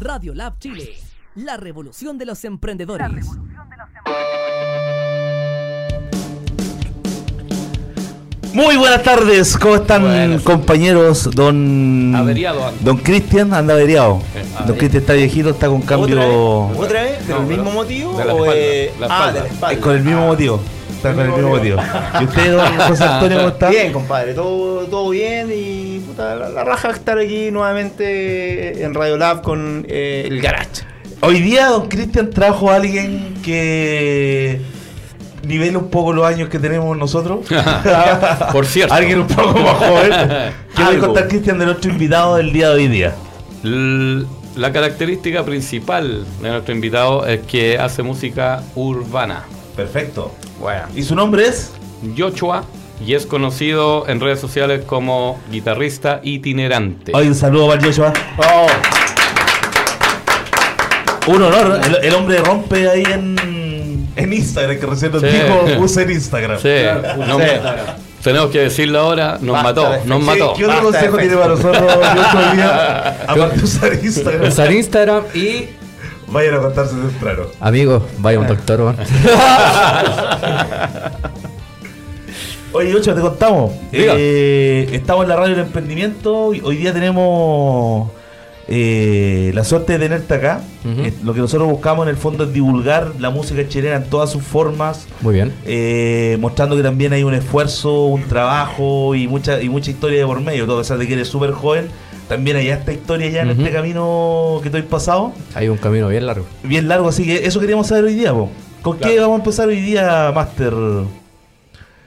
Radio 0.00 0.34
Lab 0.34 0.58
Chile, 0.58 0.94
la 1.34 1.56
revolución 1.56 2.18
de 2.18 2.26
los 2.26 2.44
emprendedores. 2.44 3.26
Muy 8.52 8.76
buenas 8.76 9.02
tardes, 9.02 9.56
¿cómo 9.56 9.76
están 9.76 10.02
Buenas. 10.02 10.42
compañeros? 10.42 11.30
Don 11.34 12.14
Averiado. 12.16 12.72
Don 12.80 12.96
Cristian 12.96 13.52
anda 13.52 13.74
averiado. 13.74 14.20
Eh, 14.34 14.42
Don. 14.66 14.76
Cristian 14.76 15.02
está 15.02 15.12
viejito, 15.12 15.50
está 15.50 15.68
con 15.68 15.82
cambio. 15.82 16.66
¿Otra 16.76 17.02
vez? 17.02 17.18
¿Pero 17.26 17.38
No, 17.42 17.42
el 17.50 17.56
mismo 17.56 17.70
motivo? 17.70 18.18
de 18.18 18.24
la 18.24 18.34
o 18.34 18.44
espalda, 18.46 18.56
eh, 18.56 18.92
la 18.98 19.06
Ah, 19.06 19.08
espalda. 19.18 19.32
de 19.32 19.40
la 19.40 19.46
espalda. 19.54 19.72
Es 19.74 19.78
con 19.80 19.96
el 19.96 20.02
mismo 20.02 20.26
motivo. 20.26 20.60
Está 20.90 21.14
con 21.14 21.24
el 21.26 21.32
mismo 21.32 21.48
motivo. 21.50 21.80
¿Y 22.20 22.24
usted, 22.24 22.56
don 22.56 22.78
José 22.88 23.04
Antonio, 23.04 23.36
cómo 23.38 23.48
está? 23.50 23.70
Bien, 23.70 23.92
compadre, 23.92 24.34
todo, 24.34 24.86
todo 24.86 25.10
bien 25.10 25.50
y 25.54 25.87
puta, 26.18 26.34
la, 26.36 26.48
la 26.48 26.64
raja 26.64 26.90
estar 26.90 27.18
aquí 27.18 27.50
nuevamente 27.50 28.82
en 28.82 28.92
Radio 28.94 29.16
Lab 29.16 29.42
con 29.42 29.86
eh, 29.88 30.24
el 30.28 30.40
Garage. 30.40 30.82
Hoy 31.20 31.40
día 31.40 31.66
don 31.68 31.88
Cristian 31.88 32.30
trajo 32.30 32.70
a 32.70 32.76
alguien 32.76 33.34
que 33.44 34.60
nivela 35.44 35.78
un 35.78 35.90
poco 35.90 36.12
los 36.12 36.26
años 36.26 36.48
que 36.48 36.58
tenemos 36.58 36.96
nosotros. 36.96 37.46
Por 38.52 38.66
cierto. 38.66 38.94
alguien 38.94 39.20
un 39.20 39.26
poco 39.28 39.58
más 39.58 39.74
joven. 39.76 40.10
¿Qué 40.76 40.82
va 40.82 40.86
a 40.86 40.90
Algo. 40.90 41.06
contar 41.06 41.28
Cristian 41.28 41.58
de 41.58 41.66
nuestro 41.66 41.90
invitado 41.90 42.36
del 42.36 42.52
día 42.52 42.68
de 42.70 42.74
hoy 42.74 42.88
día? 42.88 43.14
L- 43.64 44.24
La 44.56 44.72
característica 44.72 45.44
principal 45.44 46.24
de 46.42 46.48
nuestro 46.50 46.74
invitado 46.74 47.26
es 47.26 47.40
que 47.46 47.78
hace 47.78 48.02
música 48.02 48.62
urbana. 48.74 49.44
Perfecto. 49.76 50.32
Bueno. 50.60 50.82
¿Y 50.94 51.02
su 51.04 51.14
nombre 51.14 51.46
es? 51.46 51.72
Joshua 52.16 52.64
y 53.04 53.14
es 53.14 53.26
conocido 53.26 54.08
en 54.08 54.20
redes 54.20 54.40
sociales 54.40 54.82
como 54.84 55.38
guitarrista 55.50 56.20
itinerante. 56.22 57.12
Hoy 57.14 57.28
un 57.28 57.34
saludo 57.34 57.68
para 57.68 57.82
Joshua. 57.84 58.12
Oh, 58.38 58.66
Un 61.32 61.42
honor, 61.42 61.80
el, 61.84 62.04
el 62.04 62.14
hombre 62.14 62.38
rompe 62.38 62.88
ahí 62.88 63.02
en, 63.02 64.08
en 64.16 64.32
Instagram, 64.32 64.78
que 64.78 64.86
recién 64.86 65.12
nos 65.12 65.20
Sí. 65.20 65.28
dijo, 65.28 65.64
usa 65.78 66.02
en 66.02 66.10
Instagram. 66.10 66.58
Sí, 66.58 66.68
no- 67.26 67.38
tenemos 68.22 68.50
que 68.50 68.58
decirlo 68.60 68.98
ahora, 68.98 69.38
nos 69.40 69.52
Basta 69.62 69.68
mató, 69.68 69.88
nos 70.04 70.18
¿Qué, 70.18 70.24
mató. 70.24 70.54
qué 70.54 70.66
otro 70.66 70.82
consejo 70.82 71.18
tiene 71.18 71.36
para 71.36 71.48
nosotros 71.48 71.82
hoy 71.96 72.56
día? 72.56 73.08
Aparte 73.28 73.58
de 73.58 73.64
usar 73.64 73.94
Instagram. 73.94 74.48
Usar 74.48 74.72
Instagram 74.72 75.22
y. 75.34 75.68
Vayan 76.30 76.54
a 76.56 76.58
contarse 76.58 76.94
temprano. 76.94 77.42
Amigos, 77.60 78.02
vaya 78.18 78.38
un 78.40 78.46
doctor, 78.48 78.80
weón. 78.82 78.96
Oye, 82.72 82.92
Joshua, 82.92 83.14
te 83.14 83.20
contamos. 83.20 83.72
Eh, 83.92 84.88
estamos 84.92 85.22
en 85.24 85.28
la 85.30 85.36
radio 85.36 85.56
del 85.56 85.64
emprendimiento 85.66 86.52
y 86.54 86.60
hoy 86.60 86.76
día 86.76 86.92
tenemos 86.92 88.10
eh, 88.68 89.50
la 89.54 89.64
suerte 89.64 89.94
de 89.94 89.98
tenerte 90.00 90.34
acá. 90.34 90.60
Eh, 90.84 91.12
lo 91.24 91.32
que 91.32 91.40
nosotros 91.40 91.68
buscamos 91.68 92.04
en 92.06 92.10
el 92.10 92.16
fondo 92.16 92.44
es 92.44 92.52
divulgar 92.52 93.12
la 93.18 93.30
música 93.30 93.66
chilena 93.66 93.96
en 93.96 94.04
todas 94.10 94.30
sus 94.30 94.42
formas. 94.42 95.06
Muy 95.22 95.34
bien. 95.34 95.52
eh, 95.64 96.36
mostrando 96.40 96.76
que 96.76 96.82
también 96.82 97.12
hay 97.14 97.22
un 97.24 97.32
esfuerzo, 97.34 98.04
un 98.04 98.24
trabajo 98.24 99.14
y 99.14 99.26
mucha 99.26 99.62
y 99.62 99.68
mucha 99.70 99.90
historia 99.90 100.18
de 100.20 100.26
por 100.26 100.40
medio, 100.42 100.66
todo 100.66 100.76
a 100.76 100.80
pesar 100.80 100.98
de 100.98 101.06
que 101.06 101.14
eres 101.14 101.28
súper 101.28 101.52
joven, 101.52 101.88
también 102.28 102.58
hay 102.58 102.68
esta 102.68 102.92
historia 102.92 103.28
ya 103.30 103.42
en 103.42 103.50
este 103.50 103.70
camino 103.72 104.58
que 104.62 104.68
estoy 104.68 104.82
pasado, 104.82 105.32
Hay 105.54 105.68
un 105.68 105.78
camino 105.78 106.08
bien 106.08 106.26
largo. 106.26 106.44
bien 106.62 106.86
largo, 106.86 107.08
así 107.08 107.24
que 107.24 107.46
eso 107.46 107.60
queríamos 107.60 107.86
saber 107.86 108.04
hoy 108.04 108.14
día, 108.14 108.34
po. 108.34 108.50
¿Con 108.82 108.98
qué 108.98 109.18
vamos 109.18 109.36
a 109.36 109.38
empezar 109.38 109.68
hoy 109.68 109.80
día, 109.80 110.30
Master? 110.34 110.74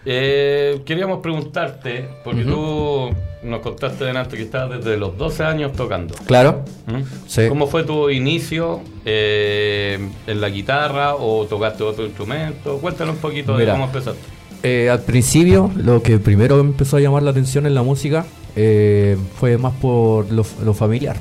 Eh, 0.05 0.81
queríamos 0.85 1.19
preguntarte, 1.21 2.07
porque 2.23 2.41
Ujú. 2.41 2.51
tú 2.51 3.09
nos 3.43 3.59
contaste 3.61 4.03
delante 4.05 4.35
que 4.37 4.43
estabas 4.43 4.83
desde 4.83 4.97
los 4.97 5.17
12 5.17 5.43
años 5.43 5.73
tocando. 5.73 6.15
Claro. 6.25 6.63
¿Mm? 6.87 7.01
Sí. 7.27 7.47
¿Cómo 7.49 7.67
fue 7.67 7.83
tu 7.83 8.09
inicio 8.09 8.81
eh, 9.05 9.99
en 10.27 10.41
la 10.41 10.49
guitarra 10.49 11.15
o 11.15 11.45
tocaste 11.45 11.83
otro 11.83 12.05
instrumento? 12.05 12.77
Cuéntanos 12.79 13.15
un 13.15 13.21
poquito 13.21 13.53
Mira. 13.53 13.65
de 13.65 13.71
cómo 13.73 13.85
empezaste. 13.85 14.21
Eh, 14.63 14.89
al 14.89 15.01
principio, 15.01 15.71
lo 15.75 16.01
que 16.03 16.19
primero 16.19 16.59
empezó 16.59 16.97
a 16.97 16.99
llamar 16.99 17.23
la 17.23 17.31
atención 17.31 17.65
en 17.65 17.73
la 17.73 17.81
música 17.83 18.25
eh, 18.55 19.17
fue 19.35 19.57
más 19.57 19.73
por 19.73 20.31
lo, 20.31 20.45
lo 20.63 20.73
familiar. 20.73 21.15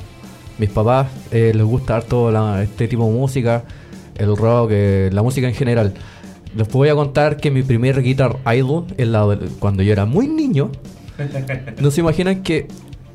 Mis 0.57 0.69
papás 0.69 1.07
eh, 1.31 1.51
les 1.55 1.65
gusta 1.65 1.95
harto 1.95 2.29
la- 2.31 2.61
este 2.61 2.87
tipo 2.87 3.05
de 3.05 3.11
música, 3.13 3.63
el 4.15 4.35
rock, 4.37 4.69
eh, 4.73 5.09
la 5.11 5.23
música 5.23 5.47
en 5.47 5.55
general. 5.55 5.93
Les 6.55 6.67
voy 6.69 6.89
a 6.89 6.95
contar 6.95 7.37
que 7.37 7.49
mi 7.49 7.63
primer 7.63 8.01
guitar 8.01 8.37
idol, 8.53 8.85
en 8.97 9.11
la- 9.11 9.37
cuando 9.59 9.83
yo 9.83 9.91
era 9.93 10.05
muy 10.05 10.27
niño, 10.27 10.69
no 11.79 11.91
se 11.91 12.01
imaginan 12.01 12.43
que 12.43 12.67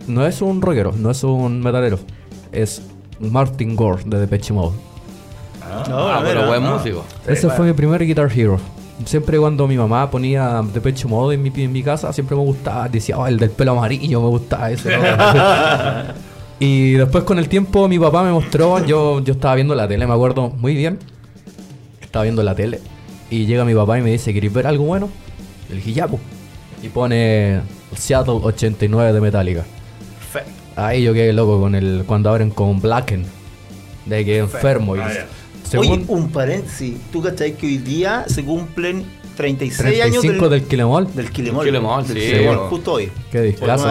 no 0.07 0.27
es 0.27 0.41
un 0.41 0.63
rockero, 0.63 0.93
no 0.93 1.11
es 1.11 1.23
un 1.25 1.61
metalero, 1.61 1.99
es 2.53 2.83
Martin 3.21 3.77
Gore 3.77 4.03
de 4.07 4.21
Depeche 4.21 4.53
Mode. 4.53 4.77
no, 5.89 5.99
ah, 5.99 6.19
a 6.19 6.23
ver, 6.23 6.35
pero 6.35 6.45
ah, 6.45 6.49
buen 6.49 6.65
ah. 6.65 6.77
músico. 6.77 7.05
Ese 7.27 7.49
fue 7.51 7.67
mi 7.67 7.73
primer 7.73 8.05
Guitar 8.05 8.31
Hero. 8.35 8.59
Siempre 9.05 9.39
cuando 9.39 9.69
mi 9.69 9.77
mamá 9.77 10.11
ponía 10.11 10.63
Depeche 10.73 11.07
Mode 11.07 11.35
en 11.35 11.43
mi, 11.43 11.53
en 11.55 11.73
mi 11.73 11.83
casa, 11.83 12.13
siempre 12.15 12.35
me 12.35 12.43
gustaba. 12.43 12.89
Decía, 12.89 13.19
oh, 13.19 13.27
el 13.27 13.39
del 13.39 13.51
pelo 13.51 13.73
amarillo, 13.73 14.23
me 14.23 14.29
gustaba 14.29 14.71
ese. 14.71 14.97
¿no?". 14.97 15.05
y 16.61 16.93
después 16.93 17.25
con 17.25 17.39
el 17.39 17.49
tiempo 17.49 17.89
mi 17.89 17.99
papá 17.99 18.23
me 18.23 18.33
mostró, 18.33 18.83
yo, 18.87 19.21
yo 19.21 19.35
estaba 19.35 19.55
viendo 19.55 19.75
la 19.75 19.87
tele, 19.87 20.07
me 20.07 20.15
acuerdo 20.15 20.49
muy 20.49 20.75
bien. 20.75 20.99
Estaba 22.01 22.23
viendo 22.23 22.43
la 22.43 22.55
tele. 22.55 22.81
Y 23.31 23.47
llega 23.47 23.65
mi 23.65 23.75
papá 23.75 23.99
y 23.99 24.03
me 24.03 24.11
dice, 24.13 24.33
¿queréis 24.33 24.53
ver 24.53 24.67
algo 24.67 24.85
bueno? 24.85 25.09
Y 25.69 25.71
le 25.73 25.77
dije, 25.77 25.93
ya, 25.93 26.07
pues. 26.07 26.23
Y 26.83 26.89
pone 26.89 27.61
Seattle 27.97 28.39
89 28.43 29.13
de 29.13 29.21
Metallica. 29.21 29.65
Perfecto. 30.33 30.53
Ahí 30.77 31.03
yo 31.03 31.13
quedé 31.15 31.33
loco 31.33 31.61
con 31.61 31.75
el 31.75 32.05
cuando 32.07 32.31
abren 32.31 32.51
con 32.51 32.81
Blacken. 32.81 33.25
De 34.05 34.25
que 34.25 34.39
enfermo. 34.39 34.95
Y 34.97 35.01
Ah, 35.01 35.11
según- 35.69 35.87
Oye, 35.89 36.05
un 36.09 36.29
paréntesis. 36.31 36.95
¿Tú 37.13 37.21
cachai 37.23 37.55
que 37.57 37.67
hoy 37.67 37.79
día 37.79 38.25
se 38.29 38.45
cumplen 38.45 39.05
36 39.37 40.01
años 40.01 40.21
35 40.21 40.49
del 40.49 40.63
Kilemol. 40.65 41.13
del 41.15 41.31
Quilemol? 41.33 41.65
Del 41.65 41.73
Quilemol, 41.75 42.07
Del 42.07 42.17
sí, 42.17 42.27
Quilemol, 42.29 42.55
bueno. 42.57 42.71
justo 42.71 42.93
hoy. 42.93 43.11
Qué 43.33 43.41
discazo. 43.43 43.89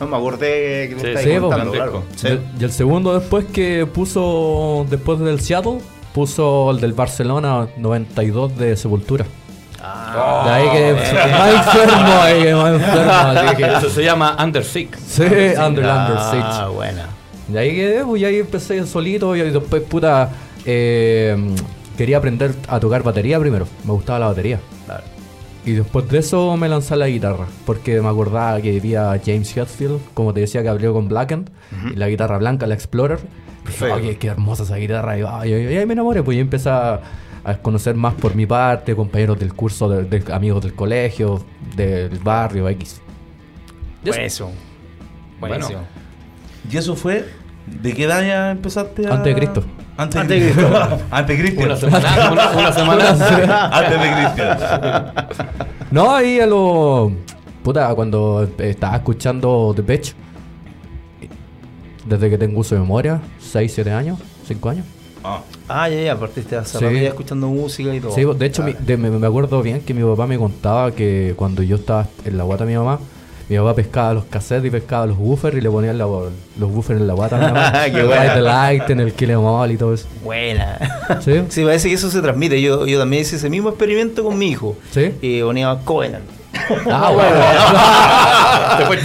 No 0.00 0.08
me 0.08 0.16
acordé 0.16 0.88
que 0.88 0.96
me 0.96 1.00
Sí, 1.22 1.30
sí, 1.30 1.38
contando, 1.38 1.70
claro. 1.72 2.02
sí. 2.16 2.26
Sí. 2.28 2.38
Y 2.60 2.64
el 2.64 2.72
segundo 2.72 3.16
después 3.18 3.44
que 3.44 3.86
puso, 3.86 4.84
después 4.90 5.20
del 5.20 5.38
Seattle, 5.40 5.78
puso 6.14 6.70
el 6.70 6.80
del 6.80 6.92
Barcelona 6.94 7.66
92 7.76 8.56
de 8.56 8.76
Sepultura. 8.76 9.26
Ah, 9.82 10.44
de 10.46 10.50
ahí 10.52 10.68
que 10.70 10.92
más 11.30 11.66
enfermo, 11.66 12.12
ahí 12.22 12.42
que 12.42 12.54
más 12.54 12.74
enfermo. 12.80 13.12
así 13.12 13.56
que- 13.56 13.64
Eso 13.64 13.90
se 13.90 14.04
llama 14.04 14.36
Under 14.42 14.64
Sick. 14.64 14.96
sí, 14.96 15.22
Under 15.24 15.84
Under 15.84 15.84
Ah, 15.88 16.30
Siege. 16.30 16.74
buena. 16.74 17.06
De 17.48 17.58
ahí 17.58 17.74
quedé, 17.74 18.04
pues 18.04 18.22
y 18.22 18.24
ahí 18.24 18.38
empecé 18.38 18.86
solito 18.86 19.36
y 19.36 19.40
después, 19.50 19.82
puta, 19.82 20.30
eh, 20.64 21.36
quería 21.98 22.16
aprender 22.18 22.54
a 22.68 22.80
tocar 22.80 23.02
batería 23.02 23.38
primero. 23.38 23.66
Me 23.84 23.92
gustaba 23.92 24.18
la 24.20 24.26
batería. 24.28 24.58
Claro. 24.86 25.02
Y 25.66 25.72
después 25.72 26.08
de 26.08 26.18
eso 26.18 26.56
me 26.56 26.68
lancé 26.68 26.94
a 26.94 26.96
la 26.96 27.08
guitarra, 27.08 27.46
porque 27.66 28.00
me 28.00 28.08
acordaba 28.08 28.60
que 28.62 28.70
vivía 28.70 29.20
James 29.24 29.54
Hetfield, 29.54 29.98
como 30.14 30.32
te 30.32 30.40
decía 30.40 30.62
que 30.62 30.68
abrió 30.68 30.92
con 30.94 31.08
Blackened, 31.08 31.48
y 31.92 31.96
la 31.96 32.08
guitarra 32.08 32.38
blanca, 32.38 32.66
la 32.66 32.74
Explorer. 32.74 33.18
Dije. 33.66 33.92
"Oh, 33.92 33.96
qué, 34.00 34.16
qué 34.18 34.26
hermosa 34.28 34.62
esa 34.64 34.76
guitarra. 34.76 35.18
Y, 35.18 35.22
ay, 35.22 35.52
ay, 35.52 35.66
ay, 35.66 35.76
ahí 35.78 35.86
me 35.86 35.92
enamoré, 35.94 36.22
pues 36.22 36.36
y 36.36 36.40
empecé 36.40 36.68
a, 36.70 37.00
a 37.44 37.54
conocer 37.58 37.94
más 37.94 38.14
por 38.14 38.34
mi 38.34 38.46
parte, 38.46 38.94
compañeros 38.94 39.38
del 39.38 39.54
curso, 39.54 39.88
de, 39.88 40.04
de 40.04 40.32
amigos 40.32 40.62
del 40.62 40.74
colegio, 40.74 41.44
del 41.76 42.18
barrio, 42.18 42.68
X. 42.68 43.00
Eso. 44.04 44.12
Buenísimo. 44.14 44.52
Bueno. 45.40 45.54
Buenísimo. 45.56 45.80
¿Y 46.70 46.76
eso 46.76 46.94
fue? 46.96 47.24
¿De 47.66 47.92
qué 47.94 48.04
edad 48.04 48.22
ya 48.22 48.50
empezaste 48.50 49.06
a...? 49.06 49.14
Antes 49.14 49.34
de 49.34 49.40
Cristo. 49.40 49.64
Antes 49.96 50.28
de 50.28 50.38
Cristo. 50.40 50.60
Cristo. 50.68 50.98
Antes 51.10 51.38
de 51.38 51.42
Cristian. 51.44 51.66
Una 51.68 51.76
semana, 51.76 52.32
una, 52.32 52.50
una 52.50 52.72
semana. 52.72 53.66
Antes 53.68 54.00
de 54.02 54.12
Cristian. 54.12 54.58
No, 55.90 56.14
ahí 56.14 56.40
a 56.40 56.46
lo. 56.46 57.12
Puta, 57.62 57.94
cuando 57.94 58.46
estaba 58.58 58.96
escuchando 58.96 59.72
The 59.74 59.82
Pitch, 59.82 60.14
desde 62.06 62.28
que 62.28 62.36
tengo 62.38 62.60
uso 62.60 62.74
de 62.74 62.80
memoria, 62.82 63.20
6, 63.54 63.72
7 63.72 63.92
años, 63.92 64.18
5 64.48 64.68
años. 64.68 64.84
Ah. 65.22 65.40
Ah, 65.68 65.88
ya, 65.88 66.00
ya, 66.02 66.18
partiste 66.18 66.56
hace 66.56 66.76
Sí. 66.78 66.84
escuchando 67.06 67.46
música 67.48 67.94
y 67.94 68.00
todo. 68.00 68.12
Sí, 68.14 68.24
de 68.24 68.46
hecho, 68.46 68.62
mi- 68.64 68.74
de- 68.74 68.96
me, 68.96 69.10
me 69.10 69.26
acuerdo 69.26 69.62
bien 69.62 69.80
que 69.80 69.94
mi 69.94 70.02
papá 70.02 70.26
me 70.26 70.36
contaba 70.36 70.90
que 70.92 71.34
cuando 71.36 71.62
yo 71.62 71.76
estaba 71.76 72.08
en 72.26 72.36
la 72.36 72.44
guata 72.44 72.64
de 72.66 72.72
mi 72.72 72.76
mamá, 72.76 72.98
mi 73.48 73.56
papá 73.56 73.74
pescaba 73.74 74.12
los 74.14 74.24
cassettes 74.24 74.66
y 74.66 74.70
pescaba 74.70 75.06
los 75.06 75.16
woofers 75.18 75.56
y 75.56 75.60
le 75.60 75.70
ponía 75.70 75.92
la- 75.92 76.04
los 76.06 76.70
woofers 76.70 77.00
en 77.00 77.06
la 77.06 77.14
guata. 77.14 77.36
a. 77.38 77.84
Qué 77.92 78.02
buena. 78.02 78.36
Light, 78.36 78.90
en 78.90 79.00
el 79.00 79.12
Kill 79.12 79.30
All 79.36 79.70
y 79.70 79.76
todo 79.76 79.94
eso. 79.94 80.06
Buena. 80.24 80.78
¿Sí? 81.24 81.32
Sí, 81.48 81.62
parece 81.64 81.88
que 81.88 81.94
eso 81.94 82.10
se 82.10 82.20
transmite. 82.20 82.60
Yo, 82.60 82.86
yo 82.86 82.98
también 82.98 83.22
hice 83.22 83.36
ese 83.36 83.48
mismo 83.48 83.68
experimento 83.70 84.24
con 84.24 84.36
mi 84.36 84.48
hijo. 84.48 84.76
¿Sí? 84.90 85.12
Y 85.22 85.40
ponía 85.42 85.78
Covenant. 85.84 86.24
Ah, 86.90 87.10
bueno. 87.14 87.36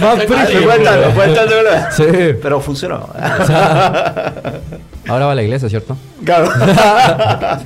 Más 0.00 0.18
verdad. 1.48 1.90
Sí. 1.92 2.04
Pero 2.42 2.60
funcionó. 2.60 3.08
Ahora 5.08 5.26
va 5.26 5.32
a 5.32 5.34
la 5.34 5.42
iglesia, 5.42 5.68
¿cierto? 5.68 5.96
claro. 6.24 6.50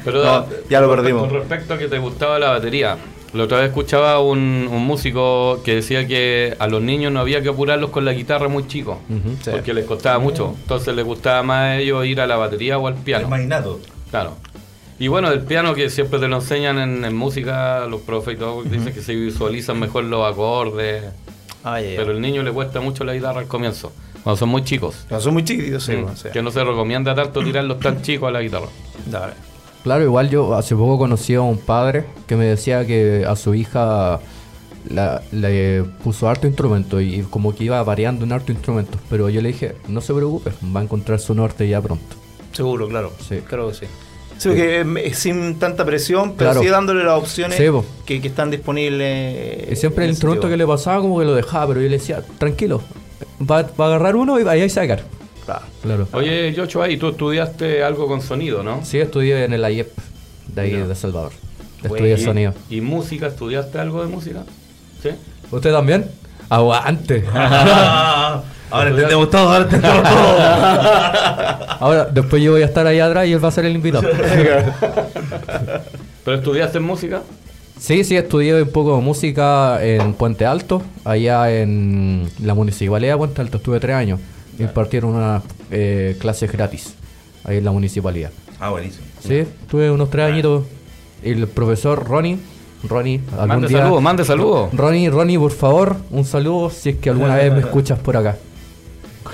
Pero 0.04 0.24
No, 0.24 0.46
ya 0.70 0.80
lo 0.80 0.88
perdimos. 0.90 1.28
Con 1.28 1.38
respecto 1.38 1.74
a 1.74 1.78
que 1.78 1.88
te 1.88 1.98
gustaba 1.98 2.38
la 2.38 2.50
batería, 2.50 2.96
La 3.34 3.44
otra 3.44 3.58
vez 3.58 3.68
escuchaba 3.68 4.20
un, 4.20 4.68
un 4.70 4.86
músico 4.86 5.60
que 5.64 5.74
decía 5.76 6.06
que 6.06 6.54
a 6.58 6.66
los 6.68 6.80
niños 6.80 7.12
no 7.12 7.20
había 7.20 7.42
que 7.42 7.48
apurarlos 7.50 7.90
con 7.90 8.04
la 8.04 8.12
guitarra 8.12 8.48
muy 8.48 8.66
chicos. 8.66 8.96
Sí. 9.42 9.50
porque 9.50 9.74
les 9.74 9.84
costaba 9.84 10.18
mucho. 10.18 10.54
Entonces 10.62 10.94
les 10.94 11.04
gustaba 11.04 11.42
más 11.42 11.58
a 11.62 11.76
ellos 11.78 12.06
ir 12.06 12.20
a 12.20 12.26
la 12.26 12.36
batería 12.36 12.78
o 12.78 12.86
al 12.86 12.94
piano. 12.94 13.28
más 13.28 13.40
innato. 13.40 13.80
Claro. 14.10 14.36
Y 15.04 15.08
bueno, 15.08 15.30
el 15.30 15.40
piano 15.42 15.74
que 15.74 15.90
siempre 15.90 16.18
te 16.18 16.28
lo 16.28 16.36
enseñan 16.36 16.78
en, 16.78 17.04
en 17.04 17.14
música, 17.14 17.84
los 17.86 18.00
profes 18.00 18.36
y 18.36 18.38
todo, 18.38 18.62
dicen 18.62 18.94
que 18.94 19.02
se 19.02 19.14
visualizan 19.14 19.78
mejor 19.78 20.04
los 20.04 20.26
acordes. 20.26 21.04
Ah. 21.62 21.76
Pero 21.78 22.12
el 22.12 22.22
niño 22.22 22.42
le 22.42 22.50
cuesta 22.52 22.80
mucho 22.80 23.04
la 23.04 23.12
guitarra 23.12 23.40
al 23.40 23.46
comienzo, 23.46 23.92
cuando 24.22 24.38
son 24.38 24.48
muy 24.48 24.64
chicos. 24.64 25.04
No, 25.10 25.20
son 25.20 25.34
muy 25.34 25.44
chiquititos, 25.44 25.84
sí. 25.84 25.92
Mm, 25.92 26.04
o 26.04 26.16
sea. 26.16 26.32
Que 26.32 26.40
no 26.42 26.50
se 26.50 26.64
recomienda 26.64 27.14
tanto 27.14 27.44
tirarlos 27.44 27.80
tan 27.80 28.00
chicos 28.00 28.28
a 28.28 28.32
la 28.32 28.40
guitarra. 28.40 28.68
Dale. 29.04 29.34
Claro, 29.82 30.04
igual 30.04 30.30
yo 30.30 30.54
hace 30.54 30.74
poco 30.74 30.96
conocí 30.96 31.34
a 31.34 31.42
un 31.42 31.58
padre 31.58 32.06
que 32.26 32.36
me 32.36 32.46
decía 32.46 32.86
que 32.86 33.26
a 33.28 33.36
su 33.36 33.54
hija 33.54 34.20
la- 34.88 35.20
le 35.32 35.82
puso 36.02 36.30
harto 36.30 36.46
instrumento 36.46 36.98
y 37.02 37.24
como 37.28 37.54
que 37.54 37.64
iba 37.64 37.82
variando 37.82 38.24
en 38.24 38.32
harto 38.32 38.52
instrumentos. 38.52 38.98
Pero 39.10 39.28
yo 39.28 39.42
le 39.42 39.48
dije, 39.48 39.74
no 39.86 40.00
se 40.00 40.14
preocupe, 40.14 40.50
va 40.74 40.80
a 40.80 40.82
encontrar 40.84 41.20
su 41.20 41.34
norte 41.34 41.68
ya 41.68 41.82
pronto. 41.82 42.16
Seguro, 42.52 42.88
claro. 42.88 43.12
Sí. 43.28 43.40
Creo 43.46 43.68
que 43.68 43.74
sí. 43.74 43.86
Sí, 44.38 44.48
porque 44.48 45.12
sin 45.14 45.58
tanta 45.58 45.84
presión, 45.84 46.34
pero 46.36 46.50
Claro. 46.50 46.60
sigue 46.60 46.70
dándole 46.72 47.04
las 47.04 47.14
opciones 47.18 47.56
Sí, 47.56 47.64
que, 48.04 48.20
que 48.20 48.28
están 48.28 48.50
disponibles. 48.50 49.70
Y 49.72 49.76
siempre 49.76 50.04
en 50.04 50.08
el 50.08 50.10
instrumento 50.14 50.48
que 50.48 50.56
le 50.56 50.66
pasaba 50.66 51.00
como 51.00 51.18
que 51.18 51.24
lo 51.24 51.34
dejaba, 51.34 51.68
pero 51.68 51.80
yo 51.80 51.88
le 51.88 51.98
decía, 51.98 52.22
tranquilo, 52.38 52.82
va, 53.40 53.62
va 53.62 53.84
a 53.84 53.88
agarrar 53.88 54.16
uno 54.16 54.38
y 54.40 54.42
va 54.42 54.52
a 54.52 54.68
sacar. 54.68 55.04
Claro. 55.44 55.62
Claro. 55.82 56.08
Oye, 56.12 56.54
Joshua, 56.56 56.88
y 56.88 56.96
tú 56.96 57.08
estudiaste 57.10 57.82
algo 57.84 58.06
con 58.06 58.22
sonido, 58.22 58.62
¿no? 58.62 58.84
Sí, 58.84 58.98
estudié 58.98 59.44
en 59.44 59.52
el 59.52 59.70
IEP 59.72 59.88
de 60.48 60.60
ahí 60.60 60.70
Ya. 60.72 60.86
de 60.86 60.94
Salvador. 60.94 61.32
Estudié 61.82 62.16
sonido. 62.18 62.54
¿Y 62.70 62.80
música? 62.80 63.26
¿Estudiaste 63.26 63.78
algo 63.78 64.00
de 64.02 64.08
música? 64.08 64.44
¿Sí? 65.02 65.10
¿Usted 65.50 65.70
también? 65.72 66.06
Aguante. 66.48 67.24
ahora 68.70 68.90
entendemos 68.90 69.30
todo, 69.30 69.48
ahora 69.48 69.64
entendemos 69.64 70.02
todo. 70.08 70.38
Ahora, 71.80 72.04
después 72.06 72.42
yo 72.42 72.52
voy 72.52 72.62
a 72.62 72.66
estar 72.66 72.86
ahí 72.86 72.98
atrás 73.00 73.26
y 73.26 73.32
él 73.32 73.44
va 73.44 73.48
a 73.48 73.52
ser 73.52 73.64
el 73.66 73.74
invitado. 73.74 74.08
¿Pero 76.24 76.36
estudiaste 76.36 76.78
en 76.78 76.84
música? 76.84 77.22
Sí, 77.78 78.04
sí, 78.04 78.16
estudié 78.16 78.62
un 78.62 78.70
poco 78.70 78.96
de 78.96 79.02
música 79.02 79.84
en 79.84 80.14
Puente 80.14 80.46
Alto, 80.46 80.82
allá 81.04 81.50
en 81.50 82.28
la 82.42 82.54
municipalidad 82.54 83.14
de 83.14 83.18
Puente 83.18 83.40
Alto, 83.42 83.56
estuve 83.58 83.80
tres 83.80 83.96
años. 83.96 84.20
Impartieron 84.58 85.14
unas 85.16 85.42
eh, 85.70 86.16
clases 86.20 86.50
gratis 86.50 86.94
ahí 87.44 87.58
en 87.58 87.64
la 87.64 87.72
municipalidad. 87.72 88.30
Ah, 88.60 88.70
buenísimo. 88.70 89.04
Sí, 89.20 89.44
tuve 89.68 89.90
unos 89.90 90.08
tres 90.10 90.30
añitos. 90.32 90.62
Y 91.22 91.32
el 91.32 91.48
profesor 91.48 92.06
Ronnie, 92.06 92.38
Ronnie, 92.88 93.20
algún 93.32 93.48
Mande 93.48 93.68
día... 93.68 93.78
saludos, 93.78 94.02
mande 94.02 94.24
saludos. 94.24 94.70
Ronnie, 94.72 95.10
Ronnie, 95.10 95.38
por 95.38 95.52
favor, 95.52 95.96
un 96.10 96.24
saludo 96.24 96.70
si 96.70 96.90
es 96.90 96.96
que 96.96 97.10
alguna 97.10 97.34
vez 97.34 97.52
me 97.52 97.60
escuchas 97.66 97.98
por 97.98 98.16
acá. 98.16 98.36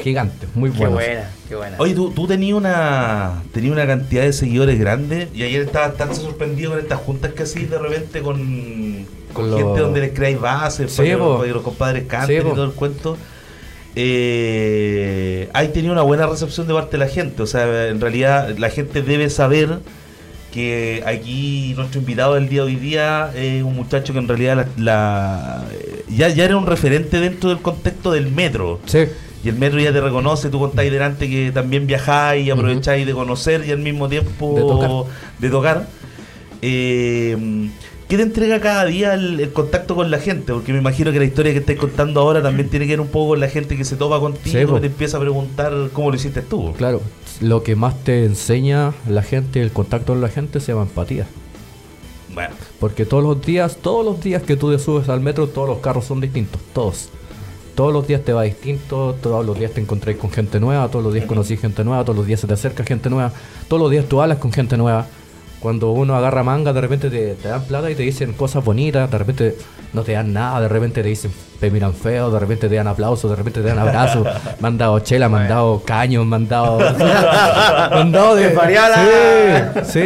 Gigante, 0.02 0.47
muy 0.55 0.70
Qué 0.70 0.79
bueno. 0.79 0.94
buena, 0.94 1.31
qué 1.49 1.55
buena. 1.56 1.76
Oye, 1.79 1.94
tú, 1.94 2.11
tú 2.11 2.26
tenías 2.26 2.56
una, 2.56 3.43
tenías 3.52 3.73
una 3.73 3.87
cantidad 3.87 4.23
de 4.23 4.32
seguidores 4.32 4.79
grande 4.79 5.29
y 5.35 5.43
ayer 5.43 5.62
estabas 5.62 5.97
tan 5.97 6.14
sorprendido 6.14 6.70
con 6.70 6.81
estas 6.81 6.99
juntas 7.00 7.32
que 7.32 7.43
hacís 7.43 7.69
de 7.70 7.79
repente 7.79 8.20
con, 8.23 8.37
con 9.32 9.35
Con 9.35 9.50
lo- 9.50 9.56
gente 9.58 9.81
donde 9.81 10.00
les 10.00 10.12
creáis 10.12 10.41
bases, 10.41 10.93
Sí, 10.93 11.02
que 11.02 11.17
los 11.17 11.62
compadres 11.62 12.05
canten 12.08 12.43
Sí, 12.43 12.49
y 12.49 12.55
todo 12.55 12.64
el 12.64 12.73
cuento. 12.73 13.17
Eh, 13.97 15.49
hay 15.52 15.69
tenido 15.69 15.93
una 15.93 16.03
buena 16.03 16.26
recepción 16.26 16.67
de 16.67 16.75
parte 16.75 16.93
de 16.93 16.99
la 16.99 17.08
gente. 17.11 17.43
O 17.43 17.46
sea, 17.46 17.88
en 17.88 18.00
realidad 18.00 18.56
la 18.58 18.70
gente 18.70 19.03
debe 19.03 19.31
saber 19.31 19.79
que 20.53 21.03
aquí 21.06 21.75
nuestro 21.76 22.00
invitado 22.00 22.35
del 22.35 22.49
día 22.49 22.62
de 22.62 22.67
hoy 22.69 22.76
día 22.76 23.31
es 23.37 23.62
un 23.62 23.75
muchacho 23.76 24.12
que 24.12 24.19
en 24.19 24.29
realidad 24.29 24.56
la, 24.56 24.67
la- 24.76 25.64
ya, 26.08 26.29
ya 26.29 26.44
era 26.44 26.56
un 26.56 26.67
referente 26.67 27.20
dentro 27.20 27.50
del 27.50 27.61
contexto 27.61 28.11
del 28.12 28.31
metro. 28.32 28.81
Sí, 28.87 29.05
Y 29.43 29.49
el 29.49 29.57
metro 29.57 29.81
ya 29.81 29.93
te 29.93 30.01
reconoce, 30.01 30.51
tú 30.51 30.59
contáis 30.59 30.93
delante 30.93 31.29
que 31.31 31.51
también 31.53 31.87
viajáis 31.87 32.47
y 32.47 32.51
aprovecháis 32.51 33.07
de 33.07 33.13
conocer 33.13 33.65
y 33.67 33.71
al 33.71 33.79
mismo 33.79 34.09
tiempo 34.09 34.55
De 34.55 34.61
tocar. 34.61 34.91
de 35.39 35.49
tocar. 35.51 35.87
Eh, 36.63 37.69
¿Qué 38.09 38.17
te 38.17 38.23
entrega 38.25 38.61
cada 38.61 38.85
día 38.87 39.15
el, 39.15 39.39
el 39.41 39.53
contacto 39.53 39.95
con 39.95 40.11
la 40.11 40.19
gente? 40.19 40.53
Porque 40.53 40.73
me 40.73 40.81
imagino 40.81 41.13
que 41.13 41.19
la 41.21 41.25
historia 41.25 41.53
que 41.53 41.61
estáis 41.61 41.79
contando 41.79 42.21
ahora 42.21 42.43
también 42.43 42.69
tiene 42.69 42.87
que 42.87 42.93
ver 42.93 43.01
un 43.01 43.07
poco 43.09 43.29
con 43.31 43.41
la 43.41 43.49
gente 43.49 43.77
que 43.77 43.85
se 43.85 43.95
topa 43.97 44.19
contigo 44.19 44.73
Sí, 44.73 44.77
y 44.77 44.81
te 44.81 44.87
empieza 44.89 45.17
a 45.17 45.21
preguntar 45.21 45.73
cómo 45.93 46.11
lo 46.11 46.17
hiciste 46.17 46.43
tú. 46.43 46.73
claro. 46.77 47.01
Lo 47.41 47.63
que 47.63 47.75
más 47.77 47.95
te 48.05 48.27
enseña 48.27 48.93
la 49.09 49.23
gente, 49.23 49.63
el 49.63 49.71
contacto 49.71 50.13
con 50.13 50.21
la 50.21 50.29
gente, 50.29 50.61
se 50.61 50.73
llama 50.73 50.83
empatía. 50.83 51.27
Bueno, 52.35 52.51
Porque 52.79 53.07
todos 53.07 53.23
los 53.25 53.41
días, 53.47 53.79
todos 53.81 54.05
los 54.05 54.21
días 54.23 54.43
que 54.43 54.57
tú 54.57 54.71
te 54.71 54.79
subes 54.79 55.09
al 55.09 55.21
metro, 55.21 55.47
todos 55.49 55.67
los 55.69 55.79
carros 55.79 56.05
son 56.05 56.21
distintos, 56.21 56.61
todos. 56.75 57.09
Todos 57.81 57.94
los 57.94 58.06
días 58.06 58.21
te 58.21 58.35
va 58.35 58.43
distinto, 58.43 59.17
todos 59.23 59.43
los 59.47 59.59
días 59.59 59.71
te 59.71 59.81
encontrás 59.81 60.15
con 60.17 60.31
gente 60.31 60.61
nueva, 60.61 60.88
todos 60.88 61.03
los 61.03 61.15
días 61.15 61.25
conocí 61.25 61.56
gente 61.56 61.82
nueva, 61.82 62.05
todos 62.05 62.15
los 62.19 62.27
días 62.27 62.38
se 62.38 62.47
te 62.47 62.53
acerca 62.53 62.85
gente 62.85 63.09
nueva, 63.09 63.32
todos 63.69 63.81
los 63.81 63.91
días 63.91 64.05
tú 64.05 64.21
hablas 64.21 64.37
con 64.37 64.53
gente 64.53 64.77
nueva. 64.77 65.06
Cuando 65.61 65.91
uno 65.93 66.15
agarra 66.15 66.43
manga, 66.43 66.75
de 66.75 66.81
repente 66.82 67.09
te, 67.09 67.37
te 67.37 67.49
dan 67.49 67.65
plata 67.65 67.91
y 67.91 67.94
te 67.94 68.03
dicen 68.03 68.35
cosas 68.35 68.62
bonitas, 68.62 69.11
de 69.11 69.17
repente 69.17 69.56
no 69.94 70.03
te 70.03 70.12
dan 70.12 70.31
nada, 70.31 70.61
de 70.61 70.69
repente 70.69 71.03
te 71.03 71.09
dicen 71.09 71.32
te 71.59 71.71
miran 71.71 71.94
feo, 71.94 72.31
de 72.31 72.38
repente 72.38 72.69
te 72.69 72.75
dan 72.75 72.87
aplausos, 72.87 73.31
de 73.31 73.37
repente 73.37 73.62
te 73.62 73.69
dan 73.69 73.79
abrazos, 73.79 74.29
me 74.61 74.69
han 74.69 74.77
dado 74.77 74.99
chela, 75.00 75.31
me 75.31 75.38
han 75.38 75.49
dado 75.49 75.82
caños, 75.82 76.27
me 76.27 76.37
han 76.37 76.49
dado... 76.49 76.79
me 76.99 77.97
han 77.97 78.12
dado 78.12 78.35
de... 78.35 78.50
Sí, 79.87 80.03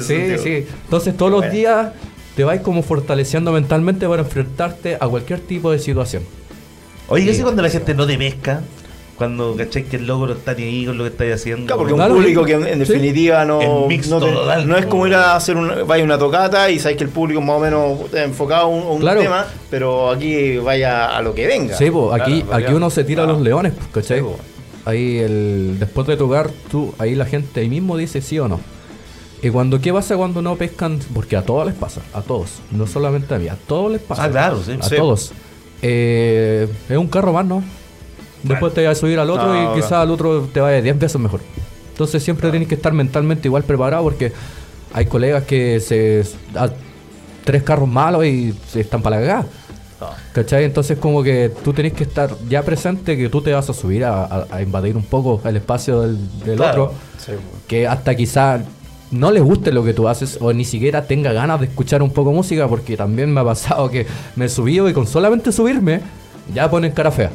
sentido. 0.02 0.42
sí. 0.42 0.66
Entonces 0.86 1.16
todos 1.16 1.30
los 1.30 1.52
días 1.52 1.92
te 2.34 2.42
vas 2.42 2.58
como 2.62 2.82
fortaleciendo 2.82 3.52
mentalmente 3.52 4.08
para 4.08 4.22
enfrentarte 4.22 4.96
a 4.96 5.06
cualquier 5.06 5.38
tipo 5.38 5.70
de 5.70 5.78
situación. 5.78 6.24
Oye, 7.12 7.24
¿qué 7.26 7.34
Sí. 7.34 7.42
cuando 7.42 7.62
la 7.62 7.70
gente 7.70 7.94
no 7.94 8.06
te 8.06 8.18
pesca? 8.18 8.60
Cuando 9.16 9.54
cachai 9.54 9.84
que 9.84 9.96
el 9.96 10.06
loco 10.06 10.26
no 10.26 10.32
está 10.32 10.54
ni 10.54 10.64
ahí 10.64 10.86
con 10.86 10.98
lo 10.98 11.04
que 11.04 11.10
estáis 11.10 11.34
haciendo. 11.34 11.66
Claro, 11.66 11.80
porque 11.80 11.94
Claro, 11.94 12.14
un 12.14 12.20
público 12.20 12.44
que 12.44 12.52
en, 12.54 12.66
en 12.66 12.86
Sí. 12.86 12.92
definitiva 12.92 13.44
no, 13.44 13.86
mixto 13.86 14.18
no, 14.18 14.26
te- 14.26 14.32
total, 14.32 14.66
no 14.68 14.76
es 14.76 14.84
po. 14.86 14.90
como 14.90 15.06
ir 15.06 15.14
a 15.14 15.36
hacer 15.36 15.56
una, 15.56 15.82
vaya 15.84 16.02
a 16.02 16.06
una 16.06 16.18
tocata 16.18 16.70
y 16.70 16.78
sabes 16.80 16.96
que 16.96 17.04
el 17.04 17.10
público 17.10 17.40
más 17.40 17.56
o 17.56 17.60
menos 17.60 18.00
está 18.00 18.24
enfocado 18.24 18.62
a 18.62 18.66
un, 18.66 18.82
un 18.84 19.00
Claro. 19.00 19.20
tema, 19.20 19.46
pero 19.70 20.10
aquí 20.10 20.56
vaya 20.58 21.16
a 21.16 21.22
lo 21.22 21.34
que 21.34 21.46
venga. 21.46 21.76
Sí, 21.76 21.90
pues 21.90 22.20
aquí, 22.20 22.42
Claro, 22.42 22.64
aquí 22.64 22.74
uno 22.74 22.90
se 22.90 23.04
tira 23.04 23.22
a 23.22 23.26
los 23.26 23.40
leones, 23.40 23.74
pues, 23.74 23.88
¿cachai? 24.06 24.18
Sí, 24.18 24.24
po. 24.24 24.36
Ahí 24.86 25.18
el, 25.18 25.76
después 25.78 26.06
de 26.08 26.16
tocar, 26.16 26.50
tú, 26.70 26.92
ahí 26.98 27.14
la 27.14 27.26
gente 27.26 27.60
ahí 27.60 27.68
mismo 27.68 27.96
dice 27.96 28.20
sí 28.22 28.40
o 28.40 28.48
no. 28.48 28.58
Y 29.40 29.50
cuando, 29.50 29.80
¿qué 29.80 29.92
pasa 29.92 30.16
cuando 30.16 30.42
no 30.42 30.56
pescan? 30.56 30.98
Porque 31.14 31.36
a 31.36 31.42
todos 31.42 31.66
les 31.66 31.74
pasa, 31.76 32.00
a 32.14 32.22
todos, 32.22 32.54
no 32.72 32.86
solamente 32.88 33.32
a 33.34 33.38
mí, 33.38 33.46
a 33.48 33.56
todos 33.68 33.92
les 33.92 34.00
pasa. 34.00 34.24
Ah, 34.24 34.30
claro, 34.30 34.60
sí. 34.64 34.72
A 34.80 34.88
Sí. 34.88 34.96
todos. 34.96 35.32
Eh, 35.82 36.68
es 36.88 36.96
un 36.96 37.08
carro 37.08 37.32
más, 37.32 37.44
¿no? 37.44 37.62
Después 38.42 38.72
te 38.74 38.84
vas 38.86 38.96
a 38.96 39.00
subir 39.00 39.18
al 39.18 39.30
otro 39.30 39.52
No, 39.52 39.72
y 39.72 39.76
quizás 39.76 39.92
al 39.92 40.10
otro 40.10 40.48
te 40.52 40.60
vaya 40.60 40.80
10 40.80 40.98
veces 40.98 41.20
mejor. 41.20 41.40
Entonces 41.90 42.22
siempre 42.22 42.50
tienes 42.50 42.68
que 42.68 42.74
estar 42.74 42.92
mentalmente 42.92 43.46
igual 43.48 43.62
preparado 43.64 44.02
porque 44.02 44.32
hay 44.92 45.06
colegas 45.06 45.44
que 45.44 45.78
se... 45.80 46.24
a- 46.56 46.70
tres 47.44 47.64
carros 47.64 47.88
malos 47.88 48.24
y 48.24 48.54
se 48.68 48.80
están 48.80 49.02
para 49.02 49.16
la 49.20 49.26
cagada. 49.26 49.46
¿Cachai? 50.32 50.64
Entonces 50.64 50.96
como 50.98 51.22
que 51.24 51.50
tú 51.64 51.72
tenés 51.72 51.92
que 51.92 52.04
estar 52.04 52.30
ya 52.48 52.62
presente 52.62 53.16
que 53.16 53.28
tú 53.28 53.40
te 53.42 53.52
vas 53.52 53.68
a 53.68 53.72
subir 53.72 54.04
a, 54.04 54.24
a- 54.24 54.46
a 54.50 54.62
invadir 54.62 54.96
un 54.96 55.02
poco 55.04 55.40
el 55.44 55.56
espacio 55.56 56.00
del, 56.02 56.18
del 56.44 56.56
Claro. 56.56 56.84
otro. 56.84 56.96
Sí, 57.18 57.32
po. 57.32 57.58
Que 57.68 57.86
hasta 57.88 58.14
quizá 58.14 58.60
no 59.12 59.30
le 59.30 59.40
guste 59.40 59.70
lo 59.72 59.84
que 59.84 59.94
tú 59.94 60.08
haces 60.08 60.38
o 60.40 60.52
ni 60.52 60.64
siquiera 60.64 61.04
tenga 61.06 61.32
ganas 61.32 61.60
de 61.60 61.66
escuchar 61.66 62.02
un 62.02 62.10
poco 62.10 62.32
música 62.32 62.66
porque 62.66 62.96
también 62.96 63.32
me 63.32 63.40
ha 63.40 63.44
pasado 63.44 63.88
que 63.90 64.06
me 64.36 64.46
he 64.46 64.48
subido 64.48 64.88
y 64.88 64.92
con 64.92 65.06
solamente 65.06 65.52
subirme 65.52 66.00
ya 66.52 66.68
ponen 66.70 66.90
cara 66.92 67.10
fea. 67.12 67.30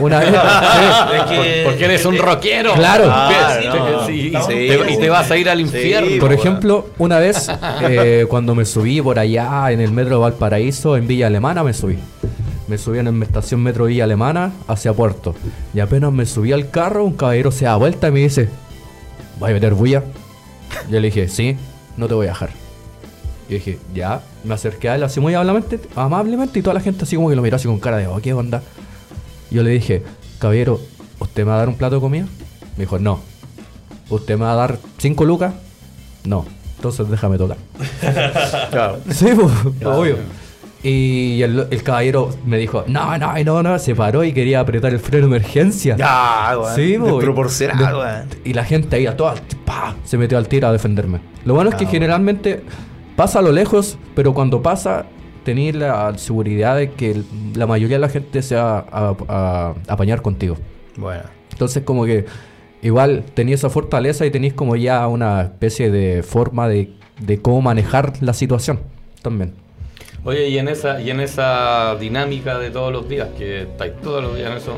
Una 0.00 0.18
vez... 0.20 0.28
sí. 0.30 1.16
Es 1.16 1.22
que- 1.24 1.62
Porque 1.64 1.84
eres 1.84 2.04
un 2.06 2.18
rockero. 2.18 2.74
Claro. 2.74 3.04
Ah, 3.08 3.56
Sí, 3.60 3.66
no. 3.68 4.06
sí, 4.06 4.12
y, 4.12 4.30
Sí, 4.42 4.46
te, 4.86 4.92
y 4.92 4.96
te 4.98 5.08
vas 5.08 5.30
a 5.30 5.36
ir 5.36 5.48
al 5.48 5.58
Sí, 5.58 5.62
infierno. 5.64 6.08
Por 6.18 6.18
bueno. 6.28 6.34
ejemplo, 6.34 6.86
una 6.98 7.18
vez 7.18 7.48
eh, 7.88 8.26
cuando 8.28 8.54
me 8.54 8.64
subí 8.64 9.00
por 9.00 9.18
allá 9.18 9.70
en 9.70 9.80
el 9.80 9.92
metro 9.92 10.16
de 10.16 10.20
Valparaíso, 10.22 10.96
en 10.96 11.06
Villa 11.06 11.28
Alemana, 11.28 11.62
me 11.62 11.72
subí. 11.72 11.98
Me 12.68 12.78
subí 12.78 12.98
en 12.98 13.18
la 13.20 13.24
estación 13.24 13.62
metro 13.62 13.84
Villa 13.84 14.04
Alemana 14.04 14.50
hacia 14.66 14.92
Puerto. 14.92 15.34
Y 15.72 15.78
apenas 15.80 16.12
me 16.12 16.26
subí 16.26 16.52
al 16.52 16.68
carro, 16.70 17.04
un 17.04 17.12
caballero 17.14 17.52
se 17.52 17.64
da 17.66 17.76
vuelta 17.76 18.08
y 18.08 18.10
me 18.10 18.20
dice: 18.20 18.48
¿Vas 19.38 19.50
a 19.50 19.54
meter 19.54 19.74
bulla? 19.74 20.02
Yo 20.90 21.00
le 21.00 21.06
dije: 21.08 21.28
Sí, 21.28 21.56
no 21.96 22.08
te 22.08 22.14
voy 22.14 22.26
a 22.26 22.30
dejar. 22.30 22.50
Y 23.48 23.54
dije: 23.54 23.78
Ya. 23.94 24.22
Me 24.44 24.54
acerqué 24.54 24.88
a 24.88 24.94
él 24.94 25.02
así 25.02 25.18
muy 25.20 25.34
amablemente, 25.34 25.80
amablemente 25.96 26.58
y 26.58 26.62
toda 26.62 26.74
la 26.74 26.80
gente 26.80 27.04
así 27.04 27.16
como 27.16 27.28
que 27.30 27.36
lo 27.36 27.42
miró 27.42 27.56
así 27.56 27.66
con 27.66 27.78
cara 27.80 27.96
de: 27.96 28.06
Oh, 28.06 28.20
¿qué 28.20 28.32
onda? 28.32 28.62
Yo 29.50 29.62
le 29.62 29.70
dije: 29.70 30.02
Caballero, 30.38 30.80
¿usted 31.18 31.44
me 31.44 31.50
va 31.50 31.56
a 31.56 31.58
dar 31.58 31.68
un 31.68 31.76
plato 31.76 31.96
de 31.96 32.00
comida? 32.00 32.26
Me 32.76 32.84
dijo: 32.84 32.98
No. 32.98 33.20
¿Usted 34.08 34.36
me 34.38 34.44
va 34.44 34.52
a 34.52 34.56
dar 34.56 34.78
cinco 34.98 35.24
lucas? 35.24 35.54
No. 36.24 36.44
Entonces 36.76 37.08
déjame 37.08 37.38
tocar. 37.38 37.56
Claro. 38.70 39.00
Sí, 39.10 39.26
pues, 39.34 39.52
obvio. 39.84 40.18
Y 40.82 41.42
el, 41.42 41.66
el 41.70 41.82
caballero 41.82 42.30
me 42.44 42.58
dijo, 42.58 42.84
no, 42.86 43.16
no, 43.18 43.32
no, 43.42 43.62
no, 43.62 43.78
se 43.78 43.94
paró 43.94 44.22
y 44.22 44.32
quería 44.32 44.60
apretar 44.60 44.92
el 44.92 45.00
freno 45.00 45.26
de 45.28 45.36
emergencia. 45.36 45.96
Ya, 45.96 46.52
weón. 46.56 46.74
Sí, 46.76 46.96
Desproporcionado, 46.96 48.02
de-. 48.04 48.22
Y 48.44 48.52
la 48.52 48.64
gente 48.64 48.96
ahí 48.96 49.06
a 49.06 49.16
todas, 49.16 49.42
se 50.04 50.16
metió 50.18 50.38
al 50.38 50.46
tiro 50.48 50.68
a 50.68 50.72
defenderme. 50.72 51.20
Lo 51.44 51.54
bueno 51.54 51.70
es 51.70 51.76
que 51.76 51.86
Ah, 51.86 51.88
generalmente 51.90 52.62
pasa 53.16 53.40
a 53.40 53.42
lo 53.42 53.50
lejos, 53.52 53.98
pero 54.14 54.32
cuando 54.34 54.62
pasa, 54.62 55.06
tener 55.44 55.74
la 55.76 56.16
seguridad 56.18 56.76
de 56.76 56.90
que 56.92 57.22
la 57.54 57.66
mayoría 57.66 57.96
de 57.96 58.00
la 58.00 58.08
gente 58.08 58.42
se 58.42 58.54
va 58.56 58.78
a, 58.90 59.14
a- 59.28 59.74
a 59.88 59.92
apañar 59.92 60.22
contigo. 60.22 60.56
Bueno. 60.96 61.22
Entonces 61.52 61.82
como 61.84 62.04
que 62.04 62.26
igual 62.82 63.24
tenías 63.34 63.60
esa 63.60 63.70
fortaleza 63.70 64.26
y 64.26 64.30
tenías 64.30 64.54
como 64.54 64.76
ya 64.76 65.06
una 65.08 65.42
especie 65.42 65.90
de 65.90 66.22
forma 66.22 66.68
de, 66.68 66.92
de 67.20 67.40
cómo 67.40 67.62
manejar 67.62 68.12
la 68.20 68.34
situación 68.34 68.80
también. 69.22 69.54
Oye, 70.26 70.48
y 70.48 70.58
en 70.58 70.66
esa 70.66 71.00
y 71.00 71.10
en 71.10 71.20
esa 71.20 71.94
dinámica 72.00 72.58
de 72.58 72.70
todos 72.70 72.92
los 72.92 73.08
días, 73.08 73.28
que 73.38 73.62
estáis 73.62 73.92
todos 74.02 74.22
los 74.24 74.36
días 74.36 74.50
en 74.50 74.56
eso. 74.56 74.76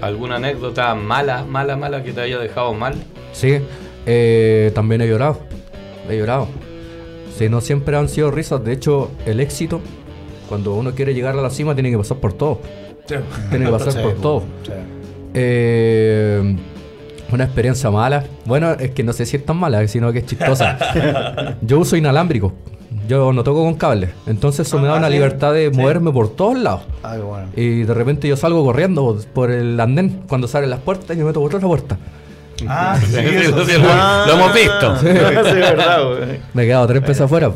¿alguna 0.00 0.36
anécdota 0.36 0.94
mala, 0.94 1.42
mala, 1.44 1.76
mala 1.76 2.04
que 2.04 2.12
te 2.12 2.20
haya 2.20 2.38
dejado 2.38 2.72
mal? 2.72 2.94
Sí, 3.32 3.58
eh, 4.06 4.70
también 4.76 5.00
he 5.00 5.08
llorado. 5.08 5.40
He 6.08 6.16
llorado. 6.16 6.46
Sí, 7.36 7.48
no 7.48 7.60
siempre 7.60 7.96
han 7.96 8.08
sido 8.08 8.30
risas. 8.30 8.64
De 8.64 8.72
hecho, 8.72 9.10
el 9.26 9.40
éxito, 9.40 9.80
cuando 10.48 10.74
uno 10.74 10.92
quiere 10.92 11.14
llegar 11.14 11.36
a 11.36 11.42
la 11.42 11.50
cima, 11.50 11.74
tiene 11.74 11.90
que 11.90 11.98
pasar 11.98 12.18
por 12.18 12.32
todo. 12.34 12.60
Tiene 13.50 13.64
que 13.66 13.70
pasar 13.72 13.92
Sí, 13.92 13.98
por 14.00 14.14
po, 14.14 14.20
todo. 14.22 14.40
sí. 14.62 14.72
Eh, 15.34 16.56
una 17.32 17.42
experiencia 17.44 17.90
mala. 17.90 18.24
Bueno, 18.44 18.70
es 18.72 18.92
que 18.92 19.02
no 19.02 19.12
sé 19.12 19.26
si 19.26 19.36
es 19.36 19.44
tan 19.44 19.56
mala, 19.56 19.86
sino 19.88 20.12
que 20.12 20.20
es 20.20 20.26
chistosa. 20.26 21.56
Yo 21.60 21.80
uso 21.80 21.96
inalámbrico. 21.96 22.52
Yo 23.08 23.32
no 23.32 23.44
toco 23.44 23.62
con 23.62 23.74
cable. 23.74 24.10
Entonces 24.26 24.66
eso 24.66 24.78
me 24.78 24.88
da 24.88 24.94
Ah, 24.94 24.98
una 24.98 25.06
sí. 25.08 25.12
libertad 25.14 25.52
de 25.52 25.70
Sí. 25.72 25.78
moverme 25.80 26.10
por 26.12 26.28
todos 26.30 26.58
lados. 26.58 26.82
Ah, 27.02 27.16
bueno. 27.18 27.48
Y 27.54 27.82
de 27.84 27.94
repente 27.94 28.26
yo 28.28 28.36
salgo 28.36 28.64
corriendo 28.64 29.16
por 29.32 29.50
el 29.50 29.78
andén 29.78 30.22
cuando 30.28 30.48
salen 30.48 30.70
las 30.70 30.80
puertas 30.80 31.14
y 31.16 31.20
me 31.20 31.24
meto 31.26 31.40
por 31.40 31.54
otra 31.54 31.66
puerta. 31.66 31.96
Ah, 32.68 32.96
sí, 33.00 33.06
Sí, 33.06 33.18
eso, 33.20 33.64
sí, 33.64 33.72
sí. 33.72 33.78
lo- 33.80 33.88
Ah, 33.90 34.24
lo 34.26 34.32
hemos 34.34 34.54
visto. 34.54 34.96
Sí, 35.00 35.06
es 35.08 35.14
verdad, 35.54 36.04
güey. 36.08 36.40
Me 36.54 36.62
he 36.62 36.66
quedado 36.66 36.86
tres 36.86 37.02
pesos 37.02 37.20
afuera. 37.26 37.52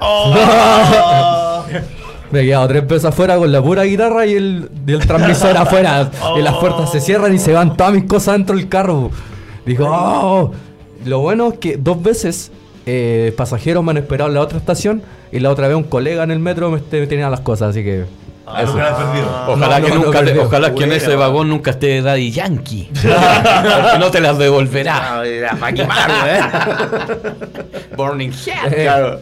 Oh. 0.00 0.34
Me 2.32 2.40
he 2.40 2.44
quedado 2.46 2.66
tres 2.68 2.82
pesos 2.84 3.04
afuera 3.06 3.36
con 3.36 3.52
la 3.52 3.60
pura 3.62 3.82
guitarra 3.84 4.24
y 4.26 4.34
el, 4.34 4.70
y 4.86 4.92
el 4.92 5.06
transmisor 5.06 5.54
afuera. 5.56 6.10
Y 6.36 6.40
las 6.42 6.54
puertas 6.54 6.90
se 6.90 7.00
cierran 7.00 7.34
y 7.34 7.38
se 7.38 7.52
van 7.52 7.76
todas 7.76 7.92
mis 7.92 8.04
cosas 8.04 8.34
dentro 8.38 8.56
del 8.56 8.68
carro. 8.68 9.10
Dijo, 9.66 9.84
"Oh". 9.86 10.50
Lo 11.04 11.18
bueno 11.18 11.48
es 11.52 11.58
que 11.58 11.76
dos 11.76 12.02
veces 12.02 12.50
eh, 12.86 13.32
pasajeros 13.36 13.84
me 13.84 13.90
han 13.92 13.96
esperado 13.98 14.28
en 14.28 14.34
la 14.34 14.40
otra 14.40 14.58
estación 14.58 15.02
y 15.30 15.40
la 15.40 15.50
otra 15.50 15.68
vez 15.68 15.76
un 15.76 15.84
colega 15.84 16.24
en 16.24 16.30
el 16.30 16.38
metro 16.38 16.70
me, 16.70 16.80
me 17.00 17.06
tenía 17.06 17.28
las 17.30 17.40
cosas, 17.40 17.70
así 17.70 17.82
que... 17.84 18.04
Ah, 18.44 18.64
nunca 18.64 18.82
la 18.82 18.88
has 18.90 19.04
perdido. 19.04 19.44
Ojalá 19.48 19.78
No, 19.78 19.84
que 19.86 19.92
no, 19.92 19.98
no 19.98 20.04
nunca 20.06 20.18
te- 20.18 20.24
perdió. 20.26 20.42
ojalá 20.42 20.74
que 20.74 20.84
en 20.84 20.92
ese 20.92 21.06
Bueno. 21.06 21.20
vagón 21.20 21.48
nunca 21.48 21.70
esté 21.70 22.02
Daddy 22.02 22.32
Yankee. 22.32 22.90
Porque 22.92 23.98
no 24.00 24.10
te 24.10 24.20
las 24.20 24.36
devolverá. 24.36 25.18
Güey. 25.18 25.42
Burning 27.96 28.30
Head. 28.32 28.72
Eh, 28.72 28.82
Claro. 28.84 29.20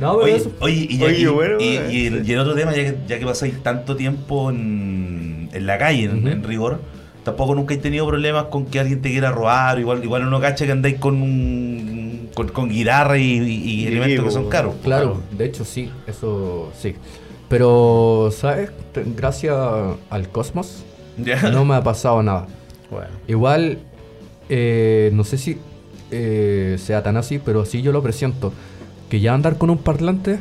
No, 0.00 0.14
pero 0.18 0.24
Oye, 0.24 0.36
eso... 0.36 0.50
oye, 0.60 0.86
y, 0.90 0.98
ya- 0.98 1.06
Oye, 1.06 1.18
y- 1.20 1.26
bueno, 1.26 1.56
y- 1.60 1.76
eh. 1.76 2.22
y 2.24 2.32
el 2.32 2.38
otro 2.38 2.54
tema, 2.54 2.72
ya 2.72 2.82
que, 2.84 2.96
ya 3.06 3.18
que 3.18 3.26
pasáis 3.26 3.62
tanto 3.62 3.96
tiempo 3.96 4.50
en, 4.50 5.48
en 5.52 5.66
la 5.66 5.78
calle, 5.78 6.04
en, 6.04 6.26
en 6.26 6.42
rigor, 6.44 6.80
tampoco 7.24 7.54
nunca 7.54 7.74
he 7.74 7.78
tenido 7.78 8.06
problemas 8.06 8.44
con 8.44 8.66
que 8.66 8.78
alguien 8.78 9.02
te 9.02 9.10
quiera 9.10 9.30
robar. 9.32 9.78
Igual, 9.78 10.04
igual 10.04 10.26
uno 10.26 10.40
cacha 10.40 10.66
que 10.66 10.72
andáis 10.72 10.96
con 10.98 11.20
un, 11.20 12.28
con, 12.34 12.48
con 12.48 12.68
guitarra 12.68 13.18
y, 13.18 13.38
y- 13.38 13.86
elementos 13.86 14.24
que 14.26 14.30
son 14.30 14.44
bo. 14.44 14.48
caros. 14.50 14.74
Claro, 14.82 15.20
de 15.32 15.44
hecho 15.46 15.64
sí, 15.64 15.90
eso 16.06 16.70
sí. 16.78 16.94
Pero, 17.48 18.30
¿sabes? 18.32 18.70
Gracias 19.16 19.54
al 20.10 20.28
cosmos 20.30 20.84
no 21.52 21.64
me 21.64 21.74
ha 21.74 21.82
pasado 21.82 22.22
nada. 22.22 22.46
Bueno. 22.90 23.08
Igual, 23.28 23.78
eh, 24.48 25.10
no 25.12 25.24
sé 25.24 25.38
si 25.38 25.58
eh, 26.10 26.76
sea 26.78 27.02
tan 27.02 27.16
así, 27.16 27.38
pero 27.38 27.64
sí 27.64 27.82
yo 27.82 27.92
lo 27.92 28.02
presiento. 28.02 28.52
Que 29.08 29.20
ya 29.20 29.34
andar 29.34 29.58
con 29.58 29.70
un 29.70 29.78
parlante, 29.78 30.38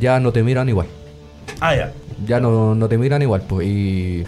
ya 0.00 0.20
no 0.20 0.32
te 0.32 0.42
miran 0.42 0.68
igual. 0.68 0.86
Ah, 1.60 1.74
ya. 1.74 1.92
Ya 2.26 2.40
no, 2.40 2.74
no 2.74 2.88
te 2.88 2.98
miran 2.98 3.22
igual, 3.22 3.42
pues. 3.48 3.66
Y 3.66 4.24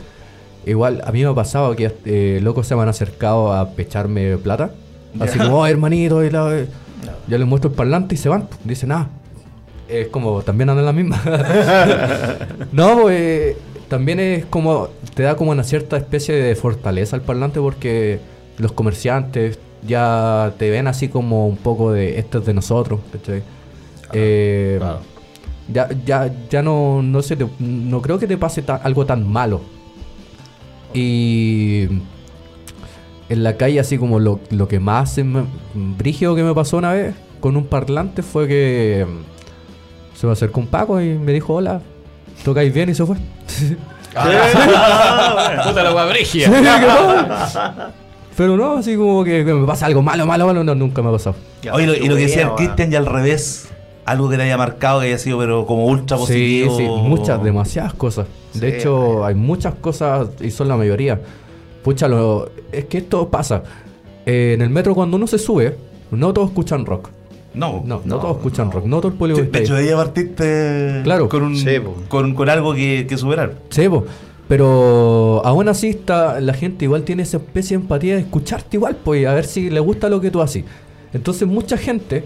igual, 0.67 1.03
a 1.05 1.13
mí 1.13 1.23
me 1.23 1.29
ha 1.31 1.35
pasado 1.35 1.75
que 1.77 1.93
eh, 2.05 2.41
locos 2.43 2.67
se 2.67 2.75
me 2.77 2.83
han 2.83 2.89
acercado 2.89 3.53
a 3.53 3.71
pecharme 3.71 4.37
plata. 4.39 4.71
Así 5.21 5.39
Ya. 5.39 5.45
como, 5.45 5.61
oh, 5.61 5.67
hermanito, 5.67 6.23
y 6.25 6.31
la... 6.31 6.65
Yo 7.27 7.39
les 7.39 7.47
muestro 7.47 7.71
el 7.71 7.77
parlante 7.77 8.15
y 8.15 8.19
se 8.19 8.29
van. 8.29 8.47
pues. 8.47 8.61
Dicen, 8.65 8.93
ah, 8.93 9.09
es 9.89 10.09
como, 10.09 10.43
también 10.43 10.69
andan 10.71 10.85
la 10.87 10.93
misma. 10.93 11.21
no, 12.73 13.01
pues, 13.03 13.57
también 13.89 14.21
es 14.21 14.45
como, 14.47 14.89
te 15.15 15.23
da 15.23 15.37
como 15.37 15.51
una 15.53 15.65
cierta 15.65 15.97
especie 15.97 16.35
de 16.35 16.55
fortaleza 16.55 17.17
el 17.17 17.23
parlante 17.23 17.61
porque 17.61 18.21
los 18.59 18.73
comerciantes 18.73 19.59
ya 19.87 20.53
te 20.59 20.71
ven 20.71 20.87
así 20.89 21.09
como 21.09 21.47
un 21.47 21.57
poco 21.57 21.93
de, 21.93 22.19
esto 22.19 22.39
es 22.39 22.47
de 22.47 22.55
nosotros, 22.55 23.01
¿cachai? 23.13 23.43
Eh, 24.13 24.77
claro. 24.79 25.01
Ya, 25.73 25.89
ya, 26.05 26.31
ya 26.51 26.63
no, 26.63 27.03
no 27.03 27.23
sé, 27.23 27.37
te- 27.37 27.47
no 27.61 28.01
creo 28.03 28.19
que 28.19 28.27
te 28.27 28.37
pase 28.39 28.63
ta- 28.63 28.81
algo 28.83 29.05
tan 29.07 29.27
malo. 29.31 29.61
Y 30.95 31.87
en 33.29 33.43
la 33.45 33.57
calle, 33.57 33.79
así 33.81 33.99
como 33.99 34.19
lo, 34.19 34.41
lo 34.51 34.69
que 34.69 34.81
más 34.81 35.21
brígido 35.75 36.35
que 36.35 36.43
me 36.43 36.55
pasó 36.55 36.79
una 36.79 36.93
vez 36.93 37.15
con 37.41 37.57
un 37.57 37.67
parlante 37.67 38.23
fue 38.23 38.49
que 38.49 39.07
se 40.15 40.27
me 40.27 40.33
acercó 40.33 40.61
un 40.61 40.67
Paco 40.67 41.01
y 41.01 41.15
me 41.15 41.33
dijo: 41.33 41.55
Hola, 41.55 41.81
tocáis 42.45 42.73
bien 42.73 42.89
y 42.91 42.95
se 42.95 43.05
fue. 43.07 43.17
Puta 44.09 45.83
la 45.83 45.91
guabrigia. 45.93 46.47
Sí, 46.49 46.53
que 46.53 46.63
no. 46.63 47.99
Pero 48.37 48.57
no, 48.57 48.79
así 48.79 48.97
como 48.97 49.25
que, 49.25 49.43
me 49.45 49.67
pasa 49.67 49.87
algo 49.87 50.01
malo, 50.01 50.25
malo, 50.25 50.47
malo, 50.47 50.63
no, 50.63 50.75
nunca 50.75 51.03
me 51.03 51.09
ha 51.09 51.13
pasado. 51.13 51.35
Oye, 51.73 51.87
lo- 51.87 51.95
y 51.95 52.07
lo 52.09 52.15
que 52.15 52.23
decía 52.23 52.43
el 52.43 52.55
Cristian, 52.55 52.91
ya 52.91 52.99
al 52.99 53.07
revés, 53.07 53.69
algo 54.11 54.29
que 54.29 54.37
te 54.37 54.43
haya 54.43 54.57
marcado, 54.57 55.01
que 55.01 55.07
haya 55.07 55.19
sido, 55.19 55.39
pero 55.39 55.67
como 55.67 55.87
ultra 55.87 56.17
Sí, 56.19 56.23
positivo. 56.65 56.77
sí, 56.77 56.83
muchas, 57.09 57.43
demasiadas 57.43 57.95
cosas. 57.95 58.27
De 58.55 58.71
Sí, 58.71 58.77
hecho, 58.79 59.25
hay 59.25 59.35
muchas 59.35 59.75
cosas 59.75 60.29
y 60.41 60.51
son 60.51 60.69
la 60.69 60.77
mayoría. 60.77 61.21
Pucha, 61.83 62.09
lo, 62.09 62.51
es 62.73 62.87
que 62.87 62.99
esto 62.99 63.29
pasa. 63.29 63.63
Eh, 64.27 64.53
en 64.55 64.63
el 64.63 64.71
metro 64.71 64.95
cuando 64.95 65.17
uno 65.17 65.27
se 65.27 65.39
sube, 65.39 65.77
no 66.11 66.33
todos 66.33 66.49
escuchan 66.49 66.85
rock. 66.87 67.11
No, 67.55 67.83
No, 67.85 68.03
no, 68.05 68.19
todos 68.19 68.37
escuchan 68.37 68.71
rock. 68.71 68.85
No 68.85 68.99
todo 69.01 69.13
el 69.13 69.19
público 69.19 69.39
De, 69.41 69.45
está 69.47 69.59
de 69.59 69.59
ahí. 69.61 69.65
hecho, 69.65 69.75
de 69.75 69.85
ella 69.85 69.97
partiste 69.97 71.01
Claro. 71.05 71.29
con, 71.29 71.43
un, 71.43 71.57
Sí, 71.57 71.71
con, 72.09 72.35
con 72.35 72.49
algo 72.51 72.75
que, 72.75 73.07
que 73.09 73.17
superar. 73.17 73.55
Sí, 73.71 73.89
po. 73.89 74.05
pero 74.49 75.43
aún 75.45 75.69
así 75.69 75.89
está, 75.89 76.41
la 76.41 76.55
gente 76.55 76.85
igual 76.85 77.03
tiene 77.05 77.23
esa 77.23 77.37
especie 77.39 77.77
de 77.77 77.83
empatía 77.83 78.15
de 78.15 78.21
escucharte 78.23 78.77
igual, 78.77 78.97
pues, 79.03 79.27
a 79.27 79.35
ver 79.35 79.45
si 79.45 79.71
le 79.71 79.81
gusta 79.81 80.09
lo 80.09 80.21
que 80.21 80.31
tú 80.31 80.41
haces. 80.43 80.65
Entonces 81.13 81.47
mucha 81.49 81.77
gente 81.77 82.25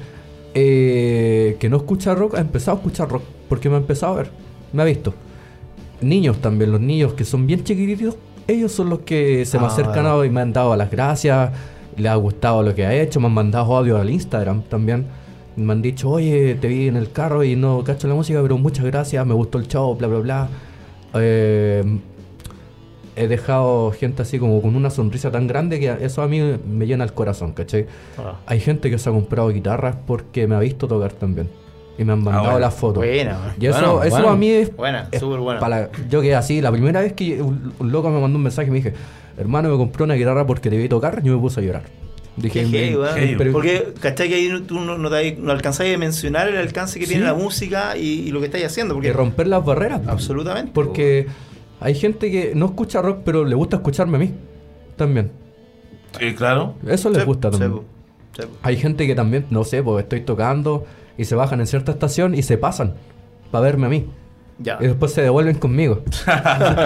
eh, 0.55 1.57
que 1.59 1.69
no 1.69 1.77
escucha 1.79 2.15
rock 2.15 2.35
ha 2.37 2.41
empezado 2.41 2.77
a 2.77 2.81
escuchar 2.81 3.09
rock, 3.09 3.23
porque 3.49 3.69
me 3.69 3.77
ha 3.77 3.79
empezado 3.79 4.15
a 4.15 4.17
ver, 4.19 4.31
me 4.73 4.83
ha 4.83 4.85
visto. 4.85 5.15
Niños 6.01 6.39
también, 6.41 6.73
los 6.73 6.81
niños 6.81 7.13
que 7.15 7.25
son 7.25 7.47
bien 7.47 7.63
chiquititos, 7.65 8.17
ellos 8.49 8.73
son 8.73 8.91
los 8.91 9.01
que 9.01 9.45
se 9.45 9.59
me 9.59 9.65
Ah. 9.65 9.69
acercan 9.69 10.05
a- 10.07 10.27
y 10.27 10.31
me 10.31 10.41
han 10.41 10.53
dado 10.53 10.75
las 10.77 10.91
gracias, 10.91 11.51
les 11.97 12.11
ha 12.11 12.15
gustado 12.17 12.63
lo 12.63 12.75
que 12.75 12.85
ha 12.85 12.95
hecho, 12.95 13.21
me 13.21 13.27
han 13.27 13.35
mandado 13.35 13.77
audio 13.77 13.99
al 13.99 14.11
Instagram 14.11 14.63
también. 14.63 15.07
Me 15.55 15.73
han 15.73 15.83
dicho, 15.83 16.09
oye, 16.11 16.55
te 16.55 16.67
vi 16.67 16.89
en 16.89 16.97
el 16.97 17.13
carro 17.13 17.45
y 17.45 17.55
no 17.57 17.85
cacho 17.85 18.09
la 18.09 18.15
música, 18.15 18.41
pero 18.43 18.57
muchas 18.59 18.85
gracias, 18.87 19.25
me 19.27 19.35
gustó 19.35 19.59
el 19.59 19.69
show, 19.69 19.95
bla, 19.95 20.09
bla, 20.09 20.19
bla. 20.19 20.49
Eh, 21.15 21.85
he 23.17 23.29
dejado 23.29 23.91
gente 23.93 24.23
así 24.23 24.39
como 24.39 24.61
con 24.63 24.75
una 24.77 24.91
sonrisa 24.91 25.31
tan 25.31 25.47
grande 25.47 25.79
que 25.79 25.97
eso 26.01 26.23
a 26.23 26.29
mí 26.29 26.41
me 26.67 26.87
llena 26.87 27.05
el 27.05 27.13
corazón, 27.13 27.53
¿cachai? 27.53 27.87
Ah. 28.19 28.39
Hay 28.47 28.61
gente 28.61 28.91
que 28.91 28.99
se 28.99 29.09
ha 29.09 29.13
comprado 29.13 29.49
guitarras 29.51 29.97
porque 30.07 30.47
me 30.47 30.55
ha 30.55 30.61
visto 30.61 30.89
tocar 30.89 31.13
también. 31.13 31.49
Y 31.99 32.05
me 32.05 32.15
han 32.15 32.23
mandado 32.25 32.45
bueno. 32.47 32.59
las 32.59 32.75
fotos. 32.75 33.05
Y 33.05 33.67
eso, 33.67 33.79
Bueno, 33.99 34.03
eso 34.03 34.29
a 34.31 34.35
mí 34.37 34.49
es. 34.51 34.75
Buena, 34.75 35.09
es 35.13 35.21
súper 35.21 35.41
buena. 35.41 35.61
para- 35.61 35.91
yo 36.09 36.23
quedé 36.23 36.35
así. 36.35 36.63
La 36.63 36.73
primera 36.73 37.01
vez 37.03 37.13
que 37.13 37.43
un, 37.43 37.75
un 37.79 37.93
loco 37.93 38.09
me 38.09 38.19
mandó 38.19 38.39
un 38.39 38.43
mensaje 38.43 38.69
y 38.69 38.71
me 38.71 38.79
dije: 38.79 38.95
Hermano, 39.37 39.69
me 39.69 39.77
compré 39.77 40.03
una 40.05 40.15
guitarra 40.15 40.47
porque 40.47 40.71
te 40.71 40.79
vi 40.79 40.89
tocar. 40.89 41.23
Yo 41.23 41.35
me 41.35 41.39
puse 41.41 41.61
a 41.61 41.63
llorar. 41.63 41.83
Dije: 42.39 42.61
Qué 42.63 42.67
heavy, 42.67 42.91
"Me- 42.93 42.97
weón. 42.99 43.15
heavy. 43.15 43.35
pero- 43.37 43.53
Porque, 43.53 43.93
¿cachai? 44.01 44.31
Que 44.31 44.37
ahí 44.37 44.49
no- 44.49 44.63
tú 44.63 44.81
no, 44.81 44.97
no, 44.97 45.11
te- 45.11 45.37
no 45.37 45.53
alcanzáis 45.53 45.95
a 45.95 45.99
mencionar 45.99 46.49
el 46.49 46.57
alcance 46.57 46.99
que 46.99 47.05
Sí. 47.05 47.13
tiene 47.13 47.27
la 47.27 47.35
música 47.35 47.95
y, 47.95 48.01
y 48.21 48.31
lo 48.31 48.41
que 48.41 48.47
estáis 48.47 48.65
haciendo. 48.65 48.95
y 48.95 48.97
Porque, 48.97 49.13
romper 49.13 49.47
las 49.49 49.63
barreras. 49.63 50.01
absolutamente. 50.07 50.73
Porque 50.73 51.27
hay 51.83 51.95
gente 51.95 52.31
que 52.31 52.53
no 52.55 52.67
escucha 52.67 53.03
rock, 53.03 53.21
pero 53.25 53.45
le 53.45 53.55
gusta 53.55 53.77
escucharme 53.77 54.17
a 54.17 54.21
mí. 54.21 54.35
También. 54.97 55.31
Sí, 56.19 56.35
claro. 56.35 56.75
Eso 56.87 57.09
les 57.11 57.21
Sí, 57.21 57.27
gusta 57.27 57.51
sí, 57.53 57.59
también. 57.59 57.83
Sí, 58.37 58.43
po. 58.43 58.49
Hay 58.63 58.77
gente 58.77 59.07
que 59.07 59.15
también, 59.15 59.47
no 59.51 59.65
sé, 59.65 59.83
pues 59.83 60.03
estoy 60.05 60.21
tocando 60.21 60.85
y 61.19 61.25
se 61.25 61.35
bajan 61.35 61.61
en 61.61 61.67
cierta 61.67 61.93
estación 61.93 62.35
y 62.35 62.43
se 62.43 62.59
pasan 62.59 62.95
para 63.51 63.65
verme 63.65 63.87
a 63.87 63.91
mí. 63.91 64.07
Ya. 64.59 64.79
Y 64.81 64.87
después 64.87 65.13
se 65.13 65.23
devuelven 65.23 65.57
conmigo. 65.59 66.03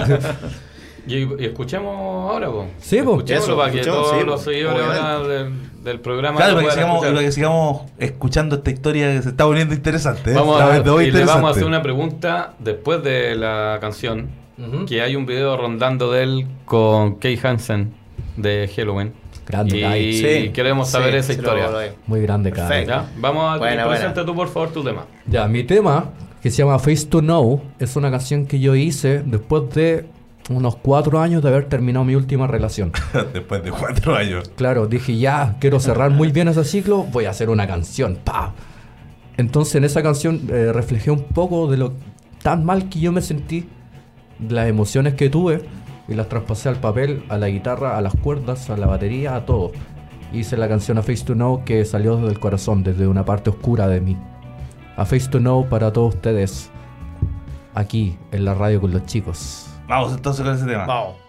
Y, 1.09 1.19
y 1.41 1.45
escuchemos 1.45 1.95
ahora, 1.95 2.47
po. 2.47 2.65
Sí, 2.79 3.01
po. 3.01 3.13
Escuchémoslo 3.13 3.53
Eso, 3.53 3.57
para 3.57 3.71
que 3.71 3.79
escuchemos, 3.79 4.09
todos 4.09 4.19
sí, 4.19 4.25
los 4.25 4.39
po, 4.43 4.49
seguidores 4.51 5.27
del, 5.29 5.83
del 5.83 5.99
programa 6.01 6.35
Claro, 6.37 6.55
para 6.55 6.67
que, 6.67 6.73
sigamos, 6.73 7.05
para 7.05 7.19
que 7.21 7.31
sigamos 7.31 7.81
escuchando 7.97 8.55
esta 8.57 8.71
historia 8.71 9.13
que 9.13 9.21
se 9.21 9.29
está 9.29 9.45
poniendo 9.45 9.73
interesante. 9.73 10.31
¿eh? 10.31 10.35
Vamos 10.35 10.59
a, 10.61 10.81
de 10.81 10.89
hoy 10.89 11.05
y 11.05 11.11
le 11.11 11.19
vamos 11.19 11.29
a 11.29 11.37
interesante. 11.37 11.49
hacer 11.51 11.63
una 11.65 11.81
pregunta 11.81 12.55
después 12.59 13.01
de 13.03 13.35
la 13.35 13.77
canción. 13.79 14.27
Ujú. 14.57 14.85
Que 14.85 15.01
hay 15.01 15.15
un 15.15 15.25
video 15.25 15.57
rondando 15.57 16.11
de 16.11 16.23
él 16.23 16.47
con 16.65 17.15
Kay 17.15 17.39
Hansen 17.41 17.93
de 18.35 18.69
Halloween. 18.75 19.13
Grande, 19.45 19.77
y 19.77 19.81
Kai. 19.81 20.13
Sí, 20.13 20.49
queremos 20.49 20.89
saber 20.89 21.13
sí, 21.13 21.17
esa 21.19 21.33
sí, 21.33 21.39
historia. 21.39 21.69
Muy 22.05 22.21
grande, 22.21 22.51
cara. 22.51 22.67
Perfecto. 22.67 22.91
¿Ya? 22.91 23.11
Vamos 23.17 23.55
a 23.55 23.57
Buena, 23.57 23.87
presenta 23.87 24.25
tú 24.25 24.35
por 24.35 24.49
favor 24.49 24.69
tu 24.69 24.83
tema. 24.83 25.05
Ya, 25.25 25.47
mi 25.47 25.63
tema, 25.63 26.11
que 26.41 26.51
se 26.51 26.57
llama 26.57 26.79
Face 26.79 27.05
to 27.05 27.19
Know. 27.19 27.61
Es 27.79 27.95
una 27.95 28.11
canción 28.11 28.45
que 28.45 28.59
yo 28.59 28.75
hice 28.75 29.23
después 29.25 29.69
de 29.73 30.05
unos 30.49 30.75
cuatro 30.77 31.19
años 31.19 31.41
de 31.43 31.49
haber 31.49 31.65
terminado 31.65 32.05
mi 32.05 32.15
última 32.15 32.47
relación. 32.47 32.91
Después 33.33 33.63
de 33.63 33.71
cuatro 33.71 34.15
años. 34.15 34.49
Claro, 34.55 34.87
dije 34.87 35.17
ya, 35.17 35.57
quiero 35.59 35.79
cerrar 35.79 36.11
muy 36.11 36.31
bien 36.31 36.47
ese 36.47 36.63
ciclo, 36.63 37.03
voy 37.03 37.25
a 37.25 37.31
hacer 37.31 37.49
una 37.49 37.67
canción. 37.67 38.17
¡Pa! 38.23 38.53
Entonces 39.35 39.75
en 39.75 39.83
esa 39.83 40.01
canción 40.01 40.41
eh, 40.49 40.71
reflejé 40.73 41.11
un 41.11 41.23
poco 41.23 41.67
de 41.69 41.77
lo 41.77 41.93
tan 42.41 42.63
mal 42.65 42.87
que 42.89 42.99
yo 42.99 43.11
me 43.11 43.21
sentí, 43.21 43.67
las 44.39 44.67
emociones 44.67 45.15
que 45.15 45.29
tuve 45.29 45.61
y 46.07 46.13
las 46.13 46.29
traspasé 46.29 46.69
al 46.69 46.77
papel, 46.77 47.23
a 47.29 47.37
la 47.37 47.49
guitarra, 47.49 47.97
a 47.97 48.01
las 48.01 48.15
cuerdas, 48.15 48.69
a 48.69 48.77
la 48.77 48.87
batería, 48.87 49.35
a 49.35 49.45
todo. 49.45 49.71
Hice 50.33 50.57
la 50.57 50.67
canción 50.67 50.97
A 50.97 51.03
Face 51.03 51.23
to 51.25 51.33
Know 51.33 51.63
que 51.63 51.85
salió 51.85 52.17
desde 52.17 52.29
el 52.29 52.39
corazón, 52.39 52.83
desde 52.83 53.07
una 53.07 53.25
parte 53.25 53.49
oscura 53.49 53.87
de 53.87 54.01
mí. 54.01 54.17
A 54.95 55.05
Face 55.05 55.29
to 55.29 55.39
Know 55.39 55.67
para 55.67 55.91
todos 55.91 56.15
ustedes, 56.15 56.69
aquí 57.73 58.17
en 58.31 58.45
la 58.45 58.53
radio 58.53 58.81
con 58.81 58.91
los 58.91 59.05
chicos. 59.05 59.67
Vamos 59.87 60.13
entonces 60.13 60.45
con 60.45 60.55
ese 60.55 60.65
tema. 60.65 60.85
Vamos. 60.85 61.26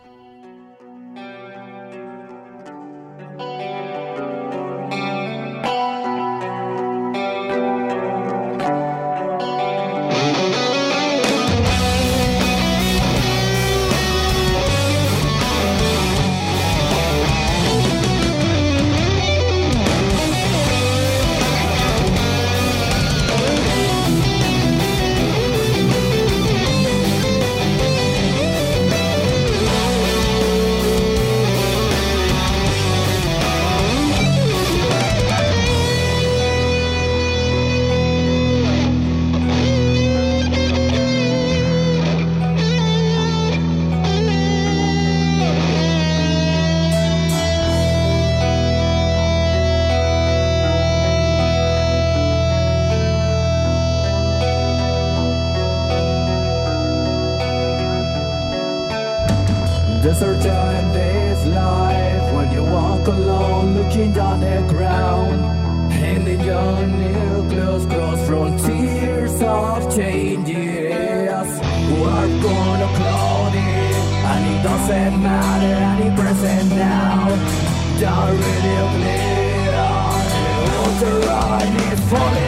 Falling 82.08 82.47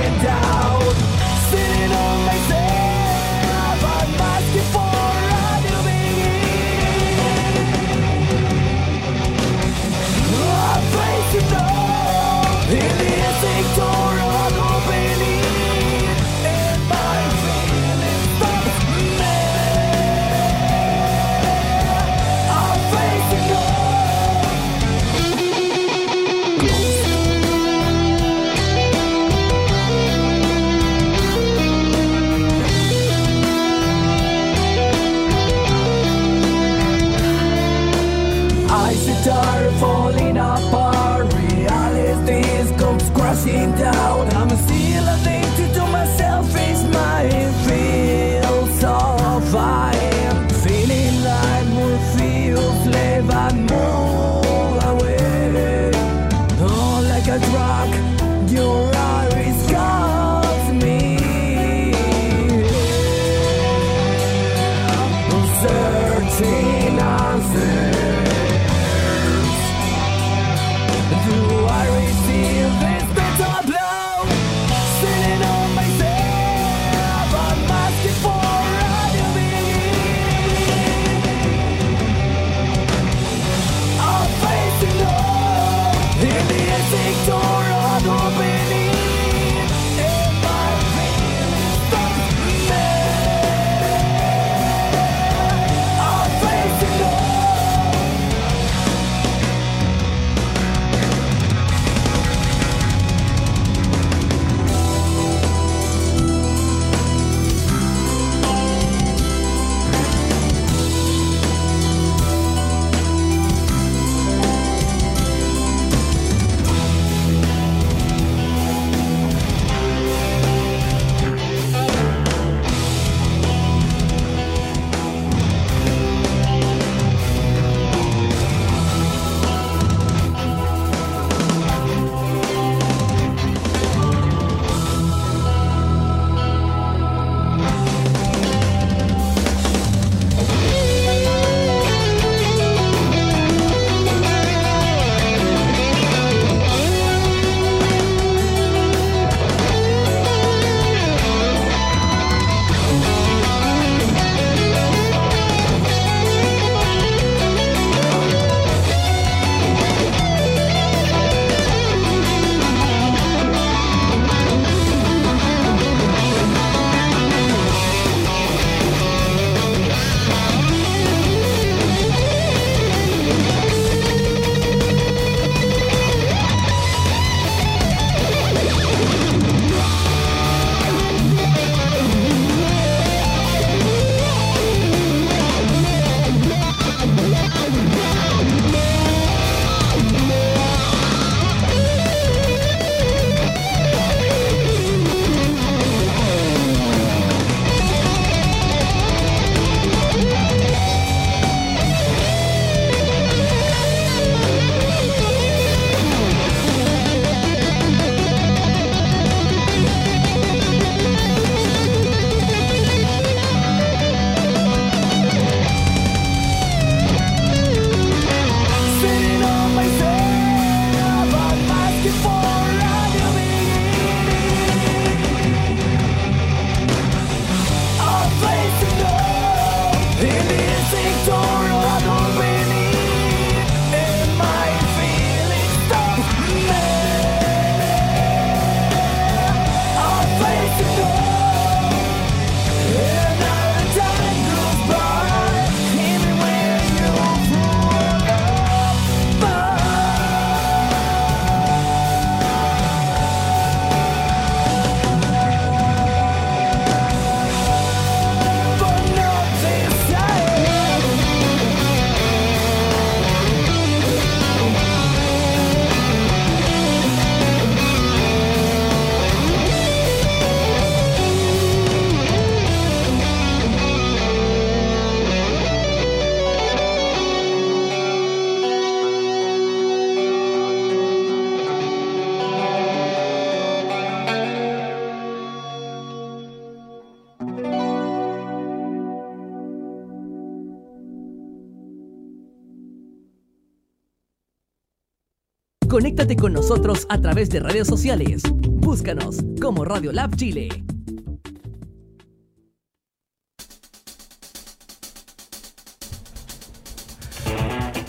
a 297.09 297.21
través 297.21 297.51
de 297.51 297.61
redes 297.61 297.87
sociales. 297.87 298.43
Búscanos 298.53 299.39
como 299.61 299.85
Radio 299.85 300.13
Lab 300.13 300.37
Chile. 300.37 300.69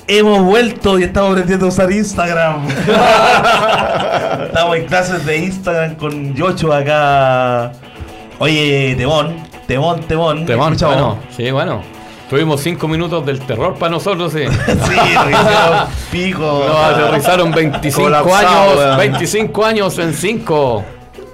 Hemos 0.08 0.44
vuelto 0.44 1.00
y 1.00 1.04
estamos 1.04 1.32
aprendiendo 1.32 1.68
a 1.68 1.70
usar 1.70 1.90
Instagram. 1.92 2.68
estamos 4.48 4.76
en 4.76 4.86
clases 4.86 5.26
de 5.26 5.38
Instagram 5.38 5.96
con 5.96 6.36
Yocho 6.36 6.74
acá. 6.74 7.72
Oye, 8.40 8.96
Temón, 8.98 9.38
Temón, 9.68 10.02
Temón. 10.02 10.46
Temón, 10.46 10.76
bueno, 10.78 11.18
sí, 11.30 11.50
bueno. 11.52 11.82
Tuvimos 12.32 12.62
cinco 12.62 12.88
minutos 12.88 13.26
del 13.26 13.42
terror 13.42 13.76
para 13.76 13.92
nosotros, 13.92 14.32
sí. 14.32 14.46
Sí, 14.66 14.98
pico. 16.14 16.64
Nos 16.66 16.78
aterrizaron 16.78 17.52
25 17.52 18.04
Colapsado, 18.04 18.62
años, 18.62 18.78
weón. 18.78 18.98
25 18.98 19.66
años 19.66 20.00
en 20.00 20.14
5. 20.14 20.86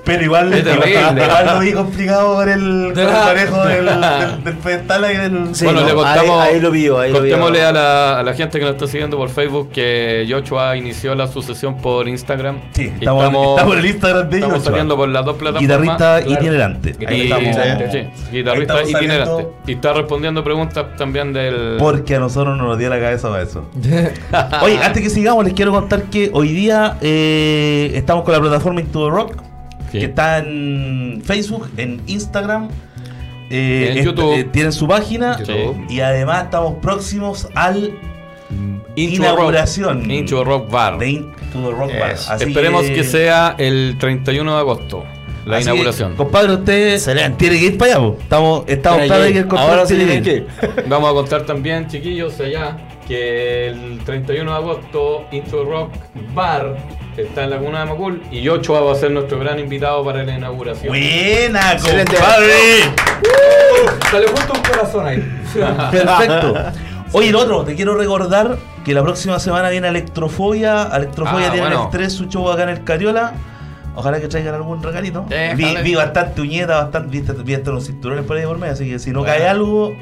Pero 0.08 0.24
igual, 0.24 0.52
Es 0.54 0.66
igual 0.66 1.46
lo 1.46 1.60
vi 1.60 1.74
complicado 1.74 2.36
por 2.36 2.50
el, 2.50 2.94
parejo 2.96 3.64
del, 3.66 3.86
del, 3.86 4.44
del 4.44 4.58
pedestal 4.58 5.04
ahí 5.04 5.18
del. 5.18 5.54
Sí, 5.54 5.66
bueno, 5.66 5.82
no, 5.82 5.88
le 5.88 5.94
contamos. 5.94 6.42
ahí- 6.42 6.54
ahí 6.56 6.60
lo 6.62 6.72
vio, 6.72 7.00
ahí 7.00 7.12
lo 7.12 7.20
contémosle 7.20 7.62
a 7.64 7.72
la, 7.72 8.20
a 8.20 8.24
la 8.24 8.34
gente 8.34 8.58
que 8.58 8.66
nos 8.66 8.74
está 8.76 8.88
siguiendo 8.88 9.18
por 9.18 9.30
Facebook 9.30 9.70
que 9.72 10.26
Yochoa 10.28 10.76
inició 10.78 11.14
la 11.14 11.28
sucesión 11.28 11.78
por 11.78 12.08
Instagram. 12.08 12.58
Sí, 12.72 12.84
Y 12.84 13.00
estamos, 13.00 13.26
estamos 13.26 13.74
en 13.74 13.80
el 13.80 13.86
Instagram 13.86 14.30
de 14.30 14.38
estamos 14.38 14.64
saliendo 14.64 14.96
por 14.96 15.10
las 15.10 15.26
dos 15.26 15.36
plataformas. 15.36 15.62
Guitarrista 15.62 16.22
Claro. 16.24 16.32
itinerante. 16.42 16.96
Ahí 17.06 17.22
Y- 17.22 17.24
estamos. 17.24 17.92
sí, 17.92 18.08
guitarrista 18.32 18.74
Ahí 18.76 18.80
estamos 18.84 18.90
itinerante. 18.90 19.48
Y 19.68 19.72
está 19.74 19.94
respondiendo 19.94 20.44
preguntas 20.44 20.86
también 20.98 21.34
del. 21.34 21.76
Porque 21.78 22.16
a 22.16 22.20
nosotros 22.20 22.58
no 22.58 22.64
nos 22.66 22.78
dio 22.80 22.90
la 22.90 23.00
cabeza 23.00 23.30
para 23.30 23.44
eso. 23.44 23.70
Oye, 24.62 24.80
antes 24.82 25.04
que 25.04 25.10
sigamos, 25.10 25.44
les 25.44 25.54
quiero 25.54 25.72
contar 25.72 26.04
que 26.04 26.30
hoy 26.34 26.54
día 26.54 26.98
eh, 27.02 27.92
estamos 27.94 28.24
con 28.24 28.34
la 28.34 28.40
plataforma 28.40 28.80
Into 28.80 29.06
the 29.06 29.12
Rock, 29.12 29.36
Sí. 29.92 30.00
que 30.00 30.06
está 30.06 30.40
en 30.40 31.22
Facebook, 31.24 31.70
en 31.78 32.02
Instagram, 32.08 32.70
eh, 33.50 33.90
En 33.92 33.98
est- 34.00 34.06
YouTube. 34.06 34.34
eh, 34.34 34.44
tienen 34.46 34.72
su 34.74 34.88
página 34.88 35.38
y 35.90 36.00
además 36.02 36.46
estamos 36.46 36.76
próximos 36.82 37.48
al 37.56 37.94
Into 38.96 39.16
inauguración 39.24 40.00
Rock, 40.02 40.10
Into 40.12 40.44
Rock 40.44 40.72
Bar. 40.72 40.98
de 40.98 41.10
Into 41.10 41.38
the 41.54 41.72
Rock 41.72 41.92
Bar. 42.00 42.12
Así 42.12 42.46
Esperemos 42.46 42.84
que... 42.84 43.04
sea 43.04 43.56
el 43.58 43.96
31 44.00 44.54
de 44.54 44.60
agosto, 44.60 45.04
la 45.46 45.58
así 45.58 45.66
que, 45.66 45.72
inauguración. 45.72 46.16
compadre, 46.16 46.54
usted 46.54 46.94
Excelente. 46.96 47.38
tiene 47.38 47.60
que 47.60 47.66
ir 47.66 47.78
para 47.78 47.92
allá. 47.94 48.00
po. 48.02 48.18
Estamos, 48.20 48.64
estamos 48.68 49.00
que 49.02 49.38
el 49.38 49.48
compadre 49.48 49.72
Ahora 49.72 49.86
sí 49.86 49.96
tiene 49.96 50.22
que 50.22 50.34
ir. 50.34 50.48
Vamos 50.88 51.10
a 51.12 51.14
contar 51.14 51.46
también, 51.46 51.88
chiquillos, 51.88 52.40
allá, 52.40 52.78
que 53.08 53.68
el 53.68 54.00
31 54.04 54.52
de 54.52 54.58
agosto 54.58 55.26
Into 55.32 55.64
Rock 55.64 55.92
Bar 56.34 56.76
está 57.18 57.44
en 57.44 57.50
la 57.50 57.58
Comuna 57.58 57.80
de 57.82 57.86
Macul 57.86 58.22
y 58.32 58.48
Ochoa 58.48 58.82
va 58.82 58.92
a 58.94 58.96
ser 58.96 59.12
nuestro 59.12 59.40
gran 59.40 59.60
invitado 59.60 60.04
para 60.06 60.24
la 60.24 60.36
inauguración. 60.38 60.90
Buena, 60.90 61.76
compadre. 61.78 62.94
Sale 64.12 64.28
justo 64.28 64.54
un 64.54 64.62
corazón 64.62 65.08
ahí. 65.08 65.42
Perfecto. 65.92 66.54
Oye, 67.14 67.30
el 67.30 67.36
otro, 67.36 67.64
te 67.64 67.76
quiero 67.76 67.96
recordar 67.96 68.58
que 68.84 68.94
la 68.94 69.02
próxima 69.02 69.40
semana 69.40 69.70
viene 69.70 69.88
Electrofobia. 69.88 70.90
Electrofobia 70.94 71.48
Ah, 71.48 71.52
tiene 71.52 71.68
bueno. 71.68 71.82
el 71.82 71.86
estrés, 71.86 72.14
su 72.14 72.26
show 72.26 72.50
acá 72.50 72.64
en 72.64 72.70
el 72.70 72.84
Cariola. 72.84 73.34
Ojalá 73.96 74.20
que 74.20 74.28
traigan 74.28 74.54
algún 74.54 74.84
regalito. 74.84 75.26
Vi 75.56 75.96
bastante 75.96 76.42
uñeta, 76.42 76.84
bastante, 76.84 77.10
vi, 77.20 77.26
vi 77.44 77.54
hasta 77.56 77.72
los 77.72 77.86
cinturones 77.88 78.26
por 78.26 78.38
ahí 78.38 78.46
por 78.46 78.58
medio, 78.60 78.74
así 78.74 78.88
que 78.88 79.00
si 79.00 79.10
no 79.12 79.24
cae 79.24 79.48
algo, 79.48 79.96